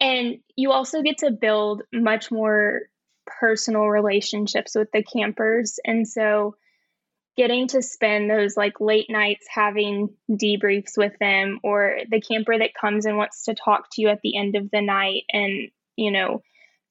and 0.00 0.38
you 0.54 0.70
also 0.70 1.02
get 1.02 1.18
to 1.18 1.30
build 1.30 1.82
much 1.92 2.30
more 2.30 2.82
personal 3.26 3.86
relationships 3.86 4.74
with 4.74 4.88
the 4.92 5.02
campers. 5.02 5.78
And 5.84 6.06
so 6.06 6.56
getting 7.36 7.68
to 7.68 7.82
spend 7.82 8.30
those 8.30 8.56
like 8.56 8.80
late 8.80 9.08
nights 9.08 9.46
having 9.48 10.10
debriefs 10.30 10.96
with 10.96 11.12
them 11.18 11.60
or 11.62 11.98
the 12.10 12.20
camper 12.20 12.58
that 12.58 12.74
comes 12.78 13.06
and 13.06 13.16
wants 13.16 13.44
to 13.44 13.54
talk 13.54 13.88
to 13.92 14.02
you 14.02 14.08
at 14.08 14.20
the 14.22 14.36
end 14.36 14.56
of 14.56 14.70
the 14.70 14.82
night 14.82 15.22
and, 15.32 15.70
you 15.96 16.10
know, 16.10 16.42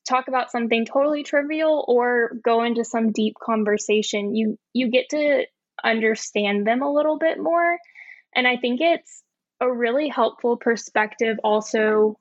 talk 0.07 0.27
about 0.27 0.51
something 0.51 0.85
totally 0.85 1.23
trivial 1.23 1.83
or 1.87 2.31
go 2.43 2.63
into 2.63 2.83
some 2.83 3.11
deep 3.11 3.35
conversation, 3.41 4.35
you 4.35 4.57
you 4.73 4.89
get 4.89 5.09
to 5.09 5.45
understand 5.83 6.65
them 6.65 6.81
a 6.81 6.93
little 6.93 7.17
bit 7.17 7.39
more. 7.39 7.77
And 8.35 8.47
I 8.47 8.57
think 8.57 8.81
it's 8.81 9.23
a 9.61 9.71
really 9.71 10.09
helpful 10.09 10.57
perspective 10.57 11.37
also 11.43 12.17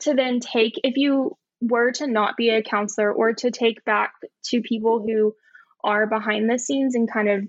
to 0.00 0.14
then 0.14 0.40
take 0.40 0.74
if 0.84 0.96
you 0.96 1.36
were 1.60 1.90
to 1.92 2.06
not 2.06 2.36
be 2.36 2.50
a 2.50 2.62
counselor 2.62 3.12
or 3.12 3.32
to 3.32 3.50
take 3.50 3.84
back 3.84 4.12
to 4.44 4.62
people 4.62 5.00
who 5.00 5.34
are 5.82 6.06
behind 6.06 6.48
the 6.48 6.58
scenes 6.58 6.94
and 6.94 7.10
kind 7.10 7.28
of 7.28 7.48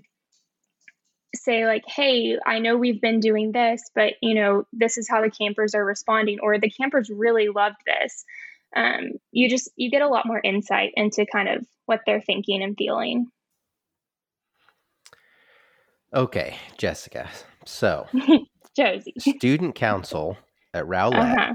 say 1.34 1.64
like 1.64 1.84
hey 1.86 2.36
i 2.44 2.58
know 2.58 2.76
we've 2.76 3.00
been 3.00 3.20
doing 3.20 3.52
this 3.52 3.82
but 3.94 4.14
you 4.20 4.34
know 4.34 4.64
this 4.72 4.98
is 4.98 5.08
how 5.08 5.22
the 5.22 5.30
campers 5.30 5.74
are 5.76 5.84
responding 5.84 6.38
or 6.42 6.58
the 6.58 6.70
campers 6.70 7.08
really 7.08 7.48
loved 7.48 7.76
this 7.86 8.24
um, 8.76 9.14
you 9.32 9.48
just 9.48 9.68
you 9.74 9.90
get 9.90 10.02
a 10.02 10.08
lot 10.08 10.26
more 10.26 10.40
insight 10.42 10.92
into 10.94 11.26
kind 11.26 11.48
of 11.48 11.66
what 11.86 12.00
they're 12.06 12.20
thinking 12.20 12.62
and 12.62 12.76
feeling 12.76 13.26
Okay, 16.12 16.56
Jessica. 16.76 17.30
So, 17.64 18.08
Josie. 18.76 19.14
student 19.18 19.74
council 19.74 20.36
at 20.74 20.86
Rowlett, 20.86 21.36
uh-huh. 21.36 21.54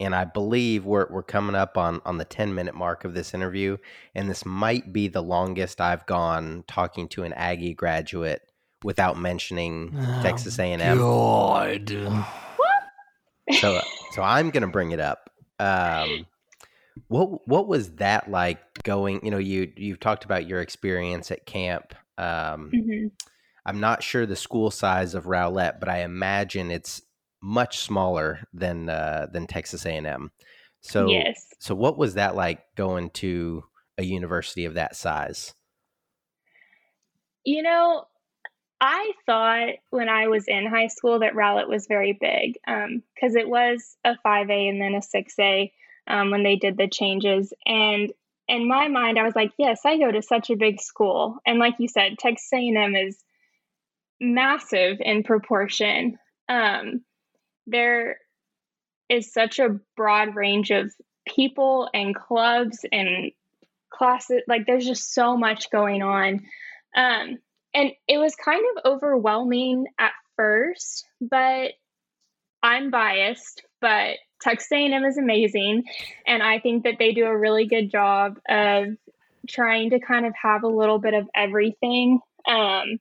and 0.00 0.14
I 0.14 0.24
believe 0.24 0.84
we're 0.84 1.06
we're 1.10 1.22
coming 1.22 1.54
up 1.54 1.76
on 1.76 2.00
on 2.04 2.18
the 2.18 2.24
ten 2.24 2.54
minute 2.54 2.74
mark 2.74 3.04
of 3.04 3.14
this 3.14 3.34
interview, 3.34 3.76
and 4.14 4.28
this 4.28 4.44
might 4.44 4.92
be 4.92 5.08
the 5.08 5.22
longest 5.22 5.80
I've 5.80 6.06
gone 6.06 6.64
talking 6.66 7.08
to 7.10 7.24
an 7.24 7.32
Aggie 7.32 7.74
graduate 7.74 8.42
without 8.84 9.18
mentioning 9.18 9.94
oh, 9.98 10.20
Texas 10.22 10.58
A 10.58 10.72
and 10.72 10.82
M. 10.82 10.98
God. 10.98 11.90
So, 13.52 13.80
so 14.12 14.22
I'm 14.22 14.50
gonna 14.50 14.68
bring 14.68 14.92
it 14.92 15.00
up. 15.00 15.30
Um, 15.58 16.26
what 17.08 17.48
what 17.48 17.66
was 17.66 17.92
that 17.96 18.30
like 18.30 18.60
going? 18.82 19.24
You 19.24 19.30
know, 19.30 19.38
you 19.38 19.72
you've 19.76 20.00
talked 20.00 20.24
about 20.24 20.46
your 20.46 20.60
experience 20.60 21.30
at 21.30 21.46
camp. 21.46 21.94
Um, 22.18 22.70
mm-hmm 22.74 23.06
I'm 23.68 23.80
not 23.80 24.02
sure 24.02 24.24
the 24.24 24.34
school 24.34 24.70
size 24.70 25.14
of 25.14 25.26
Rowlett, 25.26 25.78
but 25.78 25.90
I 25.90 25.98
imagine 25.98 26.70
it's 26.70 27.02
much 27.42 27.80
smaller 27.80 28.40
than 28.54 28.88
uh, 28.88 29.26
than 29.30 29.46
Texas 29.46 29.84
A&M. 29.84 30.30
So, 30.80 31.08
yes. 31.08 31.44
so 31.58 31.74
what 31.74 31.98
was 31.98 32.14
that 32.14 32.34
like 32.34 32.60
going 32.76 33.10
to 33.10 33.62
a 33.98 34.04
university 34.04 34.64
of 34.64 34.74
that 34.74 34.96
size? 34.96 35.54
You 37.44 37.62
know, 37.62 38.06
I 38.80 39.12
thought 39.26 39.74
when 39.90 40.08
I 40.08 40.28
was 40.28 40.46
in 40.48 40.64
high 40.64 40.86
school 40.86 41.18
that 41.18 41.34
Rowlett 41.34 41.68
was 41.68 41.86
very 41.88 42.16
big 42.18 42.54
because 42.64 43.34
um, 43.34 43.36
it 43.36 43.50
was 43.50 43.98
a 44.02 44.14
5A 44.24 44.70
and 44.70 44.80
then 44.80 44.94
a 44.94 45.00
6A 45.00 45.72
um, 46.06 46.30
when 46.30 46.42
they 46.42 46.56
did 46.56 46.78
the 46.78 46.88
changes. 46.88 47.52
And 47.66 48.14
in 48.48 48.66
my 48.66 48.88
mind, 48.88 49.18
I 49.18 49.24
was 49.24 49.36
like, 49.36 49.52
yes, 49.58 49.80
I 49.84 49.98
go 49.98 50.10
to 50.10 50.22
such 50.22 50.48
a 50.48 50.56
big 50.56 50.80
school. 50.80 51.36
And 51.44 51.58
like 51.58 51.74
you 51.78 51.88
said, 51.88 52.18
Texas 52.18 52.48
A&M 52.54 52.96
is 52.96 53.22
massive 54.20 54.98
in 55.00 55.22
proportion. 55.22 56.18
Um, 56.48 57.02
there 57.66 58.18
is 59.08 59.32
such 59.32 59.58
a 59.58 59.78
broad 59.96 60.34
range 60.34 60.70
of 60.70 60.92
people 61.26 61.88
and 61.92 62.14
clubs 62.14 62.84
and 62.90 63.32
classes. 63.90 64.42
Like, 64.48 64.66
there's 64.66 64.86
just 64.86 65.14
so 65.14 65.36
much 65.36 65.70
going 65.70 66.02
on. 66.02 66.40
Um, 66.96 67.38
and 67.74 67.92
it 68.06 68.18
was 68.18 68.34
kind 68.34 68.62
of 68.76 68.92
overwhelming 68.92 69.86
at 69.98 70.12
first, 70.36 71.06
but 71.20 71.72
I'm 72.62 72.90
biased, 72.90 73.62
but 73.80 74.16
Texas 74.40 74.70
A&M 74.72 75.04
is 75.04 75.18
amazing, 75.18 75.84
and 76.26 76.42
I 76.42 76.60
think 76.60 76.84
that 76.84 76.94
they 76.98 77.12
do 77.12 77.26
a 77.26 77.36
really 77.36 77.66
good 77.66 77.90
job 77.90 78.38
of 78.48 78.86
trying 79.48 79.90
to 79.90 80.00
kind 80.00 80.26
of 80.26 80.34
have 80.40 80.62
a 80.62 80.68
little 80.68 80.98
bit 80.98 81.14
of 81.14 81.28
everything. 81.34 82.20
Um, 82.46 82.98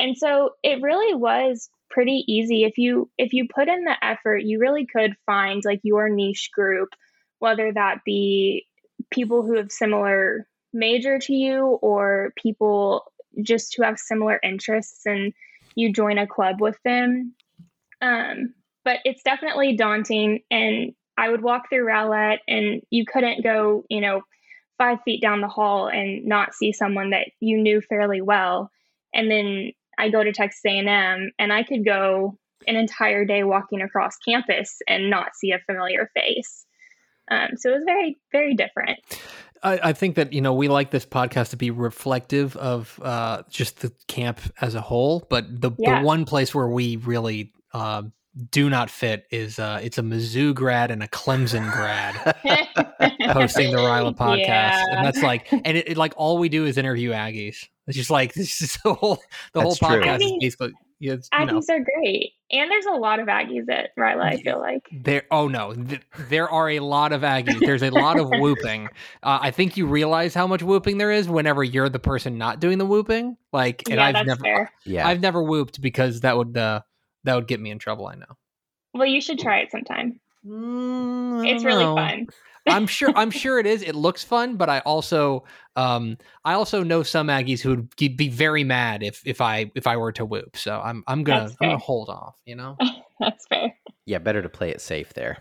and 0.00 0.16
so 0.16 0.50
it 0.62 0.82
really 0.82 1.14
was 1.14 1.68
pretty 1.90 2.24
easy. 2.26 2.64
If 2.64 2.78
you 2.78 3.10
if 3.18 3.32
you 3.32 3.46
put 3.52 3.68
in 3.68 3.84
the 3.84 3.96
effort 4.02 4.38
you 4.38 4.58
really 4.58 4.86
could 4.86 5.14
find 5.26 5.62
like 5.64 5.80
your 5.82 6.08
niche 6.08 6.50
group 6.54 6.90
whether 7.38 7.72
that 7.72 7.98
be 8.04 8.66
people 9.10 9.42
who 9.42 9.56
have 9.56 9.72
similar 9.72 10.46
major 10.72 11.18
to 11.18 11.32
you 11.32 11.64
or 11.80 12.32
people 12.36 13.04
just 13.42 13.74
who 13.74 13.82
have 13.82 13.98
similar 13.98 14.38
interests 14.42 15.06
and 15.06 15.32
you 15.74 15.92
join 15.92 16.18
a 16.18 16.26
club 16.26 16.60
with 16.60 16.76
them. 16.84 17.34
Um, 18.02 18.54
but 18.84 18.98
it's 19.04 19.22
definitely 19.22 19.76
daunting 19.76 20.40
and 20.50 20.94
i 21.18 21.28
would 21.28 21.42
walk 21.42 21.68
through 21.68 21.84
rowlett 21.84 22.38
and 22.48 22.80
you 22.88 23.04
couldn't 23.04 23.44
go 23.44 23.84
you 23.90 24.00
know 24.00 24.22
five 24.80 25.02
feet 25.04 25.20
down 25.20 25.42
the 25.42 25.46
hall 25.46 25.88
and 25.88 26.24
not 26.24 26.54
see 26.54 26.72
someone 26.72 27.10
that 27.10 27.28
you 27.38 27.58
knew 27.58 27.82
fairly 27.82 28.22
well. 28.22 28.70
And 29.12 29.30
then 29.30 29.72
I 30.00 30.08
go 30.08 30.24
to 30.24 30.32
Texas 30.32 30.62
A&M 30.66 31.30
and 31.38 31.52
I 31.52 31.62
could 31.62 31.84
go 31.84 32.38
an 32.66 32.76
entire 32.76 33.24
day 33.26 33.42
walking 33.42 33.82
across 33.82 34.16
campus 34.26 34.78
and 34.88 35.10
not 35.10 35.34
see 35.34 35.52
a 35.52 35.58
familiar 35.66 36.10
face. 36.14 36.64
Um, 37.30 37.50
so 37.56 37.70
it 37.70 37.74
was 37.74 37.84
very, 37.84 38.18
very 38.32 38.54
different. 38.54 38.98
I, 39.62 39.90
I, 39.90 39.92
think 39.92 40.16
that 40.16 40.32
you 40.32 40.40
know 40.40 40.54
we 40.54 40.68
like 40.68 40.90
this 40.90 41.04
podcast 41.04 41.50
to 41.50 41.56
be 41.56 41.70
reflective 41.70 42.56
of 42.56 42.98
uh, 43.02 43.42
just 43.50 43.80
the 43.80 43.92
camp 44.08 44.40
as 44.60 44.74
a 44.74 44.80
whole, 44.80 45.26
but 45.28 45.44
the, 45.60 45.70
yeah. 45.78 46.00
the 46.00 46.06
one 46.06 46.24
place 46.24 46.54
where 46.54 46.66
we 46.66 46.96
really 46.96 47.52
uh, 47.74 48.02
do 48.50 48.70
not 48.70 48.88
fit 48.88 49.26
is 49.30 49.58
uh, 49.58 49.80
it's 49.82 49.98
a 49.98 50.02
Mizzou 50.02 50.54
grad 50.54 50.90
and 50.90 51.02
a 51.02 51.08
Clemson 51.08 51.70
grad 51.72 52.14
hosting 53.32 53.70
the 53.70 53.78
Ryla 53.78 54.16
podcast, 54.16 54.38
yeah. 54.38 54.84
and 54.90 55.06
that's 55.06 55.22
like, 55.22 55.52
and 55.52 55.76
it, 55.76 55.90
it, 55.90 55.96
like 55.96 56.14
all 56.16 56.38
we 56.38 56.48
do 56.48 56.64
is 56.64 56.78
interview 56.78 57.10
Aggies. 57.10 57.68
It's 57.90 57.98
just 57.98 58.10
like 58.10 58.32
this 58.34 58.62
is 58.62 58.78
the 58.82 58.94
whole 58.94 59.16
the 59.52 59.60
That's 59.60 59.78
whole 59.78 59.90
podcast 59.90 60.22
is 60.22 60.32
basically 60.40 60.72
yeah, 61.00 61.14
Aggies 61.32 61.66
know. 61.66 61.74
are 61.74 61.80
great, 61.80 62.32
and 62.50 62.70
there's 62.70 62.84
a 62.84 62.92
lot 62.92 63.20
of 63.20 63.26
Aggies 63.26 63.70
at 63.70 63.96
Ryla. 63.98 64.22
I 64.22 64.36
feel 64.36 64.58
like 64.58 64.86
there. 64.92 65.22
Oh 65.30 65.48
no, 65.48 65.72
th- 65.72 66.02
there 66.28 66.46
are 66.48 66.68
a 66.68 66.80
lot 66.80 67.12
of 67.12 67.22
Aggies. 67.22 67.58
There's 67.58 67.82
a 67.82 67.88
lot 67.88 68.18
of 68.18 68.28
whooping. 68.28 68.88
Uh, 69.22 69.38
I 69.42 69.50
think 69.50 69.76
you 69.76 69.86
realize 69.86 70.34
how 70.34 70.46
much 70.46 70.62
whooping 70.62 70.98
there 70.98 71.10
is 71.10 71.28
whenever 71.28 71.62
you're 71.62 71.88
the 71.88 71.98
person 71.98 72.38
not 72.38 72.60
doing 72.60 72.78
the 72.78 72.86
whooping. 72.86 73.36
Like, 73.52 73.82
and 73.88 73.96
yeah, 73.96 74.04
I've 74.04 74.26
never, 74.26 74.42
fair. 74.42 74.72
yeah, 74.84 75.06
I've 75.06 75.20
never 75.20 75.42
whooped 75.42 75.80
because 75.80 76.20
that 76.20 76.36
would 76.36 76.56
uh, 76.56 76.80
that 77.24 77.34
would 77.34 77.46
get 77.46 77.60
me 77.60 77.70
in 77.70 77.78
trouble. 77.78 78.06
I 78.06 78.14
know. 78.14 78.36
Well, 78.94 79.06
you 79.06 79.20
should 79.20 79.38
try 79.38 79.60
it 79.60 79.70
sometime. 79.70 80.20
Mm, 80.46 81.46
it's 81.48 81.64
really 81.64 81.84
know. 81.84 81.96
fun. 81.96 82.28
I'm 82.68 82.86
sure 82.86 83.12
I'm 83.16 83.30
sure 83.30 83.58
it 83.58 83.66
is. 83.66 83.82
It 83.82 83.94
looks 83.94 84.22
fun, 84.22 84.56
but 84.56 84.68
I 84.68 84.80
also 84.80 85.44
um 85.76 86.18
I 86.44 86.54
also 86.54 86.82
know 86.82 87.02
some 87.02 87.28
Aggies 87.28 87.60
who 87.60 87.70
would 87.70 87.96
be 87.96 88.28
very 88.28 88.64
mad 88.64 89.02
if 89.02 89.22
if 89.26 89.40
I 89.40 89.70
if 89.74 89.86
I 89.86 89.96
were 89.96 90.12
to 90.12 90.24
whoop. 90.24 90.56
So 90.56 90.80
I'm 90.80 91.02
I'm 91.06 91.24
gonna 91.24 91.50
I'm 91.60 91.68
gonna 91.68 91.78
hold 91.78 92.08
off. 92.08 92.36
You 92.44 92.56
know. 92.56 92.76
That's 93.20 93.46
fair. 93.46 93.74
Yeah, 94.06 94.18
better 94.18 94.42
to 94.42 94.48
play 94.48 94.70
it 94.70 94.80
safe 94.80 95.12
there. 95.12 95.38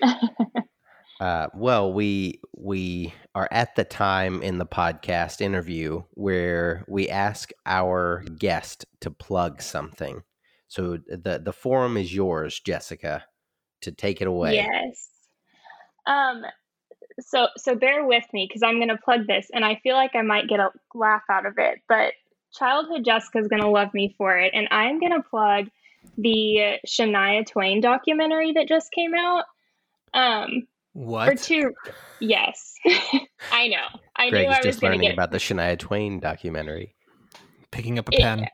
uh, 1.20 1.48
well, 1.54 1.92
we 1.92 2.40
we 2.56 3.12
are 3.34 3.48
at 3.50 3.74
the 3.76 3.84
time 3.84 4.42
in 4.42 4.58
the 4.58 4.66
podcast 4.66 5.40
interview 5.40 6.02
where 6.12 6.84
we 6.88 7.08
ask 7.08 7.50
our 7.66 8.24
guest 8.38 8.86
to 9.00 9.10
plug 9.10 9.60
something. 9.60 10.22
So 10.68 10.98
the 11.08 11.40
the 11.44 11.52
forum 11.52 11.96
is 11.96 12.14
yours, 12.14 12.60
Jessica, 12.60 13.24
to 13.82 13.92
take 13.92 14.20
it 14.20 14.28
away. 14.28 14.54
Yes. 14.54 15.08
Um, 16.06 16.42
so 17.20 17.48
so 17.56 17.74
bear 17.74 18.06
with 18.06 18.24
me 18.32 18.46
because 18.48 18.62
I'm 18.62 18.76
going 18.76 18.88
to 18.88 18.96
plug 18.96 19.26
this, 19.26 19.48
and 19.52 19.64
I 19.64 19.76
feel 19.82 19.94
like 19.94 20.14
I 20.14 20.22
might 20.22 20.48
get 20.48 20.60
a 20.60 20.70
laugh 20.94 21.22
out 21.30 21.46
of 21.46 21.54
it, 21.58 21.80
but 21.88 22.14
childhood 22.52 23.04
Jessica 23.04 23.38
is 23.38 23.48
going 23.48 23.62
to 23.62 23.68
love 23.68 23.92
me 23.94 24.14
for 24.16 24.36
it, 24.38 24.52
and 24.54 24.68
I'm 24.70 25.00
going 25.00 25.12
to 25.12 25.22
plug 25.28 25.66
the 26.16 26.78
Shania 26.86 27.46
Twain 27.46 27.80
documentary 27.80 28.52
that 28.52 28.68
just 28.68 28.90
came 28.92 29.14
out. 29.14 29.44
Um, 30.12 30.66
What? 30.92 31.26
For 31.26 31.34
two, 31.34 31.72
yes, 32.20 32.74
I 33.52 33.68
know. 33.68 33.86
I 34.16 34.30
Greg 34.30 34.46
knew 34.46 34.50
is 34.50 34.56
I 34.56 34.58
was 34.58 34.66
just 34.66 34.80
going 34.80 34.92
to 34.92 34.96
learning 34.96 35.08
get 35.08 35.12
about 35.14 35.30
the 35.30 35.38
Shania 35.38 35.78
Twain 35.78 36.20
documentary. 36.20 36.94
Picking 37.70 37.98
up 37.98 38.08
a 38.08 38.14
It- 38.14 38.20
pen. 38.22 38.46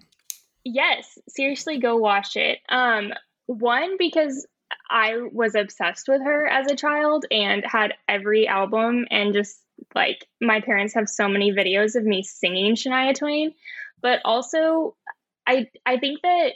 Yes, 0.68 1.16
seriously, 1.28 1.78
go 1.78 1.96
watch 1.96 2.34
it. 2.34 2.58
Um, 2.68 3.12
one 3.46 3.96
because 3.98 4.44
I 4.90 5.16
was 5.32 5.54
obsessed 5.54 6.08
with 6.08 6.22
her 6.22 6.46
as 6.46 6.70
a 6.70 6.76
child 6.76 7.26
and 7.30 7.64
had 7.64 7.94
every 8.08 8.46
album, 8.46 9.06
and 9.10 9.34
just 9.34 9.60
like 9.94 10.26
my 10.40 10.60
parents 10.60 10.94
have 10.94 11.08
so 11.08 11.28
many 11.28 11.52
videos 11.52 11.96
of 11.96 12.04
me 12.04 12.22
singing 12.22 12.74
Shania 12.74 13.14
Twain. 13.14 13.52
But 14.00 14.20
also, 14.24 14.96
I 15.46 15.68
I 15.84 15.98
think 15.98 16.22
that 16.22 16.52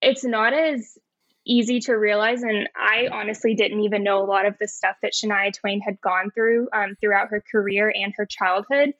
it's 0.00 0.24
not 0.24 0.52
as 0.52 0.98
easy 1.44 1.80
to 1.80 1.94
realize, 1.94 2.42
and 2.42 2.68
I 2.76 3.08
honestly 3.10 3.54
didn't 3.54 3.80
even 3.80 4.04
know 4.04 4.22
a 4.22 4.26
lot 4.26 4.46
of 4.46 4.56
the 4.58 4.68
stuff 4.68 4.96
that 5.02 5.12
Shania 5.12 5.52
Twain 5.52 5.80
had 5.80 6.00
gone 6.00 6.30
through 6.30 6.68
um, 6.72 6.96
throughout 7.00 7.28
her 7.28 7.42
career 7.50 7.92
and 7.94 8.12
her 8.16 8.26
childhood. 8.26 8.94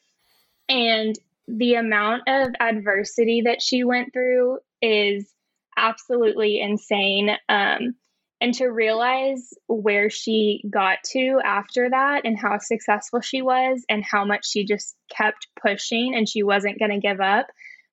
And 0.69 1.19
the 1.47 1.75
amount 1.75 2.23
of 2.29 2.49
adversity 2.61 3.43
that 3.43 3.63
she 3.63 3.85
went 3.85 4.13
through 4.13 4.59
is 4.83 5.33
absolutely 5.79 6.61
insane. 6.61 7.31
Um, 7.49 7.95
and 8.41 8.55
to 8.55 8.67
realize 8.67 9.53
where 9.67 10.11
she 10.11 10.63
got 10.71 10.99
to 11.13 11.41
after 11.45 11.91
that 11.91 12.23
and 12.25 12.39
how 12.39 12.59
successful 12.59 13.21
she 13.21 13.43
was 13.43 13.85
and 13.89 14.05
how 14.05 14.25
much 14.25 14.49
she 14.49 14.65
just 14.65 14.95
kept 15.15 15.49
pushing 15.61 16.15
and 16.15 16.29
she 16.29 16.43
wasn't 16.43 16.79
going 16.79 16.93
to 16.93 17.01
give 17.01 17.21
up. 17.21 17.47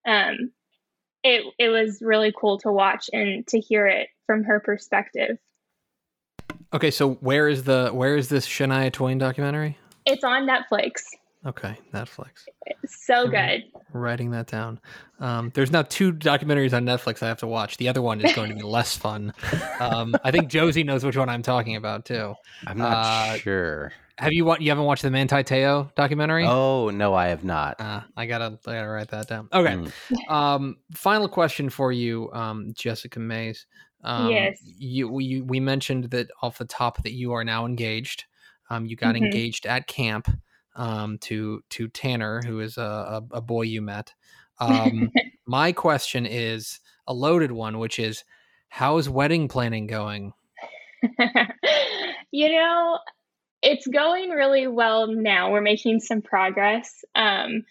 Um, 0.07 0.51
it, 1.23 1.43
it 1.57 1.69
was 1.69 1.99
really 2.01 2.31
cool 2.39 2.59
to 2.59 2.71
watch 2.71 3.09
and 3.11 3.47
to 3.47 3.59
hear 3.59 3.87
it 3.87 4.09
from 4.27 4.43
her 4.43 4.59
perspective. 4.59 5.37
Okay, 6.73 6.91
so 6.91 7.13
where 7.15 7.47
is 7.47 7.63
the 7.63 7.89
where 7.93 8.15
is 8.17 8.29
this 8.29 8.47
Shania 8.47 8.91
Twain 8.91 9.17
documentary? 9.17 9.77
It's 10.05 10.23
on 10.23 10.47
Netflix. 10.47 11.01
Okay, 11.45 11.77
Netflix. 11.93 12.45
So 12.87 13.27
Mhm. 13.27 13.31
good. 13.31 13.63
Writing 13.93 14.31
that 14.31 14.47
down. 14.47 14.79
Um, 15.19 15.51
there's 15.53 15.71
now 15.71 15.83
two 15.83 16.11
documentaries 16.11 16.73
on 16.73 16.85
Netflix 16.85 17.21
I 17.21 17.27
have 17.27 17.37
to 17.39 17.47
watch. 17.47 17.77
The 17.77 17.87
other 17.87 18.01
one 18.01 18.19
is 18.19 18.33
going 18.33 18.49
to 18.49 18.55
be 18.55 18.61
less 18.77 18.97
fun. 18.97 19.31
Um, 19.79 20.15
I 20.23 20.31
think 20.31 20.49
Josie 20.49 20.83
knows 20.83 21.03
which 21.05 21.15
one 21.17 21.29
I'm 21.29 21.43
talking 21.43 21.75
about 21.75 22.05
too. 22.05 22.33
I'm 22.65 22.77
not 22.79 22.93
Uh, 22.97 23.37
sure. 23.37 23.91
Have 24.17 24.31
you 24.33 24.45
wa- 24.45 24.57
you 24.59 24.69
haven't 24.71 24.85
watched 24.85 25.03
the 25.03 25.11
Manti 25.11 25.43
Teo 25.43 25.91
documentary? 25.95 26.45
Oh 26.47 26.89
no, 26.89 27.13
I 27.13 27.27
have 27.27 27.43
not. 27.43 27.79
Uh, 27.79 28.01
I 28.15 28.25
gotta 28.25 28.57
I 28.65 28.73
gotta 28.73 28.87
write 28.87 29.09
that 29.09 29.27
down. 29.27 29.49
Okay. 29.53 29.73
Mm. 29.73 30.31
Um, 30.31 30.77
final 30.93 31.27
question 31.27 31.69
for 31.69 31.91
you, 31.91 32.31
um, 32.31 32.71
Jessica 32.73 33.19
Mays. 33.19 33.67
Um, 34.03 34.31
Yes. 34.31 34.61
You 34.63 35.09
we 35.09 35.41
we 35.41 35.59
mentioned 35.59 36.05
that 36.11 36.29
off 36.41 36.57
the 36.57 36.65
top 36.65 37.03
that 37.03 37.11
you 37.11 37.33
are 37.33 37.43
now 37.43 37.65
engaged. 37.65 38.23
Um, 38.69 38.85
you 38.85 38.95
got 38.95 39.15
Mhm. 39.15 39.25
engaged 39.25 39.65
at 39.65 39.85
camp. 39.87 40.27
Um, 40.75 41.17
to 41.19 41.61
to 41.69 41.87
Tanner, 41.87 42.41
who 42.45 42.59
is 42.59 42.77
a, 42.77 43.23
a, 43.31 43.39
boy 43.39 43.61
you 43.61 43.81
met. 43.81 44.13
Um, 44.59 45.09
my 45.45 45.71
question 45.71 46.25
is 46.25 46.81
a 47.07 47.13
loaded 47.13 47.51
one, 47.51 47.79
which 47.79 47.97
is, 47.97 48.25
how's 48.67 49.07
wedding 49.07 49.47
planning 49.47 49.87
going? 49.87 50.33
you 52.31 52.49
know, 52.49 52.99
it's 53.61 53.87
going 53.87 54.29
really 54.29 54.67
well 54.67 55.07
now. 55.07 55.51
We're 55.51 55.61
making 55.61 55.99
some 55.99 56.21
progress. 56.21 57.03
Um, 57.15 57.63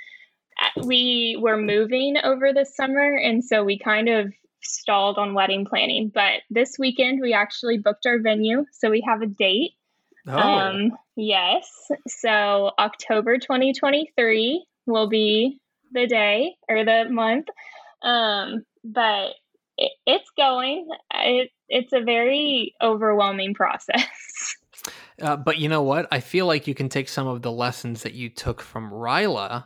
we 0.83 1.39
were 1.41 1.57
moving 1.57 2.17
over 2.23 2.53
the 2.53 2.65
summer, 2.65 3.15
and 3.17 3.45
so 3.45 3.65
we 3.65 3.79
kind 3.79 4.09
of 4.09 4.33
stalled 4.63 5.19
on 5.19 5.35
wedding 5.35 5.65
planning. 5.65 6.11
But 6.13 6.43
this 6.51 6.77
weekend, 6.79 7.21
we 7.21 7.33
actually 7.33 7.79
booked 7.79 8.07
our 8.07 8.19
venue, 8.19 8.65
so 8.73 8.91
we 8.91 9.05
have 9.07 9.23
a 9.23 9.27
date. 9.27 9.73
Oh, 10.27 10.39
Um, 10.39 10.93
yes. 11.17 11.69
So 12.09 12.73
October 12.79 13.39
2023 13.39 14.65
will 14.87 15.09
be 15.09 15.61
the 15.93 16.07
day 16.07 16.57
or 16.69 16.85
the 16.85 17.07
month. 17.11 17.47
Um, 18.03 18.65
but 18.85 19.31
it, 19.77 19.93
it's 20.07 20.31
going. 20.37 20.89
It, 21.15 21.51
it's 21.69 21.93
a 21.93 22.01
very 22.01 22.75
overwhelming 22.83 23.55
process. 23.55 24.07
Uh, 25.23 25.37
but 25.37 25.59
you 25.59 25.69
know 25.69 25.83
what? 25.83 26.09
I 26.11 26.19
feel 26.19 26.47
like 26.47 26.67
you 26.67 26.75
can 26.75 26.89
take 26.89 27.09
some 27.09 27.29
of 27.29 27.43
the 27.43 27.53
lessons 27.53 28.03
that 28.03 28.15
you 28.15 28.29
took 28.29 28.61
from 28.61 28.91
Ryla 28.91 29.65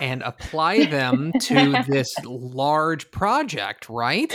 and 0.00 0.22
apply 0.22 0.86
them 0.86 1.32
to 1.42 1.82
this 1.88 2.12
large 2.24 3.10
project, 3.12 3.88
right? 3.88 4.34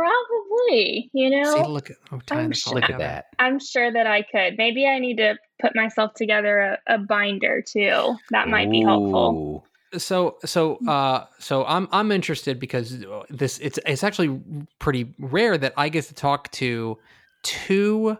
Probably, 0.00 1.10
you 1.12 1.30
know. 1.30 1.54
See, 1.54 1.62
look 1.68 1.90
at 1.90 1.96
oh, 2.12 2.20
tying 2.26 2.46
I'm 2.46 2.52
sure- 2.52 2.74
Look 2.74 2.88
at 2.88 2.98
that. 2.98 3.26
I'm 3.38 3.58
sure 3.58 3.92
that 3.92 4.06
I 4.06 4.22
could. 4.22 4.56
Maybe 4.56 4.86
I 4.86 4.98
need 4.98 5.16
to 5.18 5.36
put 5.60 5.76
myself 5.76 6.14
together 6.14 6.78
a, 6.86 6.94
a 6.94 6.98
binder 6.98 7.62
too. 7.62 8.16
That 8.30 8.48
might 8.48 8.70
be 8.70 8.80
helpful. 8.80 9.66
So, 9.98 10.38
so, 10.44 10.76
uh, 10.86 11.26
so 11.38 11.64
I'm 11.66 11.88
I'm 11.90 12.12
interested 12.12 12.60
because 12.60 13.04
uh, 13.04 13.24
this 13.28 13.58
it's 13.58 13.78
it's 13.84 14.04
actually 14.04 14.40
pretty 14.78 15.12
rare 15.18 15.58
that 15.58 15.74
I 15.76 15.88
get 15.88 16.04
to 16.04 16.14
talk 16.14 16.50
to 16.52 16.96
two 17.42 18.16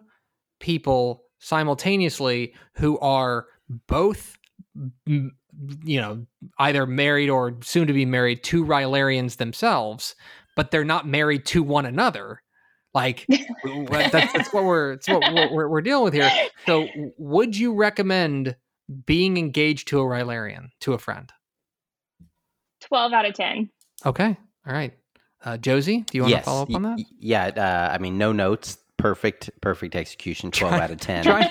people 0.58 1.22
simultaneously 1.38 2.54
who 2.74 2.98
are 2.98 3.46
both 3.86 4.36
you 5.04 5.30
know 6.00 6.26
either 6.58 6.86
married 6.86 7.28
or 7.28 7.56
soon 7.62 7.86
to 7.86 7.92
be 7.92 8.04
married 8.04 8.42
to 8.44 8.64
Rylarians 8.64 9.36
themselves 9.36 10.14
but 10.60 10.70
they're 10.70 10.84
not 10.84 11.06
married 11.08 11.46
to 11.46 11.62
one 11.62 11.86
another 11.86 12.42
like 12.92 13.24
w- 13.64 13.86
w- 13.86 14.10
that's, 14.10 14.30
that's 14.34 14.52
what 14.52 14.62
we're 14.62 14.96
that's 14.96 15.08
what 15.08 15.22
we're, 15.32 15.50
we're, 15.54 15.68
we're 15.70 15.80
dealing 15.80 16.04
with 16.04 16.12
here 16.12 16.30
so 16.66 16.86
would 17.16 17.56
you 17.56 17.72
recommend 17.72 18.54
being 19.06 19.38
engaged 19.38 19.88
to 19.88 19.98
a 20.00 20.02
Rylarian 20.02 20.66
to 20.80 20.92
a 20.92 20.98
friend 20.98 21.32
12 22.82 23.12
out 23.14 23.24
of 23.24 23.32
10. 23.32 23.70
okay 24.04 24.36
all 24.66 24.72
right 24.74 24.92
uh, 25.46 25.56
Josie 25.56 26.04
do 26.10 26.18
you 26.18 26.22
want 26.24 26.30
yes. 26.32 26.42
to 26.42 26.44
follow 26.44 26.62
up 26.64 26.74
on 26.74 26.82
that 26.82 27.02
Yeah. 27.18 27.46
Uh, 27.46 27.94
I 27.94 27.96
mean, 27.96 28.18
no 28.18 28.32
notes. 28.32 28.76
Perfect. 28.98 29.48
Perfect 29.62 29.96
execution. 29.96 30.50
Twelve 30.58 30.74
Try- 30.74 30.84
out 30.84 30.90
of 30.90 31.00
ten. 31.00 31.24
try- 31.24 31.50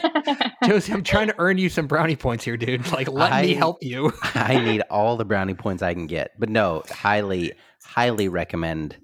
Josie, 0.67 0.93
I'm 0.93 1.01
trying 1.01 1.29
to 1.29 1.35
earn 1.39 1.57
you 1.57 1.69
some 1.69 1.87
brownie 1.87 2.15
points 2.15 2.43
here, 2.43 2.55
dude. 2.55 2.91
Like, 2.91 3.09
let 3.09 3.41
me 3.43 3.55
help 3.55 3.81
you. 3.81 4.13
I 4.35 4.59
need 4.59 4.81
all 4.91 5.17
the 5.17 5.25
brownie 5.25 5.55
points 5.55 5.81
I 5.81 5.95
can 5.95 6.05
get. 6.05 6.39
But 6.39 6.49
no, 6.49 6.83
highly, 6.91 7.53
highly 7.83 8.27
recommend 8.27 8.97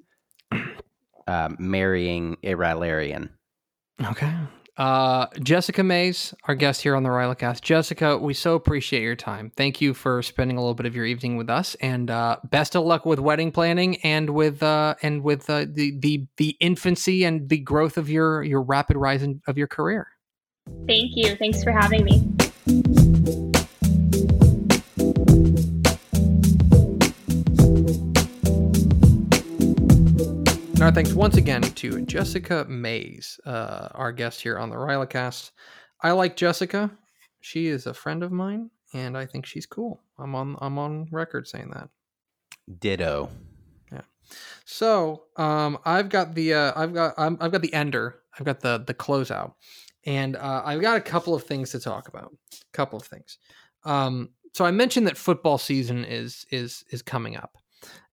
um, 1.28 1.56
marrying 1.60 2.38
a 2.44 2.54
Rylarian. 2.54 3.30
Okay. 4.04 4.34
Uh, 4.78 5.28
Jessica 5.42 5.84
Mays, 5.84 6.34
our 6.50 6.56
guest 6.56 6.82
here 6.82 6.96
on 6.96 7.04
the 7.04 7.10
Rylacast. 7.10 7.62
Jessica, 7.62 8.18
we 8.18 8.34
so 8.34 8.56
appreciate 8.56 9.04
your 9.04 9.16
time. 9.16 9.52
Thank 9.56 9.80
you 9.80 9.94
for 9.94 10.22
spending 10.22 10.58
a 10.58 10.60
little 10.60 10.74
bit 10.74 10.86
of 10.86 10.96
your 10.96 11.06
evening 11.06 11.38
with 11.38 11.50
us, 11.50 11.76
and 11.76 12.12
uh, 12.12 12.38
best 12.44 12.76
of 12.76 12.84
luck 12.84 13.06
with 13.06 13.20
wedding 13.20 13.54
planning 13.54 13.96
and 14.04 14.32
with 14.32 14.62
uh, 14.62 14.96
and 15.02 15.24
with 15.24 15.50
uh, 15.50 15.66
the 15.72 15.98
the 16.00 16.28
the 16.36 16.58
infancy 16.60 17.24
and 17.24 17.48
the 17.48 17.60
growth 17.60 17.98
of 17.98 18.10
your 18.10 18.44
your 18.44 18.62
rapid 18.62 18.98
rise 18.98 19.24
in, 19.24 19.42
of 19.48 19.58
your 19.58 19.68
career. 19.68 20.08
Thank 20.88 21.12
you. 21.16 21.36
Thanks 21.38 21.64
for 21.64 21.72
having 21.72 22.04
me. 22.04 23.05
And 30.86 30.92
our 30.92 31.02
thanks 31.02 31.14
once 31.16 31.36
again 31.36 31.64
to 31.64 32.06
Jessica 32.06 32.64
Mays, 32.70 33.40
uh, 33.44 33.90
our 33.96 34.12
guest 34.12 34.40
here 34.40 34.60
on 34.60 34.70
the 34.70 34.76
Rylacast. 34.76 35.50
I 36.04 36.12
like 36.12 36.36
Jessica. 36.36 36.92
She 37.42 37.66
is 37.66 37.88
a 37.88 37.94
friend 37.96 38.22
of 38.22 38.32
mine, 38.32 38.70
and 38.94 39.18
I 39.18 39.26
think 39.26 39.48
she's 39.48 39.66
cool. 39.66 40.04
I'm 40.20 40.36
on 40.36 40.56
I'm 40.62 40.78
on 40.78 41.08
record 41.10 41.48
saying 41.48 41.72
that. 41.74 41.90
Ditto. 42.78 43.32
Yeah. 43.92 44.02
So 44.66 45.24
um, 45.38 45.80
I've 45.86 46.10
got 46.10 46.36
the 46.36 46.54
uh, 46.54 46.74
I've 46.76 46.94
got 46.94 47.16
I'm, 47.18 47.40
I've 47.42 47.52
got 47.52 47.64
the 47.64 47.74
ender. 47.74 48.20
I've 48.38 48.46
got 48.46 48.60
the 48.60 48.84
the 48.86 48.94
closeout, 48.94 49.54
and 50.06 50.36
uh, 50.36 50.62
I've 50.64 50.82
got 50.82 50.98
a 50.98 51.02
couple 51.02 51.34
of 51.34 51.46
things 51.46 51.72
to 51.72 51.80
talk 51.80 52.10
about. 52.10 52.32
A 52.54 52.78
couple 52.78 53.00
of 53.00 53.08
things. 53.08 53.40
Um, 53.86 54.30
so 54.54 54.66
I 54.66 54.70
mentioned 54.70 55.08
that 55.08 55.18
football 55.18 55.58
season 55.58 56.06
is 56.06 56.46
is 56.52 56.86
is 56.92 57.02
coming 57.02 57.36
up, 57.36 57.58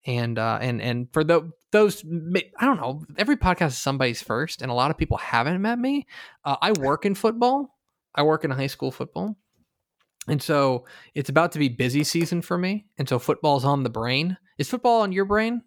and 0.06 0.38
uh, 0.38 0.58
and 0.60 0.80
and 0.82 1.12
for 1.12 1.24
the, 1.24 1.50
those 1.70 2.04
I 2.04 2.64
don't 2.64 2.80
know. 2.80 3.04
Every 3.16 3.36
podcast 3.36 3.68
is 3.68 3.78
somebody's 3.78 4.22
first, 4.22 4.62
and 4.62 4.70
a 4.70 4.74
lot 4.74 4.90
of 4.90 4.98
people 4.98 5.16
haven't 5.16 5.60
met 5.62 5.78
me. 5.78 6.06
Uh, 6.44 6.56
I 6.60 6.72
work 6.72 7.04
in 7.04 7.14
football. 7.14 7.78
I 8.14 8.22
work 8.22 8.44
in 8.44 8.50
high 8.50 8.66
school 8.66 8.90
football. 8.90 9.36
And 10.28 10.40
so 10.40 10.84
it's 11.14 11.30
about 11.30 11.52
to 11.52 11.58
be 11.58 11.68
busy 11.68 12.04
season 12.04 12.42
for 12.42 12.56
me. 12.56 12.86
And 12.96 13.08
so 13.08 13.18
football's 13.18 13.64
on 13.64 13.82
the 13.82 13.90
brain. 13.90 14.36
Is 14.56 14.68
football 14.68 15.00
on 15.00 15.12
your 15.12 15.24
brain? 15.24 15.62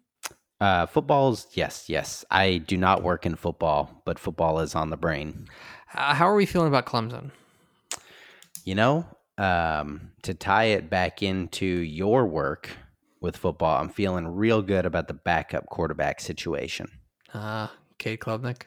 Uh, 0.60 0.86
football's 0.86 1.46
yes, 1.52 1.88
yes. 1.88 2.24
I 2.30 2.58
do 2.58 2.78
not 2.78 3.02
work 3.02 3.26
in 3.26 3.36
football, 3.36 4.02
but 4.06 4.18
football 4.18 4.60
is 4.60 4.74
on 4.74 4.88
the 4.88 4.96
brain. 4.96 5.48
Uh, 5.92 6.14
how 6.14 6.26
are 6.28 6.34
we 6.34 6.46
feeling 6.46 6.68
about 6.68 6.86
Clemson? 6.86 7.30
You 8.64 8.74
know, 8.74 9.06
um, 9.36 10.12
to 10.22 10.32
tie 10.32 10.64
it 10.64 10.88
back 10.88 11.22
into 11.22 11.66
your 11.66 12.26
work 12.26 12.70
with 13.26 13.36
football, 13.36 13.78
I'm 13.78 13.90
feeling 13.90 14.26
real 14.26 14.62
good 14.62 14.86
about 14.86 15.08
the 15.08 15.14
backup 15.14 15.66
quarterback 15.66 16.20
situation. 16.20 16.88
Uh, 17.34 17.68
Kate 17.98 18.20
Klubnik. 18.20 18.62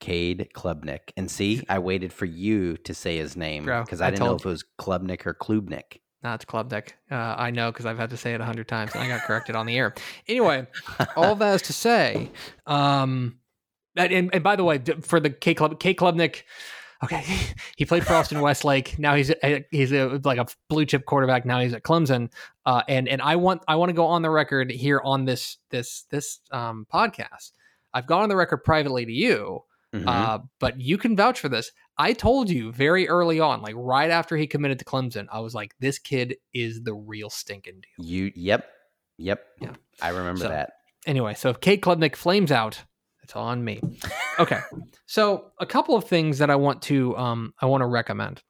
Cade 0.00 0.50
Klubnik. 0.54 1.12
And 1.16 1.30
see, 1.30 1.62
I 1.68 1.78
waited 1.78 2.12
for 2.12 2.26
you 2.26 2.76
to 2.78 2.92
say 2.92 3.16
his 3.16 3.36
name 3.36 3.64
because 3.64 4.00
I, 4.00 4.08
I 4.08 4.10
didn't 4.10 4.26
know 4.26 4.34
if 4.34 4.44
it 4.44 4.48
was 4.48 4.64
Klubnik 4.78 5.26
or 5.26 5.34
Klubnik. 5.34 5.98
No, 6.22 6.34
it's 6.34 6.44
Club 6.44 6.68
Deck. 6.68 6.96
Uh, 7.10 7.14
I 7.14 7.50
know 7.50 7.72
because 7.72 7.86
I've 7.86 7.96
had 7.96 8.10
to 8.10 8.16
say 8.16 8.34
it 8.34 8.42
a 8.42 8.44
hundred 8.44 8.68
times 8.68 8.92
and 8.92 9.02
I 9.02 9.08
got 9.08 9.22
corrected 9.22 9.56
on 9.56 9.64
the 9.64 9.78
air. 9.78 9.94
Anyway, 10.28 10.66
all 11.16 11.34
that 11.36 11.54
is 11.54 11.62
to 11.62 11.72
say, 11.72 12.30
um, 12.66 13.38
and, 13.96 14.12
and, 14.12 14.34
and 14.34 14.42
by 14.44 14.56
the 14.56 14.64
way, 14.64 14.78
for 15.00 15.18
the 15.18 15.30
K 15.30 15.54
Club, 15.54 15.80
K 15.80 15.94
Klubnik, 15.94 16.42
okay, 17.04 17.24
he 17.76 17.84
played 17.84 18.06
for 18.06 18.14
Austin 18.14 18.40
Westlake. 18.40 18.98
Now 18.98 19.14
he's 19.14 19.30
a, 19.30 19.64
he's 19.70 19.92
a, 19.92 20.20
like 20.24 20.38
a 20.38 20.46
blue 20.68 20.84
chip 20.86 21.04
quarterback. 21.06 21.44
Now 21.44 21.60
he's 21.60 21.72
at 21.74 21.82
Clemson. 21.82 22.32
Uh, 22.66 22.82
and 22.88 23.08
and 23.08 23.20
I 23.22 23.36
want 23.36 23.62
I 23.68 23.76
want 23.76 23.88
to 23.90 23.94
go 23.94 24.06
on 24.06 24.22
the 24.22 24.30
record 24.30 24.70
here 24.70 25.00
on 25.04 25.24
this 25.24 25.58
this 25.70 26.04
this 26.10 26.40
um, 26.50 26.86
podcast. 26.92 27.52
I've 27.92 28.06
gone 28.06 28.22
on 28.22 28.28
the 28.28 28.36
record 28.36 28.58
privately 28.58 29.04
to 29.04 29.12
you, 29.12 29.64
Mhm. 29.94 30.04
uh, 30.06 30.38
but 30.60 30.80
you 30.80 30.96
can 30.98 31.16
vouch 31.16 31.40
for 31.40 31.48
this. 31.48 31.72
I 31.98 32.12
told 32.12 32.48
you 32.48 32.70
very 32.72 33.08
early 33.08 33.40
on, 33.40 33.60
like 33.62 33.74
right 33.76 34.10
after 34.10 34.36
he 34.36 34.46
committed 34.46 34.78
to 34.78 34.84
Clemson, 34.84 35.26
I 35.32 35.40
was 35.40 35.54
like, 35.54 35.74
this 35.80 35.98
kid 35.98 36.36
is 36.54 36.82
the 36.84 36.94
real 36.94 37.28
stinking 37.30 37.80
deal. 37.82 38.06
you, 38.06 38.32
yep, 38.36 38.70
yep. 39.18 39.44
Yeah. 39.60 39.72
I 40.00 40.10
remember 40.10 40.42
So- 40.42 40.48
that. 40.48 40.74
Anyway, 41.06 41.34
so 41.34 41.48
if 41.50 41.60
Cade 41.60 41.80
Klubnik 41.80 42.14
flames 42.14 42.52
out, 42.52 42.84
it's 43.30 43.36
on 43.36 43.64
me. 43.64 43.80
Okay. 44.40 44.60
so 45.06 45.52
a 45.58 45.66
couple 45.66 45.94
of 45.96 46.04
things 46.04 46.38
that 46.38 46.50
I 46.50 46.56
want 46.56 46.82
to 46.82 47.16
um 47.16 47.54
I 47.60 47.66
want 47.66 47.82
to 47.82 47.86
recommend. 47.86 48.42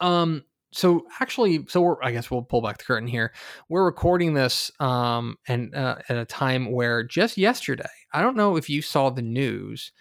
Um 0.00 0.44
so 0.72 1.06
actually 1.20 1.64
so 1.68 1.98
I 2.02 2.12
guess 2.12 2.30
we'll 2.30 2.42
pull 2.42 2.60
back 2.60 2.78
the 2.78 2.84
curtain 2.84 3.08
here. 3.08 3.32
We're 3.68 3.84
recording 3.84 4.34
this 4.34 4.70
um 4.80 5.36
and 5.48 5.74
uh, 5.74 5.96
at 6.08 6.16
a 6.18 6.26
time 6.26 6.72
where 6.72 7.04
just 7.04 7.38
yesterday, 7.38 7.88
I 8.12 8.20
don't 8.20 8.36
know 8.36 8.56
if 8.56 8.68
you 8.68 8.82
saw 8.82 9.10
the 9.10 9.22
news 9.22 9.92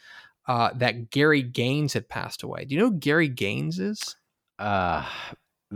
uh 0.47 0.71
that 0.75 1.09
Gary 1.09 1.41
Gaines 1.41 1.93
had 1.93 2.09
passed 2.09 2.43
away. 2.43 2.65
Do 2.65 2.75
you 2.75 2.81
know 2.81 2.91
Gary 2.91 3.29
Gaines 3.29 3.79
is? 3.79 4.17
Uh, 4.57 5.05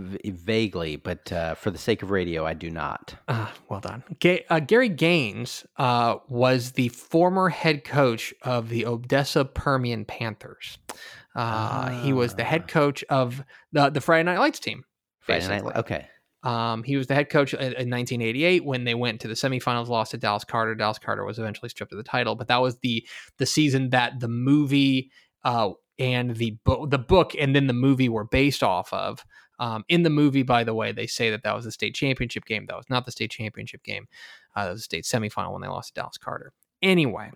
v- 0.04 0.32
vaguely, 0.32 0.96
but 0.96 1.32
uh, 1.32 1.56
for 1.56 1.72
the 1.72 1.78
sake 1.78 2.02
of 2.04 2.12
radio, 2.12 2.46
I 2.46 2.54
do 2.54 2.70
not. 2.70 3.16
Uh, 3.28 3.48
well 3.70 3.80
done. 3.80 4.04
Ga- 4.20 4.46
uh, 4.50 4.60
Gary 4.60 4.90
Gaines 4.90 5.66
uh, 5.78 6.16
was 6.28 6.72
the 6.74 6.90
former 6.90 7.50
head 7.50 7.84
coach 7.84 8.34
of 8.44 8.70
the 8.70 8.86
Odessa 8.86 9.46
Permian 9.46 10.06
Panthers. 10.06 10.78
Uh, 11.36 12.02
He 12.02 12.14
was 12.14 12.36
the 12.36 12.44
Ah. 12.44 12.48
head 12.48 12.68
coach 12.68 13.04
of 13.10 13.44
the, 13.72 13.90
the 13.90 14.02
Friday 14.02 14.24
Night 14.24 14.40
Lights 14.40 14.60
team. 14.60 14.84
Friday 15.22 15.48
night. 15.48 15.62
basically. 15.64 15.74
Okay. 15.80 16.08
Um, 16.42 16.84
he 16.84 16.96
was 16.96 17.08
the 17.08 17.16
head 17.16 17.30
coach 17.30 17.54
in, 17.54 17.60
in 17.60 17.90
1988 17.90 18.64
when 18.64 18.86
they 18.86 18.96
went 18.96 19.20
to 19.22 19.28
the 19.28 19.34
semifinals, 19.34 19.90
lost 19.90 20.12
to 20.12 20.18
Dallas 20.18 20.46
Carter. 20.46 20.74
Dallas 20.74 20.98
Carter 20.98 21.26
was 21.26 21.38
eventually 21.38 21.68
stripped 21.70 21.92
of 21.92 21.98
the 21.98 22.04
title, 22.04 22.36
but 22.36 22.48
that 22.48 22.62
was 22.62 22.78
the 22.80 23.06
the 23.40 23.46
season 23.46 23.90
that 23.90 24.22
the 24.22 24.30
movie 24.30 25.12
uh, 25.44 25.72
and 26.00 26.36
the 26.38 26.52
book, 26.64 26.90
the 26.92 26.98
book, 26.98 27.34
and 27.38 27.54
then 27.54 27.68
the 27.68 27.74
movie 27.74 28.08
were 28.08 28.24
based 28.24 28.64
off 28.64 28.92
of. 28.94 29.26
Um, 29.60 29.84
in 29.90 30.04
the 30.04 30.10
movie, 30.10 30.44
by 30.44 30.64
the 30.64 30.74
way, 30.74 30.92
they 30.92 31.06
say 31.08 31.30
that 31.32 31.44
that 31.44 31.54
was 31.56 31.66
the 31.66 31.72
state 31.72 31.94
championship 31.94 32.46
game. 32.46 32.66
That 32.68 32.78
was 32.78 32.90
not 32.90 33.06
the 33.06 33.12
state 33.12 33.32
championship 33.32 33.84
game. 33.84 34.08
Uh, 34.56 34.66
that 34.66 34.72
was 34.72 34.80
the 34.82 34.84
state 34.84 35.04
semifinal 35.04 35.52
when 35.52 35.62
they 35.62 35.68
lost 35.68 35.94
to 35.96 36.02
Dallas 36.02 36.18
Carter. 36.18 36.54
Anyway, 36.82 37.32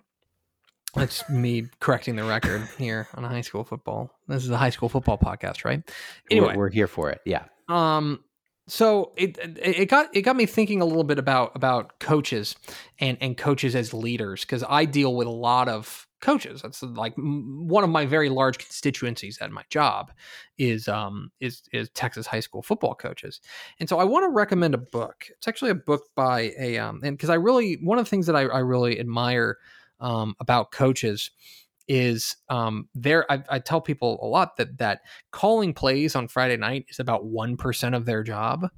that's 0.94 1.28
me 1.28 1.66
correcting 1.80 2.16
the 2.16 2.24
record 2.24 2.68
here 2.78 3.08
on 3.14 3.24
a 3.24 3.28
high 3.28 3.40
school 3.40 3.64
football. 3.64 4.10
This 4.28 4.44
is 4.44 4.50
a 4.50 4.56
high 4.56 4.70
school 4.70 4.88
football 4.88 5.18
podcast, 5.18 5.64
right? 5.64 5.82
We're- 5.86 6.38
Anyway, 6.38 6.56
we're, 6.56 6.70
here 6.70 6.86
for 6.86 7.10
it. 7.10 7.20
Yeah. 7.24 7.44
um 7.68 8.20
so 8.66 9.12
it 9.16 9.36
it 9.36 9.58
it 9.80 9.90
got 9.90 10.08
it 10.16 10.22
got 10.22 10.36
me 10.36 10.46
thinking 10.46 10.80
a 10.80 10.86
little 10.86 11.04
bit 11.04 11.18
about 11.18 11.54
about 11.54 11.98
coaches 12.00 12.56
and 12.98 13.18
and 13.20 13.36
coaches 13.36 13.74
as 13.76 13.92
leaders 13.92 14.40
because 14.40 14.64
I 14.66 14.86
deal 14.86 15.14
with 15.14 15.26
a 15.26 15.30
lot 15.30 15.68
of 15.68 16.06
coaches. 16.24 16.62
That's 16.62 16.82
like 16.82 17.12
one 17.16 17.84
of 17.84 17.90
my 17.90 18.06
very 18.06 18.30
large 18.30 18.58
constituencies 18.58 19.38
at 19.40 19.52
my 19.52 19.62
job 19.68 20.10
is 20.58 20.88
um 20.88 21.30
is 21.38 21.62
is 21.72 21.90
Texas 21.90 22.26
high 22.26 22.40
school 22.40 22.62
football 22.62 22.94
coaches. 22.94 23.40
And 23.78 23.88
so 23.88 23.98
I 23.98 24.04
want 24.04 24.24
to 24.24 24.30
recommend 24.30 24.74
a 24.74 24.78
book. 24.78 25.26
It's 25.28 25.46
actually 25.46 25.70
a 25.70 25.76
book 25.76 26.04
by 26.16 26.52
a 26.58 26.78
um 26.78 27.00
and 27.04 27.16
because 27.16 27.30
I 27.30 27.34
really 27.34 27.74
one 27.82 27.98
of 27.98 28.06
the 28.06 28.10
things 28.10 28.26
that 28.26 28.36
I, 28.36 28.42
I 28.46 28.60
really 28.60 28.98
admire 28.98 29.58
um 30.00 30.34
about 30.40 30.72
coaches 30.72 31.30
is 31.86 32.36
um 32.48 32.88
there 32.94 33.30
I, 33.30 33.42
I 33.50 33.58
tell 33.58 33.82
people 33.82 34.18
a 34.22 34.26
lot 34.26 34.56
that 34.56 34.78
that 34.78 35.00
calling 35.30 35.74
plays 35.74 36.16
on 36.16 36.28
Friday 36.28 36.56
night 36.56 36.86
is 36.88 36.98
about 36.98 37.26
1% 37.26 37.94
of 37.94 38.06
their 38.06 38.22
job. 38.22 38.68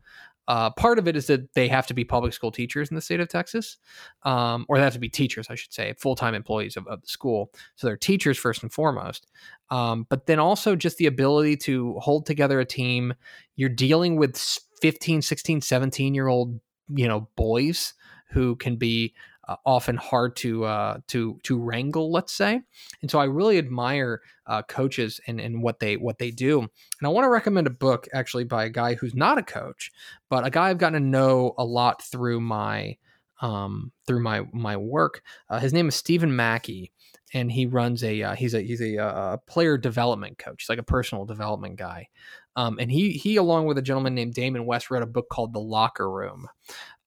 Uh, 0.48 0.70
part 0.70 0.98
of 0.98 1.08
it 1.08 1.16
is 1.16 1.26
that 1.26 1.52
they 1.54 1.68
have 1.68 1.86
to 1.86 1.94
be 1.94 2.04
public 2.04 2.32
school 2.32 2.50
teachers 2.50 2.88
in 2.88 2.94
the 2.94 3.00
state 3.00 3.20
of 3.20 3.28
Texas, 3.28 3.78
um, 4.22 4.64
or 4.68 4.76
they 4.76 4.84
have 4.84 4.92
to 4.92 4.98
be 4.98 5.08
teachers, 5.08 5.46
I 5.50 5.54
should 5.54 5.72
say, 5.72 5.94
full 5.98 6.14
time 6.14 6.34
employees 6.34 6.76
of, 6.76 6.86
of 6.86 7.02
the 7.02 7.08
school. 7.08 7.52
So 7.74 7.86
they're 7.86 7.96
teachers 7.96 8.38
first 8.38 8.62
and 8.62 8.72
foremost. 8.72 9.26
Um, 9.70 10.06
but 10.08 10.26
then 10.26 10.38
also 10.38 10.76
just 10.76 10.98
the 10.98 11.06
ability 11.06 11.56
to 11.58 11.94
hold 11.98 12.26
together 12.26 12.60
a 12.60 12.64
team. 12.64 13.14
You're 13.56 13.68
dealing 13.68 14.16
with 14.16 14.36
15, 14.80 15.22
16, 15.22 15.60
17 15.60 16.14
year 16.14 16.28
old, 16.28 16.60
you 16.88 17.08
know, 17.08 17.28
boys 17.36 17.94
who 18.30 18.56
can 18.56 18.76
be 18.76 19.14
uh, 19.48 19.56
often 19.64 19.96
hard 19.96 20.36
to 20.36 20.64
uh, 20.64 20.98
to 21.08 21.38
to 21.44 21.58
wrangle, 21.58 22.10
let's 22.10 22.32
say. 22.32 22.60
And 23.02 23.10
so 23.10 23.18
I 23.18 23.24
really 23.24 23.58
admire 23.58 24.20
uh, 24.46 24.62
coaches 24.62 25.20
and, 25.26 25.40
and 25.40 25.62
what 25.62 25.80
they 25.80 25.96
what 25.96 26.18
they 26.18 26.30
do. 26.30 26.60
And 26.60 26.70
I 27.04 27.08
want 27.08 27.24
to 27.24 27.30
recommend 27.30 27.66
a 27.66 27.70
book 27.70 28.08
actually 28.12 28.44
by 28.44 28.64
a 28.64 28.70
guy 28.70 28.94
who's 28.94 29.14
not 29.14 29.38
a 29.38 29.42
coach, 29.42 29.90
but 30.28 30.46
a 30.46 30.50
guy 30.50 30.70
I've 30.70 30.78
gotten 30.78 31.00
to 31.00 31.08
know 31.08 31.54
a 31.58 31.64
lot 31.64 32.02
through 32.02 32.40
my 32.40 32.96
um, 33.40 33.92
through 34.06 34.22
my 34.22 34.42
my 34.52 34.76
work. 34.76 35.22
Uh, 35.48 35.58
his 35.58 35.72
name 35.72 35.88
is 35.88 35.94
Stephen 35.94 36.34
Mackey, 36.34 36.92
and 37.32 37.50
he 37.52 37.66
runs 37.66 38.02
a 38.02 38.22
uh, 38.22 38.34
he's 38.34 38.54
a 38.54 38.60
he's 38.60 38.80
a, 38.80 38.98
uh 38.98 39.36
player 39.38 39.78
development 39.78 40.38
coach. 40.38 40.62
He's 40.62 40.68
like 40.68 40.78
a 40.78 40.84
personal 40.84 41.24
development 41.24 41.76
guy. 41.76 42.08
Um, 42.56 42.78
and 42.80 42.90
he 42.90 43.12
he 43.12 43.36
along 43.36 43.66
with 43.66 43.78
a 43.78 43.82
gentleman 43.82 44.14
named 44.14 44.34
Damon 44.34 44.64
West 44.64 44.90
wrote 44.90 45.02
a 45.02 45.06
book 45.06 45.28
called 45.30 45.52
The 45.52 45.60
Locker 45.60 46.10
Room. 46.10 46.48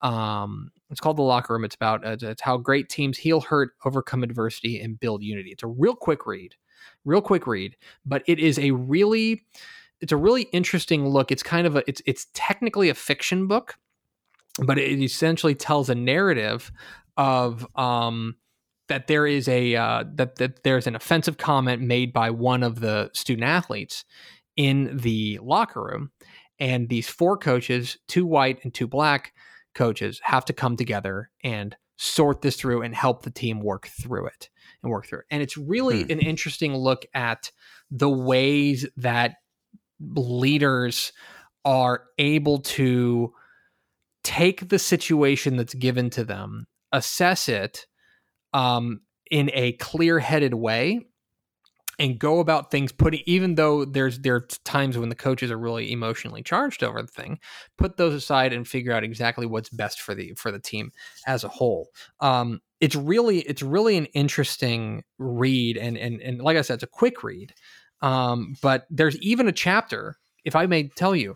Um, 0.00 0.70
it's 0.90 1.00
called 1.00 1.16
The 1.16 1.22
Locker 1.22 1.52
Room. 1.54 1.64
It's 1.64 1.74
about 1.74 2.06
uh, 2.06 2.16
it's 2.20 2.40
how 2.40 2.56
great 2.56 2.88
teams 2.88 3.18
heal 3.18 3.40
hurt, 3.40 3.72
overcome 3.84 4.22
adversity, 4.22 4.80
and 4.80 4.98
build 4.98 5.22
unity. 5.22 5.50
It's 5.50 5.64
a 5.64 5.68
real 5.68 5.96
quick 5.96 6.26
read, 6.26 6.54
real 7.04 7.20
quick 7.20 7.46
read, 7.46 7.76
but 8.06 8.22
it 8.26 8.38
is 8.38 8.58
a 8.58 8.70
really 8.70 9.44
it's 10.00 10.12
a 10.12 10.16
really 10.16 10.42
interesting 10.52 11.06
look. 11.08 11.30
It's 11.32 11.42
kind 11.42 11.66
of 11.66 11.76
a 11.76 11.82
it's 11.88 12.00
it's 12.06 12.28
technically 12.32 12.88
a 12.88 12.94
fiction 12.94 13.48
book, 13.48 13.76
but 14.64 14.78
it 14.78 15.02
essentially 15.02 15.54
tells 15.54 15.90
a 15.90 15.94
narrative 15.94 16.70
of 17.16 17.66
um 17.76 18.36
that 18.88 19.06
there 19.06 19.26
is 19.26 19.48
a 19.48 19.76
uh, 19.76 20.04
that 20.14 20.36
that 20.36 20.64
there's 20.64 20.86
an 20.86 20.96
offensive 20.96 21.38
comment 21.38 21.80
made 21.82 22.12
by 22.12 22.30
one 22.30 22.62
of 22.62 22.80
the 22.80 23.10
student 23.14 23.44
athletes 23.44 24.04
in 24.60 24.94
the 24.98 25.38
locker 25.42 25.82
room, 25.82 26.10
and 26.58 26.90
these 26.90 27.08
four 27.08 27.38
coaches, 27.38 27.96
two 28.08 28.26
white 28.26 28.62
and 28.62 28.74
two 28.74 28.86
black 28.86 29.32
coaches, 29.74 30.20
have 30.22 30.44
to 30.44 30.52
come 30.52 30.76
together 30.76 31.30
and 31.42 31.76
sort 31.96 32.42
this 32.42 32.56
through 32.56 32.82
and 32.82 32.94
help 32.94 33.22
the 33.22 33.30
team 33.30 33.60
work 33.60 33.86
through 33.86 34.26
it 34.26 34.50
and 34.82 34.92
work 34.92 35.06
through 35.06 35.20
it. 35.20 35.24
And 35.30 35.42
it's 35.42 35.56
really 35.56 36.02
Hmm. 36.02 36.12
an 36.12 36.18
interesting 36.18 36.74
look 36.74 37.06
at 37.14 37.50
the 37.90 38.10
ways 38.10 38.86
that 38.98 39.36
leaders 39.98 41.12
are 41.64 42.04
able 42.18 42.58
to 42.58 43.32
take 44.22 44.68
the 44.68 44.78
situation 44.78 45.56
that's 45.56 45.74
given 45.74 46.10
to 46.10 46.24
them, 46.24 46.66
assess 46.92 47.48
it 47.48 47.86
um, 48.52 49.00
in 49.30 49.50
a 49.54 49.72
clear-headed 49.72 50.52
way, 50.52 51.06
and 52.00 52.18
go 52.18 52.40
about 52.40 52.70
things. 52.72 52.90
Putting 52.90 53.22
even 53.26 53.54
though 53.54 53.84
there's 53.84 54.18
there 54.18 54.34
are 54.34 54.48
times 54.64 54.98
when 54.98 55.08
the 55.10 55.14
coaches 55.14 55.50
are 55.52 55.58
really 55.58 55.92
emotionally 55.92 56.42
charged 56.42 56.82
over 56.82 57.00
the 57.00 57.06
thing, 57.08 57.38
put 57.78 57.96
those 57.96 58.14
aside 58.14 58.52
and 58.52 58.66
figure 58.66 58.92
out 58.92 59.04
exactly 59.04 59.46
what's 59.46 59.68
best 59.68 60.00
for 60.00 60.14
the 60.14 60.32
for 60.36 60.50
the 60.50 60.58
team 60.58 60.90
as 61.28 61.44
a 61.44 61.48
whole. 61.48 61.88
Um, 62.18 62.60
it's 62.80 62.96
really 62.96 63.40
it's 63.40 63.62
really 63.62 63.96
an 63.96 64.06
interesting 64.06 65.04
read, 65.18 65.76
and 65.76 65.96
and 65.96 66.20
and 66.20 66.40
like 66.42 66.56
I 66.56 66.62
said, 66.62 66.74
it's 66.74 66.82
a 66.82 66.88
quick 66.88 67.22
read. 67.22 67.52
Um, 68.02 68.54
but 68.62 68.86
there's 68.90 69.18
even 69.18 69.46
a 69.46 69.52
chapter, 69.52 70.16
if 70.44 70.56
I 70.56 70.64
may 70.66 70.88
tell 70.88 71.14
you, 71.14 71.34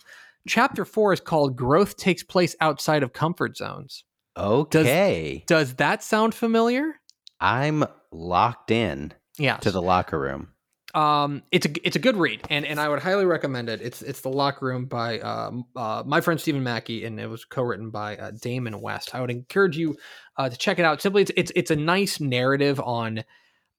chapter 0.49 0.87
four 0.87 1.13
is 1.13 1.21
called 1.21 1.57
"Growth 1.57 1.97
Takes 1.99 2.23
Place 2.23 2.57
Outside 2.61 3.03
of 3.03 3.13
Comfort 3.13 3.57
Zones." 3.57 4.03
Okay. 4.37 5.45
Does 5.47 5.75
that 5.75 6.03
sound 6.03 6.35
familiar? 6.35 6.95
I'm 7.41 7.85
locked 8.11 8.71
in 8.71 9.13
Yeah. 9.39 9.59
to 9.59 9.71
the 9.71 9.83
locker 9.83 10.19
room. 10.19 10.49
Um, 10.95 11.43
it's 11.51 11.67
a 11.67 11.87
it's 11.87 11.97
a 11.97 11.99
good 11.99 12.17
read, 12.17 12.43
and 12.51 12.65
and 12.65 12.79
I 12.79 12.89
would 12.89 13.01
highly 13.01 13.25
recommend 13.25 13.69
it. 13.69 13.81
It's 13.83 14.01
it's 14.01 14.21
the 14.21 14.29
Locker 14.29 14.67
Room 14.67 14.85
by 14.87 15.19
um, 15.21 15.65
uh, 15.75 16.05
my 16.07 16.21
friend 16.21 16.41
Stephen 16.41 16.63
Mackey, 16.63 17.05
and 17.05 17.19
it 17.19 17.29
was 17.29 17.45
co-written 17.45 17.91
by 17.91 18.17
uh, 18.17 18.31
Damon 18.41 18.81
West. 18.81 19.13
I 19.13 19.21
would 19.21 19.31
encourage 19.31 19.77
you 19.77 19.97
uh, 20.37 20.49
to 20.49 20.57
check 20.57 20.79
it 20.79 20.85
out. 20.85 21.03
Simply, 21.03 21.23
it's 21.23 21.33
it's 21.37 21.53
it's 21.57 21.71
a 21.73 21.77
nice 21.77 22.21
narrative 22.21 22.79
on, 22.81 23.25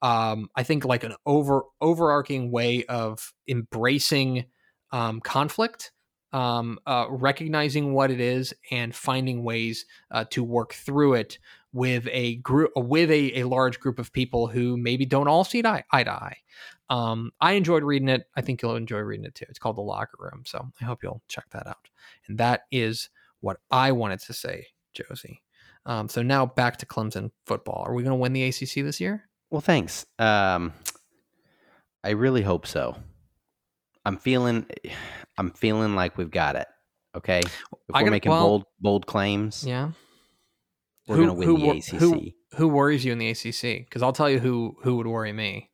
um, 0.02 0.50
I 0.58 0.64
think 0.64 0.84
like 0.84 1.06
an 1.06 1.16
over 1.26 1.64
overarching 1.80 2.52
way 2.52 2.84
of 2.86 3.34
embracing 3.48 4.46
um, 4.92 5.22
conflict, 5.22 5.94
um, 6.34 6.80
uh, 6.86 7.06
recognizing 7.10 7.94
what 7.94 8.12
it 8.12 8.20
is, 8.20 8.54
and 8.72 8.94
finding 8.94 9.46
ways 9.46 9.86
uh, 10.12 10.26
to 10.32 10.44
work 10.44 10.74
through 10.74 11.14
it 11.14 11.40
with 11.72 12.08
a 12.12 12.38
group 12.38 12.72
with 12.76 13.12
a, 13.12 13.40
a 13.40 13.44
large 13.44 13.80
group 13.80 14.00
of 14.00 14.12
people 14.14 14.48
who 14.48 14.78
maybe 14.78 15.06
don't 15.06 15.28
all 15.28 15.44
see 15.44 15.62
eye, 15.66 15.84
eye 15.92 16.04
to 16.04 16.12
eye. 16.12 16.38
Um, 16.90 17.32
I 17.42 17.54
enjoyed 17.54 17.84
reading 17.84 18.10
it. 18.10 18.28
I 18.36 18.42
think 18.42 18.62
you'll 18.62 18.76
enjoy 18.76 19.00
reading 19.00 19.26
it 19.26 19.34
too. 19.36 19.46
It's 19.50 19.60
called 19.60 19.78
The 19.78 19.82
Locker 19.82 20.18
Room, 20.20 20.44
so 20.46 20.68
I 20.82 20.86
hope 20.86 21.02
you'll 21.04 21.22
check 21.28 21.46
that 21.52 21.66
out. 21.68 21.90
And 22.28 22.38
that 22.38 22.62
is 22.72 23.10
what 23.42 23.58
I 23.72 23.92
wanted 23.92 24.20
to 24.22 24.34
say, 24.34 24.68
Josie. 24.94 25.42
Um, 25.88 26.10
so 26.10 26.22
now 26.22 26.46
back 26.46 26.78
to 26.78 26.86
Clemson 26.86 27.32
football. 27.46 27.84
Are 27.86 27.94
we 27.94 28.04
going 28.04 28.12
to 28.12 28.16
win 28.22 28.34
the 28.34 28.44
ACC 28.44 28.84
this 28.86 29.00
year? 29.02 29.28
Well, 29.50 29.62
thanks. 29.62 30.06
Um, 30.20 30.74
I 32.04 32.12
really 32.12 32.42
hope 32.44 32.68
so. 32.68 32.96
I'm 34.06 34.18
feeling, 34.18 34.66
I'm 35.38 35.52
feeling 35.52 35.96
like 35.96 36.18
we've 36.18 36.32
got 36.32 36.56
it. 36.56 36.68
Okay, 37.16 37.40
if 37.40 37.54
we're 37.88 38.00
gotta- 38.02 38.12
making 38.12 38.30
well- 38.32 38.44
bold, 38.48 38.64
bold 38.80 39.06
claims, 39.08 39.64
Yeah. 39.66 39.92
we're 41.08 41.16
Who- 41.16 41.26
going 41.26 41.36
to 41.40 41.48
win 41.48 41.48
who 41.48 41.58
the 41.60 41.70
ACC. 41.80 42.00
who- 42.00 42.32
Who 42.58 42.68
worries 42.70 43.04
you 43.06 43.12
in 43.12 43.18
the 43.18 43.30
ACC? 43.30 43.86
Because 43.86 44.02
I'll 44.02 44.14
tell 44.14 44.30
you 44.30 44.40
who 44.40 44.78
who 44.84 44.96
would 44.98 45.08
worry 45.08 45.34
me. 45.34 45.70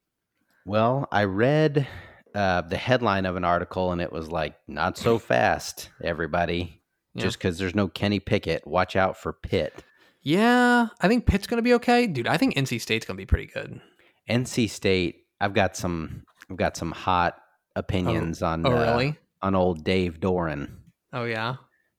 Well, 0.65 1.07
I 1.11 1.23
read 1.25 1.87
uh, 2.35 2.61
the 2.61 2.77
headline 2.77 3.25
of 3.25 3.35
an 3.35 3.43
article, 3.43 3.91
and 3.91 4.01
it 4.01 4.11
was 4.11 4.29
like, 4.29 4.55
"Not 4.67 4.97
so 4.97 5.17
fast, 5.19 5.89
everybody." 6.03 6.81
Yeah. 7.13 7.23
Just 7.23 7.37
because 7.39 7.57
there's 7.57 7.75
no 7.75 7.87
Kenny 7.89 8.19
Pickett, 8.19 8.65
watch 8.65 8.95
out 8.95 9.17
for 9.17 9.33
Pitt. 9.33 9.83
Yeah, 10.23 10.87
I 11.01 11.07
think 11.07 11.25
Pitt's 11.25 11.47
going 11.47 11.57
to 11.57 11.63
be 11.63 11.73
okay, 11.73 12.07
dude. 12.07 12.27
I 12.27 12.37
think 12.37 12.55
NC 12.55 12.79
State's 12.79 13.05
going 13.05 13.17
to 13.17 13.21
be 13.21 13.25
pretty 13.25 13.47
good. 13.47 13.81
NC 14.29 14.69
State, 14.69 15.25
I've 15.41 15.53
got 15.53 15.75
some, 15.75 16.23
I've 16.49 16.55
got 16.57 16.77
some 16.77 16.91
hot 16.91 17.35
opinions 17.75 18.41
on 18.41 18.65
Oh, 18.65 18.71
uh, 18.71 18.81
really? 18.81 19.17
on 19.41 19.55
old 19.55 19.83
Dave 19.83 20.19
Doeren. 20.21 20.69
Oh, 21.11 21.25
yeah. 21.25 21.55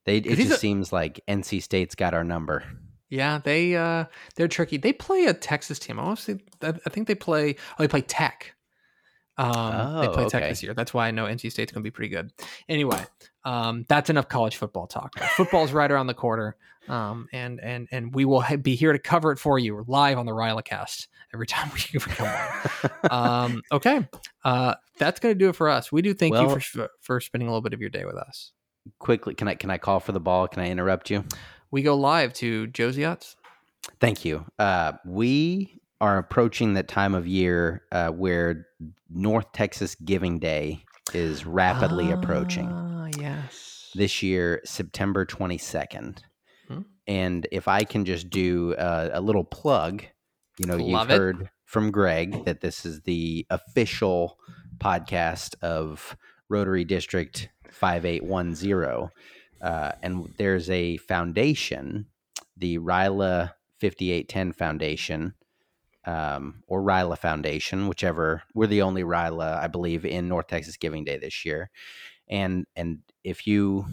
They 0.06 0.18
it 0.18 0.36
just 0.36 0.52
a- 0.52 0.56
seems 0.56 0.92
like 0.92 1.20
NC 1.28 1.62
State's 1.62 1.94
got 1.94 2.14
our 2.14 2.24
number. 2.24 2.62
Yeah, 3.12 3.40
they 3.44 3.76
uh 3.76 4.06
they're 4.36 4.48
tricky. 4.48 4.78
They 4.78 4.94
play 4.94 5.26
a 5.26 5.34
Texas 5.34 5.78
team. 5.78 6.00
I 6.00 6.04
want 6.04 6.26
I 6.62 6.72
think 6.88 7.08
they 7.08 7.14
play 7.14 7.56
oh 7.78 7.82
they 7.82 7.88
play 7.88 8.00
Tech. 8.00 8.54
Um 9.36 10.00
they 10.00 10.08
Oh, 10.08 10.12
play 10.14 10.28
Tech 10.30 10.48
this 10.48 10.62
year. 10.62 10.72
That's 10.72 10.94
why 10.94 11.08
I 11.08 11.10
know 11.10 11.26
NC 11.26 11.52
State's 11.52 11.72
going 11.72 11.82
to 11.82 11.86
be 11.86 11.90
pretty 11.90 12.08
good. 12.08 12.32
Anyway, 12.70 13.04
um 13.44 13.84
that's 13.86 14.08
enough 14.08 14.30
college 14.30 14.56
football 14.56 14.86
talk. 14.86 15.18
Football's 15.36 15.72
right 15.72 15.90
around 15.92 16.06
the 16.06 16.14
corner. 16.14 16.56
Um 16.88 17.28
and 17.34 17.60
and 17.60 17.86
and 17.92 18.14
we 18.14 18.24
will 18.24 18.40
ha- 18.40 18.56
be 18.56 18.76
here 18.76 18.94
to 18.94 18.98
cover 18.98 19.30
it 19.32 19.38
for 19.38 19.58
you 19.58 19.84
live 19.86 20.16
on 20.16 20.24
the 20.24 20.32
Rylacast 20.32 21.08
every 21.34 21.46
time 21.54 21.70
we 21.74 21.80
we 21.92 22.00
come 22.00 22.28
on. 23.10 23.10
um 23.10 23.62
okay. 23.70 24.08
Uh 24.42 24.74
that's 24.98 25.20
going 25.20 25.34
to 25.34 25.38
do 25.38 25.50
it 25.50 25.56
for 25.56 25.68
us. 25.68 25.92
We 25.92 26.00
do 26.00 26.14
thank 26.14 26.32
Well- 26.32 26.54
you 26.54 26.60
for 26.60 26.88
for 27.02 27.20
spending 27.20 27.46
a 27.46 27.50
little 27.50 27.60
bit 27.60 27.74
of 27.74 27.80
your 27.82 27.90
day 27.90 28.06
with 28.06 28.16
us. 28.16 28.52
Quickly, 28.98 29.34
can 29.34 29.48
I 29.48 29.54
can 29.54 29.70
I 29.70 29.76
call 29.76 30.00
for 30.00 30.12
the 30.12 30.20
ball? 30.20 30.48
Can 30.48 30.62
I 30.62 30.70
interrupt 30.70 31.10
you? 31.10 31.24
We 31.72 31.80
go 31.82 31.96
live 31.96 32.34
to 32.34 32.66
Josie 32.68 33.02
Utz. 33.02 33.34
Thank 33.98 34.26
you. 34.26 34.44
Uh, 34.58 34.92
we 35.06 35.80
are 36.02 36.18
approaching 36.18 36.74
that 36.74 36.86
time 36.86 37.14
of 37.14 37.26
year 37.26 37.82
uh, 37.90 38.10
where 38.10 38.66
North 39.08 39.50
Texas 39.52 39.94
Giving 39.94 40.38
Day 40.38 40.84
is 41.14 41.46
rapidly 41.46 42.10
approaching. 42.10 42.68
Ah, 42.70 43.08
yes. 43.18 43.90
This 43.94 44.22
year, 44.22 44.60
September 44.64 45.24
22nd. 45.24 46.18
Hmm. 46.68 46.80
And 47.06 47.46
if 47.50 47.66
I 47.68 47.84
can 47.84 48.04
just 48.04 48.28
do 48.28 48.74
uh, 48.74 49.08
a 49.12 49.22
little 49.22 49.44
plug, 49.44 50.04
you 50.58 50.66
know, 50.66 50.76
Love 50.76 51.08
you've 51.08 51.10
it. 51.10 51.18
heard 51.18 51.50
from 51.64 51.90
Greg 51.90 52.44
that 52.44 52.60
this 52.60 52.84
is 52.84 53.00
the 53.00 53.46
official 53.48 54.38
podcast 54.76 55.54
of 55.62 56.18
Rotary 56.50 56.84
District 56.84 57.48
5810. 57.70 59.10
Uh, 59.62 59.92
and 60.02 60.34
there's 60.38 60.68
a 60.68 60.96
foundation, 60.98 62.06
the 62.56 62.78
Ryla 62.78 63.52
5810 63.80 64.52
Foundation, 64.52 65.34
um, 66.04 66.62
or 66.66 66.82
Ryla 66.82 67.16
Foundation, 67.16 67.86
whichever. 67.86 68.42
We're 68.54 68.66
the 68.66 68.82
only 68.82 69.04
Ryla, 69.04 69.58
I 69.58 69.68
believe, 69.68 70.04
in 70.04 70.28
North 70.28 70.48
Texas 70.48 70.76
Giving 70.76 71.04
Day 71.04 71.18
this 71.18 71.44
year. 71.44 71.70
And 72.28 72.66
and 72.74 73.00
if 73.22 73.46
you 73.46 73.86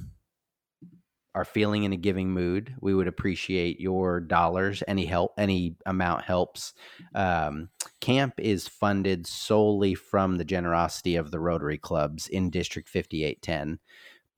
are 1.35 1.45
feeling 1.45 1.83
in 1.83 1.93
a 1.93 1.97
giving 1.97 2.31
mood, 2.31 2.75
we 2.81 2.93
would 2.93 3.07
appreciate 3.07 3.79
your 3.79 4.19
dollars. 4.19 4.81
Any 4.87 5.05
help, 5.05 5.33
any 5.37 5.75
amount 5.85 6.23
helps. 6.23 6.73
Um, 7.13 7.69
camp 8.01 8.33
is 8.39 8.67
funded 8.67 9.27
solely 9.27 9.93
from 9.93 10.37
the 10.37 10.45
generosity 10.45 11.15
of 11.15 11.29
the 11.29 11.39
Rotary 11.39 11.77
clubs 11.77 12.27
in 12.27 12.49
District 12.49 12.89
5810. 12.89 13.79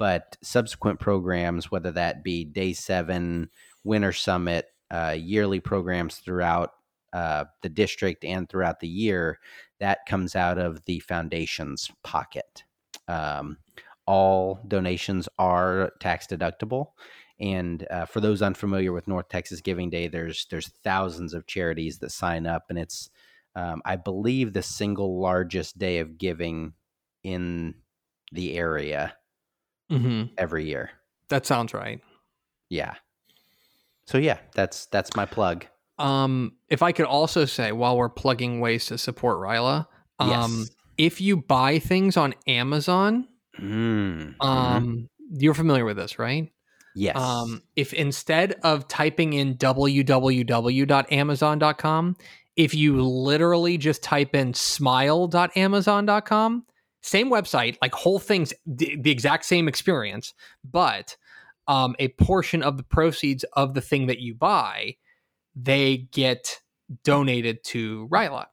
But 0.01 0.35
subsequent 0.41 0.99
programs, 0.99 1.69
whether 1.69 1.91
that 1.91 2.23
be 2.23 2.43
Day 2.43 2.73
7, 2.73 3.51
Winter 3.83 4.11
Summit, 4.11 4.65
uh, 4.89 5.15
yearly 5.15 5.59
programs 5.59 6.15
throughout 6.15 6.71
uh, 7.13 7.45
the 7.61 7.69
district 7.69 8.25
and 8.25 8.49
throughout 8.49 8.79
the 8.79 8.87
year, 8.87 9.37
that 9.79 9.99
comes 10.07 10.35
out 10.35 10.57
of 10.57 10.83
the 10.85 11.01
foundation's 11.01 11.91
pocket. 12.03 12.63
Um, 13.07 13.59
all 14.07 14.59
donations 14.67 15.29
are 15.37 15.91
tax 15.99 16.25
deductible. 16.25 16.93
And 17.39 17.85
uh, 17.91 18.05
for 18.05 18.21
those 18.21 18.41
unfamiliar 18.41 18.93
with 18.93 19.07
North 19.07 19.29
Texas 19.29 19.61
Giving 19.61 19.91
Day, 19.91 20.07
there's 20.07 20.47
there's 20.49 20.69
thousands 20.83 21.35
of 21.35 21.45
charities 21.45 21.99
that 21.99 22.11
sign 22.11 22.47
up, 22.47 22.63
and 22.69 22.79
it's 22.79 23.11
um, 23.55 23.83
I 23.85 23.97
believe 23.97 24.53
the 24.53 24.63
single 24.63 25.21
largest 25.21 25.77
day 25.77 25.99
of 25.99 26.17
giving 26.17 26.73
in 27.23 27.75
the 28.31 28.57
area 28.57 29.13
Mm-hmm. 29.91 30.33
every 30.37 30.65
year. 30.65 30.91
That 31.29 31.45
sounds 31.45 31.73
right. 31.73 31.99
Yeah. 32.69 32.93
So 34.05 34.17
yeah, 34.17 34.39
that's 34.55 34.85
that's 34.87 35.15
my 35.15 35.25
plug. 35.25 35.65
Um, 35.99 36.53
if 36.69 36.81
I 36.81 36.91
could 36.93 37.05
also 37.05 37.45
say, 37.45 37.71
while 37.71 37.95
we're 37.97 38.09
plugging 38.09 38.59
ways 38.59 38.87
to 38.87 38.97
support 38.97 39.37
Ryla, 39.37 39.85
um, 40.19 40.29
Yes. 40.29 40.69
if 40.97 41.21
you 41.21 41.37
buy 41.37 41.77
things 41.79 42.17
on 42.17 42.33
Amazon, 42.47 43.27
Mm, 43.59 44.35
um, 44.43 45.09
you're 45.29 45.53
familiar 45.53 45.83
with 45.85 45.97
this, 45.97 46.17
right? 46.17 46.51
yes. 46.95 47.15
Um, 47.17 47.61
if 47.75 47.93
instead 47.93 48.53
of 48.63 48.87
typing 48.87 49.33
in 49.33 49.55
www.amazon.com, 49.55 52.15
if 52.55 52.73
you 52.73 53.01
literally 53.01 53.77
just 53.77 54.01
type 54.03 54.33
in 54.35 54.53
smile.amazon.com, 54.53 56.65
same 57.01 57.29
website, 57.29 57.77
like 57.81 57.93
whole 57.93 58.19
things, 58.19 58.53
the, 58.65 58.95
the 58.99 59.11
exact 59.11 59.45
same 59.45 59.67
experience, 59.67 60.33
but 60.63 61.15
um, 61.67 61.95
a 61.99 62.09
portion 62.09 62.63
of 62.63 62.77
the 62.77 62.83
proceeds 62.83 63.43
of 63.53 63.73
the 63.73 63.81
thing 63.81 64.07
that 64.07 64.19
you 64.19 64.33
buy, 64.33 64.95
they 65.55 65.97
get 66.11 66.59
donated 67.03 67.63
to 67.63 68.07
Ryla. 68.11 68.45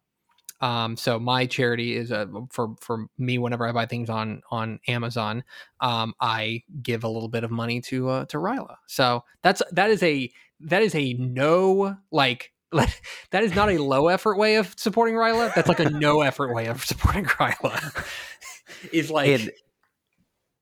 Um, 0.61 0.97
so 0.97 1.19
my 1.19 1.47
charity 1.47 1.95
is 1.95 2.11
uh, 2.11 2.27
for 2.51 2.75
for 2.81 3.07
me 3.17 3.39
whenever 3.39 3.67
I 3.67 3.73
buy 3.73 3.87
things 3.87 4.11
on 4.11 4.43
on 4.51 4.81
Amazon, 4.89 5.45
um, 5.81 6.15
I 6.21 6.65
give 6.83 7.05
a 7.05 7.09
little 7.09 7.29
bit 7.29 7.45
of 7.45 7.51
money 7.51 7.81
to 7.83 8.09
uh, 8.09 8.25
to 8.27 8.39
Ryla. 8.39 8.77
So 8.87 9.25
that's 9.43 9.63
that 9.73 9.91
is 9.91 10.03
a 10.03 10.31
that 10.61 10.83
is 10.83 10.95
a 10.95 11.13
no 11.15 11.97
like 12.11 12.53
that 12.73 13.43
is 13.45 13.55
not 13.55 13.71
a 13.71 13.79
low 13.79 14.09
effort 14.09 14.37
way 14.37 14.57
of 14.57 14.75
supporting 14.77 15.15
Ryla. 15.15 15.55
That's 15.55 15.69
like 15.69 15.81
a 15.81 15.91
no 15.91 16.23
effort 16.23 16.53
way 16.53 16.67
of 16.67 16.85
supporting 16.85 17.25
Ryla. 17.25 18.05
is 18.93 19.11
like 19.11 19.29
And- 19.29 19.51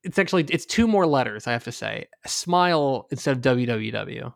it's 0.02 0.18
actually 0.18 0.44
it's 0.50 0.66
two 0.66 0.86
more 0.86 1.06
letters 1.06 1.46
I 1.46 1.52
have 1.52 1.64
to 1.64 1.72
say. 1.72 2.06
Smile 2.26 3.08
instead 3.10 3.36
of 3.36 3.42
www. 3.58 4.32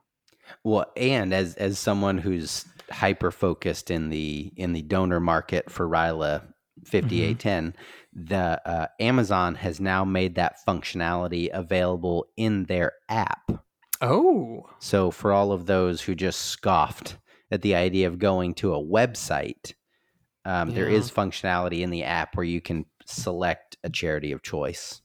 Well, 0.65 0.87
and 0.97 1.33
as 1.33 1.55
as 1.55 1.79
someone 1.79 2.19
who's 2.19 2.65
hyper 2.91 3.31
focused 3.31 3.91
in 3.91 4.11
the 4.11 4.53
in 4.57 4.73
the 4.73 4.83
donor 4.83 5.21
market 5.21 5.71
for 5.71 5.89
Ryla 5.89 6.43
5810, 6.87 7.75
the 8.13 8.61
uh, 8.69 8.87
Amazon 8.99 9.55
has 9.55 9.81
now 9.81 10.05
made 10.05 10.35
that 10.35 10.57
functionality 10.67 11.51
available 11.53 12.27
in 12.37 12.65
their 12.65 12.93
app. 13.09 13.51
Oh, 14.01 14.69
So 14.81 15.11
for 15.13 15.31
all 15.31 15.53
of 15.53 15.67
those 15.67 16.01
who 16.01 16.15
just 16.15 16.41
scoffed 16.47 17.17
at 17.51 17.63
the 17.63 17.75
idea 17.75 18.09
of 18.09 18.19
going 18.19 18.55
to 18.55 18.75
a 18.75 18.83
website, 18.83 19.75
um, 20.47 20.71
Yeah. 20.71 20.85
is 20.85 21.11
functionality 21.13 21.81
in 21.83 21.91
the 21.91 22.03
app 22.05 22.35
where 22.35 22.45
you 22.45 22.61
can 22.63 22.87
select 23.11 23.77
a 23.85 23.91
charity 23.91 24.33
of 24.33 24.43
choice. 24.43 25.01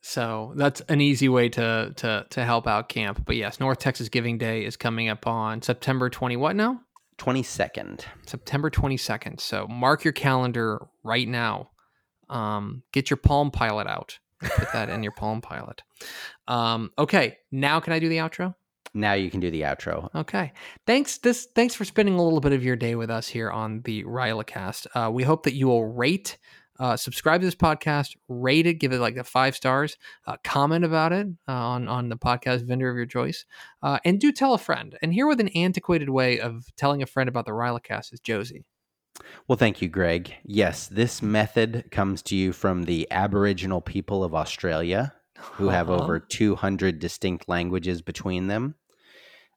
So 0.00 0.52
that's 0.56 0.80
an 0.82 1.00
easy 1.00 1.28
way 1.28 1.48
to 1.50 1.92
to 1.96 2.26
to 2.28 2.44
help 2.44 2.66
out 2.66 2.88
camp. 2.88 3.24
But 3.24 3.36
yes, 3.36 3.60
North 3.60 3.78
Texas 3.78 4.08
Giving 4.08 4.36
Day 4.36 4.64
is 4.64 4.76
coming 4.76 5.08
up 5.08 5.26
on 5.26 5.62
September 5.62 6.10
20 6.10 6.36
what 6.36 6.56
now? 6.56 6.80
22nd. 7.18 8.04
September 8.26 8.68
22nd. 8.68 9.40
So 9.40 9.68
mark 9.68 10.02
your 10.02 10.12
calendar 10.12 10.80
right 11.04 11.28
now. 11.28 11.70
Um, 12.28 12.82
get 12.92 13.10
your 13.10 13.16
Palm 13.16 13.52
Pilot 13.52 13.86
out. 13.86 14.18
Put 14.40 14.72
that 14.72 14.88
in 14.88 15.04
your 15.04 15.12
Palm 15.12 15.40
Pilot. 15.40 15.82
Um, 16.48 16.90
okay, 16.98 17.38
now 17.52 17.78
can 17.78 17.92
I 17.92 18.00
do 18.00 18.08
the 18.08 18.16
outro? 18.16 18.56
Now 18.94 19.14
you 19.14 19.30
can 19.30 19.40
do 19.40 19.50
the 19.50 19.62
outro. 19.62 20.14
Okay. 20.14 20.52
Thanks 20.86 21.18
this 21.18 21.48
thanks 21.54 21.74
for 21.74 21.84
spending 21.84 22.14
a 22.14 22.22
little 22.22 22.40
bit 22.40 22.52
of 22.52 22.64
your 22.64 22.76
day 22.76 22.94
with 22.94 23.10
us 23.10 23.28
here 23.28 23.50
on 23.50 23.80
the 23.82 24.04
Rylacast. 24.04 24.86
Uh, 24.94 25.10
we 25.10 25.22
hope 25.22 25.44
that 25.44 25.54
you 25.54 25.68
will 25.68 25.86
rate, 25.86 26.38
uh, 26.82 26.96
subscribe 26.96 27.40
to 27.40 27.46
this 27.46 27.54
podcast, 27.54 28.16
rate 28.28 28.66
it, 28.66 28.74
give 28.74 28.92
it 28.92 28.98
like 28.98 29.16
a 29.16 29.22
five 29.22 29.54
stars, 29.54 29.96
uh, 30.26 30.36
comment 30.42 30.84
about 30.84 31.12
it 31.12 31.28
uh, 31.46 31.52
on 31.52 31.86
on 31.86 32.08
the 32.08 32.16
podcast 32.16 32.66
vendor 32.66 32.90
of 32.90 32.96
your 32.96 33.06
choice, 33.06 33.44
uh, 33.84 34.00
and 34.04 34.20
do 34.20 34.32
tell 34.32 34.52
a 34.52 34.58
friend. 34.58 34.98
And 35.00 35.14
here 35.14 35.28
with 35.28 35.38
an 35.38 35.48
antiquated 35.50 36.10
way 36.10 36.40
of 36.40 36.66
telling 36.76 37.00
a 37.00 37.06
friend 37.06 37.28
about 37.28 37.46
the 37.46 37.52
Rylacast 37.52 38.12
is 38.12 38.18
Josie. 38.18 38.64
Well, 39.46 39.56
thank 39.56 39.80
you, 39.80 39.88
Greg. 39.88 40.34
Yes, 40.42 40.88
this 40.88 41.22
method 41.22 41.84
comes 41.92 42.20
to 42.22 42.34
you 42.34 42.52
from 42.52 42.82
the 42.82 43.06
Aboriginal 43.12 43.80
people 43.80 44.24
of 44.24 44.34
Australia, 44.34 45.14
who 45.38 45.68
have 45.68 45.88
Uh-huh. 45.88 46.02
over 46.02 46.18
200 46.18 46.98
distinct 46.98 47.48
languages 47.48 48.02
between 48.02 48.48
them. 48.48 48.74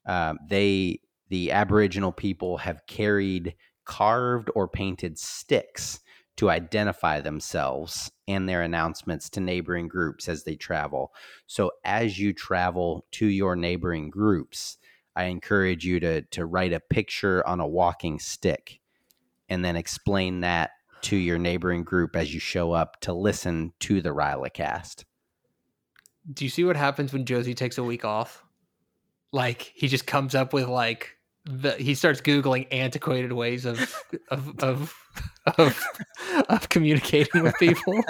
Um, 0.05 0.37
they, 0.47 0.99
the 1.29 1.51
Aboriginal 1.51 2.11
people, 2.11 2.57
have 2.57 2.85
carried 2.85 3.55
carved 3.83 4.51
or 4.53 4.67
painted 4.67 5.17
sticks 5.17 6.01
to 6.37 6.49
identify 6.49 7.21
themselves 7.21 8.11
and 8.27 8.47
their 8.47 8.61
announcements 8.61 9.29
to 9.29 9.39
neighboring 9.39 9.87
groups 9.87 10.27
as 10.27 10.43
they 10.43 10.55
travel. 10.55 11.13
So, 11.47 11.71
as 11.83 12.19
you 12.19 12.33
travel 12.33 13.05
to 13.13 13.25
your 13.25 13.55
neighboring 13.55 14.09
groups, 14.09 14.77
I 15.15 15.25
encourage 15.25 15.85
you 15.85 15.99
to 16.01 16.21
to 16.21 16.45
write 16.45 16.73
a 16.73 16.79
picture 16.79 17.45
on 17.47 17.59
a 17.59 17.67
walking 17.67 18.19
stick 18.19 18.79
and 19.49 19.63
then 19.63 19.75
explain 19.75 20.41
that 20.41 20.71
to 21.03 21.15
your 21.15 21.37
neighboring 21.37 21.83
group 21.83 22.15
as 22.15 22.33
you 22.33 22.39
show 22.39 22.71
up 22.71 22.99
to 23.01 23.13
listen 23.13 23.73
to 23.79 24.01
the 24.01 24.09
Rylacast. 24.09 25.03
Do 26.31 26.43
you 26.43 26.49
see 26.49 26.63
what 26.63 26.75
happens 26.75 27.13
when 27.13 27.25
Josie 27.25 27.53
takes 27.53 27.77
a 27.77 27.83
week 27.83 28.03
off? 28.03 28.43
Like 29.31 29.71
he 29.75 29.87
just 29.87 30.07
comes 30.07 30.33
up 30.33 30.51
with 30.51 30.67
like 30.67 31.14
the 31.45 31.71
he 31.73 31.93
starts 31.95 32.21
googling 32.21 32.67
antiquated 32.71 33.33
ways 33.33 33.65
of 33.65 33.95
of 34.29 34.59
of 34.59 34.95
of, 35.57 35.83
of 36.49 36.69
communicating 36.69 37.43
with 37.43 37.55
people. 37.59 38.03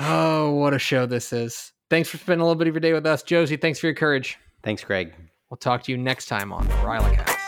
oh, 0.00 0.50
what 0.52 0.74
a 0.74 0.78
show 0.78 1.06
this 1.06 1.32
is. 1.32 1.72
Thanks 1.90 2.08
for 2.08 2.16
spending 2.16 2.40
a 2.40 2.44
little 2.44 2.58
bit 2.58 2.68
of 2.68 2.74
your 2.74 2.80
day 2.80 2.92
with 2.92 3.06
us. 3.06 3.22
Josie, 3.22 3.56
thanks 3.56 3.78
for 3.78 3.86
your 3.86 3.94
courage. 3.94 4.38
Thanks, 4.62 4.82
Greg. 4.82 5.14
We'll 5.50 5.58
talk 5.58 5.82
to 5.84 5.92
you 5.92 5.98
next 5.98 6.26
time 6.26 6.52
on 6.52 6.66
the. 6.82 7.41